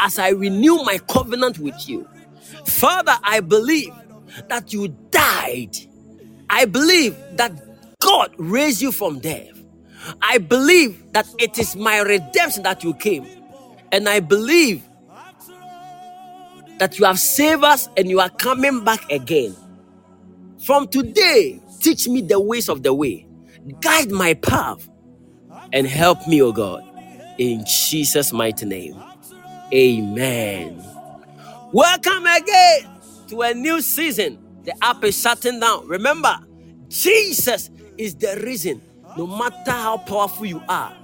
[0.00, 2.08] as I renew my covenant with you.
[2.66, 3.94] Father, I believe
[4.48, 4.88] that you
[5.46, 5.76] died.
[6.48, 7.52] I believe that
[8.00, 9.50] God raised you from death.
[10.22, 13.26] I believe that it is my redemption that you came.
[13.90, 14.82] And I believe
[16.78, 19.56] that you have saved us and you are coming back again.
[20.64, 23.26] From today, teach me the ways of the way,
[23.80, 24.88] guide my path,
[25.72, 26.84] and help me, O God.
[27.38, 28.96] In Jesus' mighty name.
[29.72, 30.82] Amen.
[31.72, 32.88] Welcome again
[33.28, 34.45] to a new season.
[34.66, 35.86] The app is shutting down.
[35.86, 36.38] Remember,
[36.88, 38.82] Jesus is the reason.
[39.16, 40.94] No matter how powerful you are,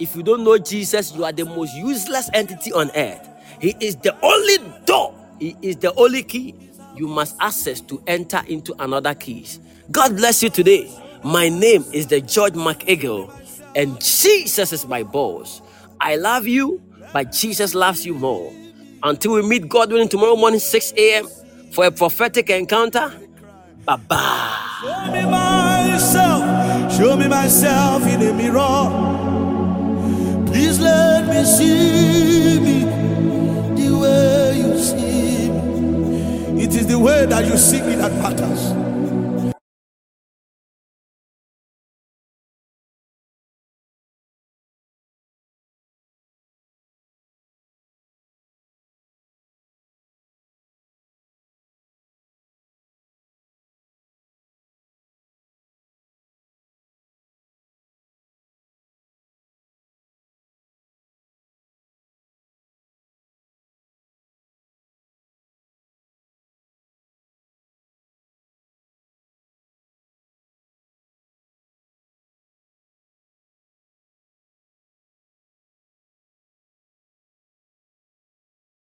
[0.00, 3.28] if you don't know Jesus, you are the most useless entity on earth.
[3.60, 6.54] He is the only door, He is the only key
[6.96, 9.60] you must access to enter into another keys.
[9.92, 10.90] God bless you today.
[11.24, 13.32] My name is the George McEagle,
[13.76, 15.62] and Jesus is my boss.
[16.00, 16.82] I love you,
[17.12, 18.52] but Jesus loves you more.
[19.04, 21.28] Until we meet God willing tomorrow morning, 6 a.m.,
[21.72, 23.12] for a prophetic encounter,
[23.84, 24.58] Bye bye.
[24.82, 29.18] Show me myself, show me myself in mirror.
[30.46, 32.84] Please let me see me
[33.76, 36.62] the way you see me.
[36.64, 38.91] It is the way that you see me that matters.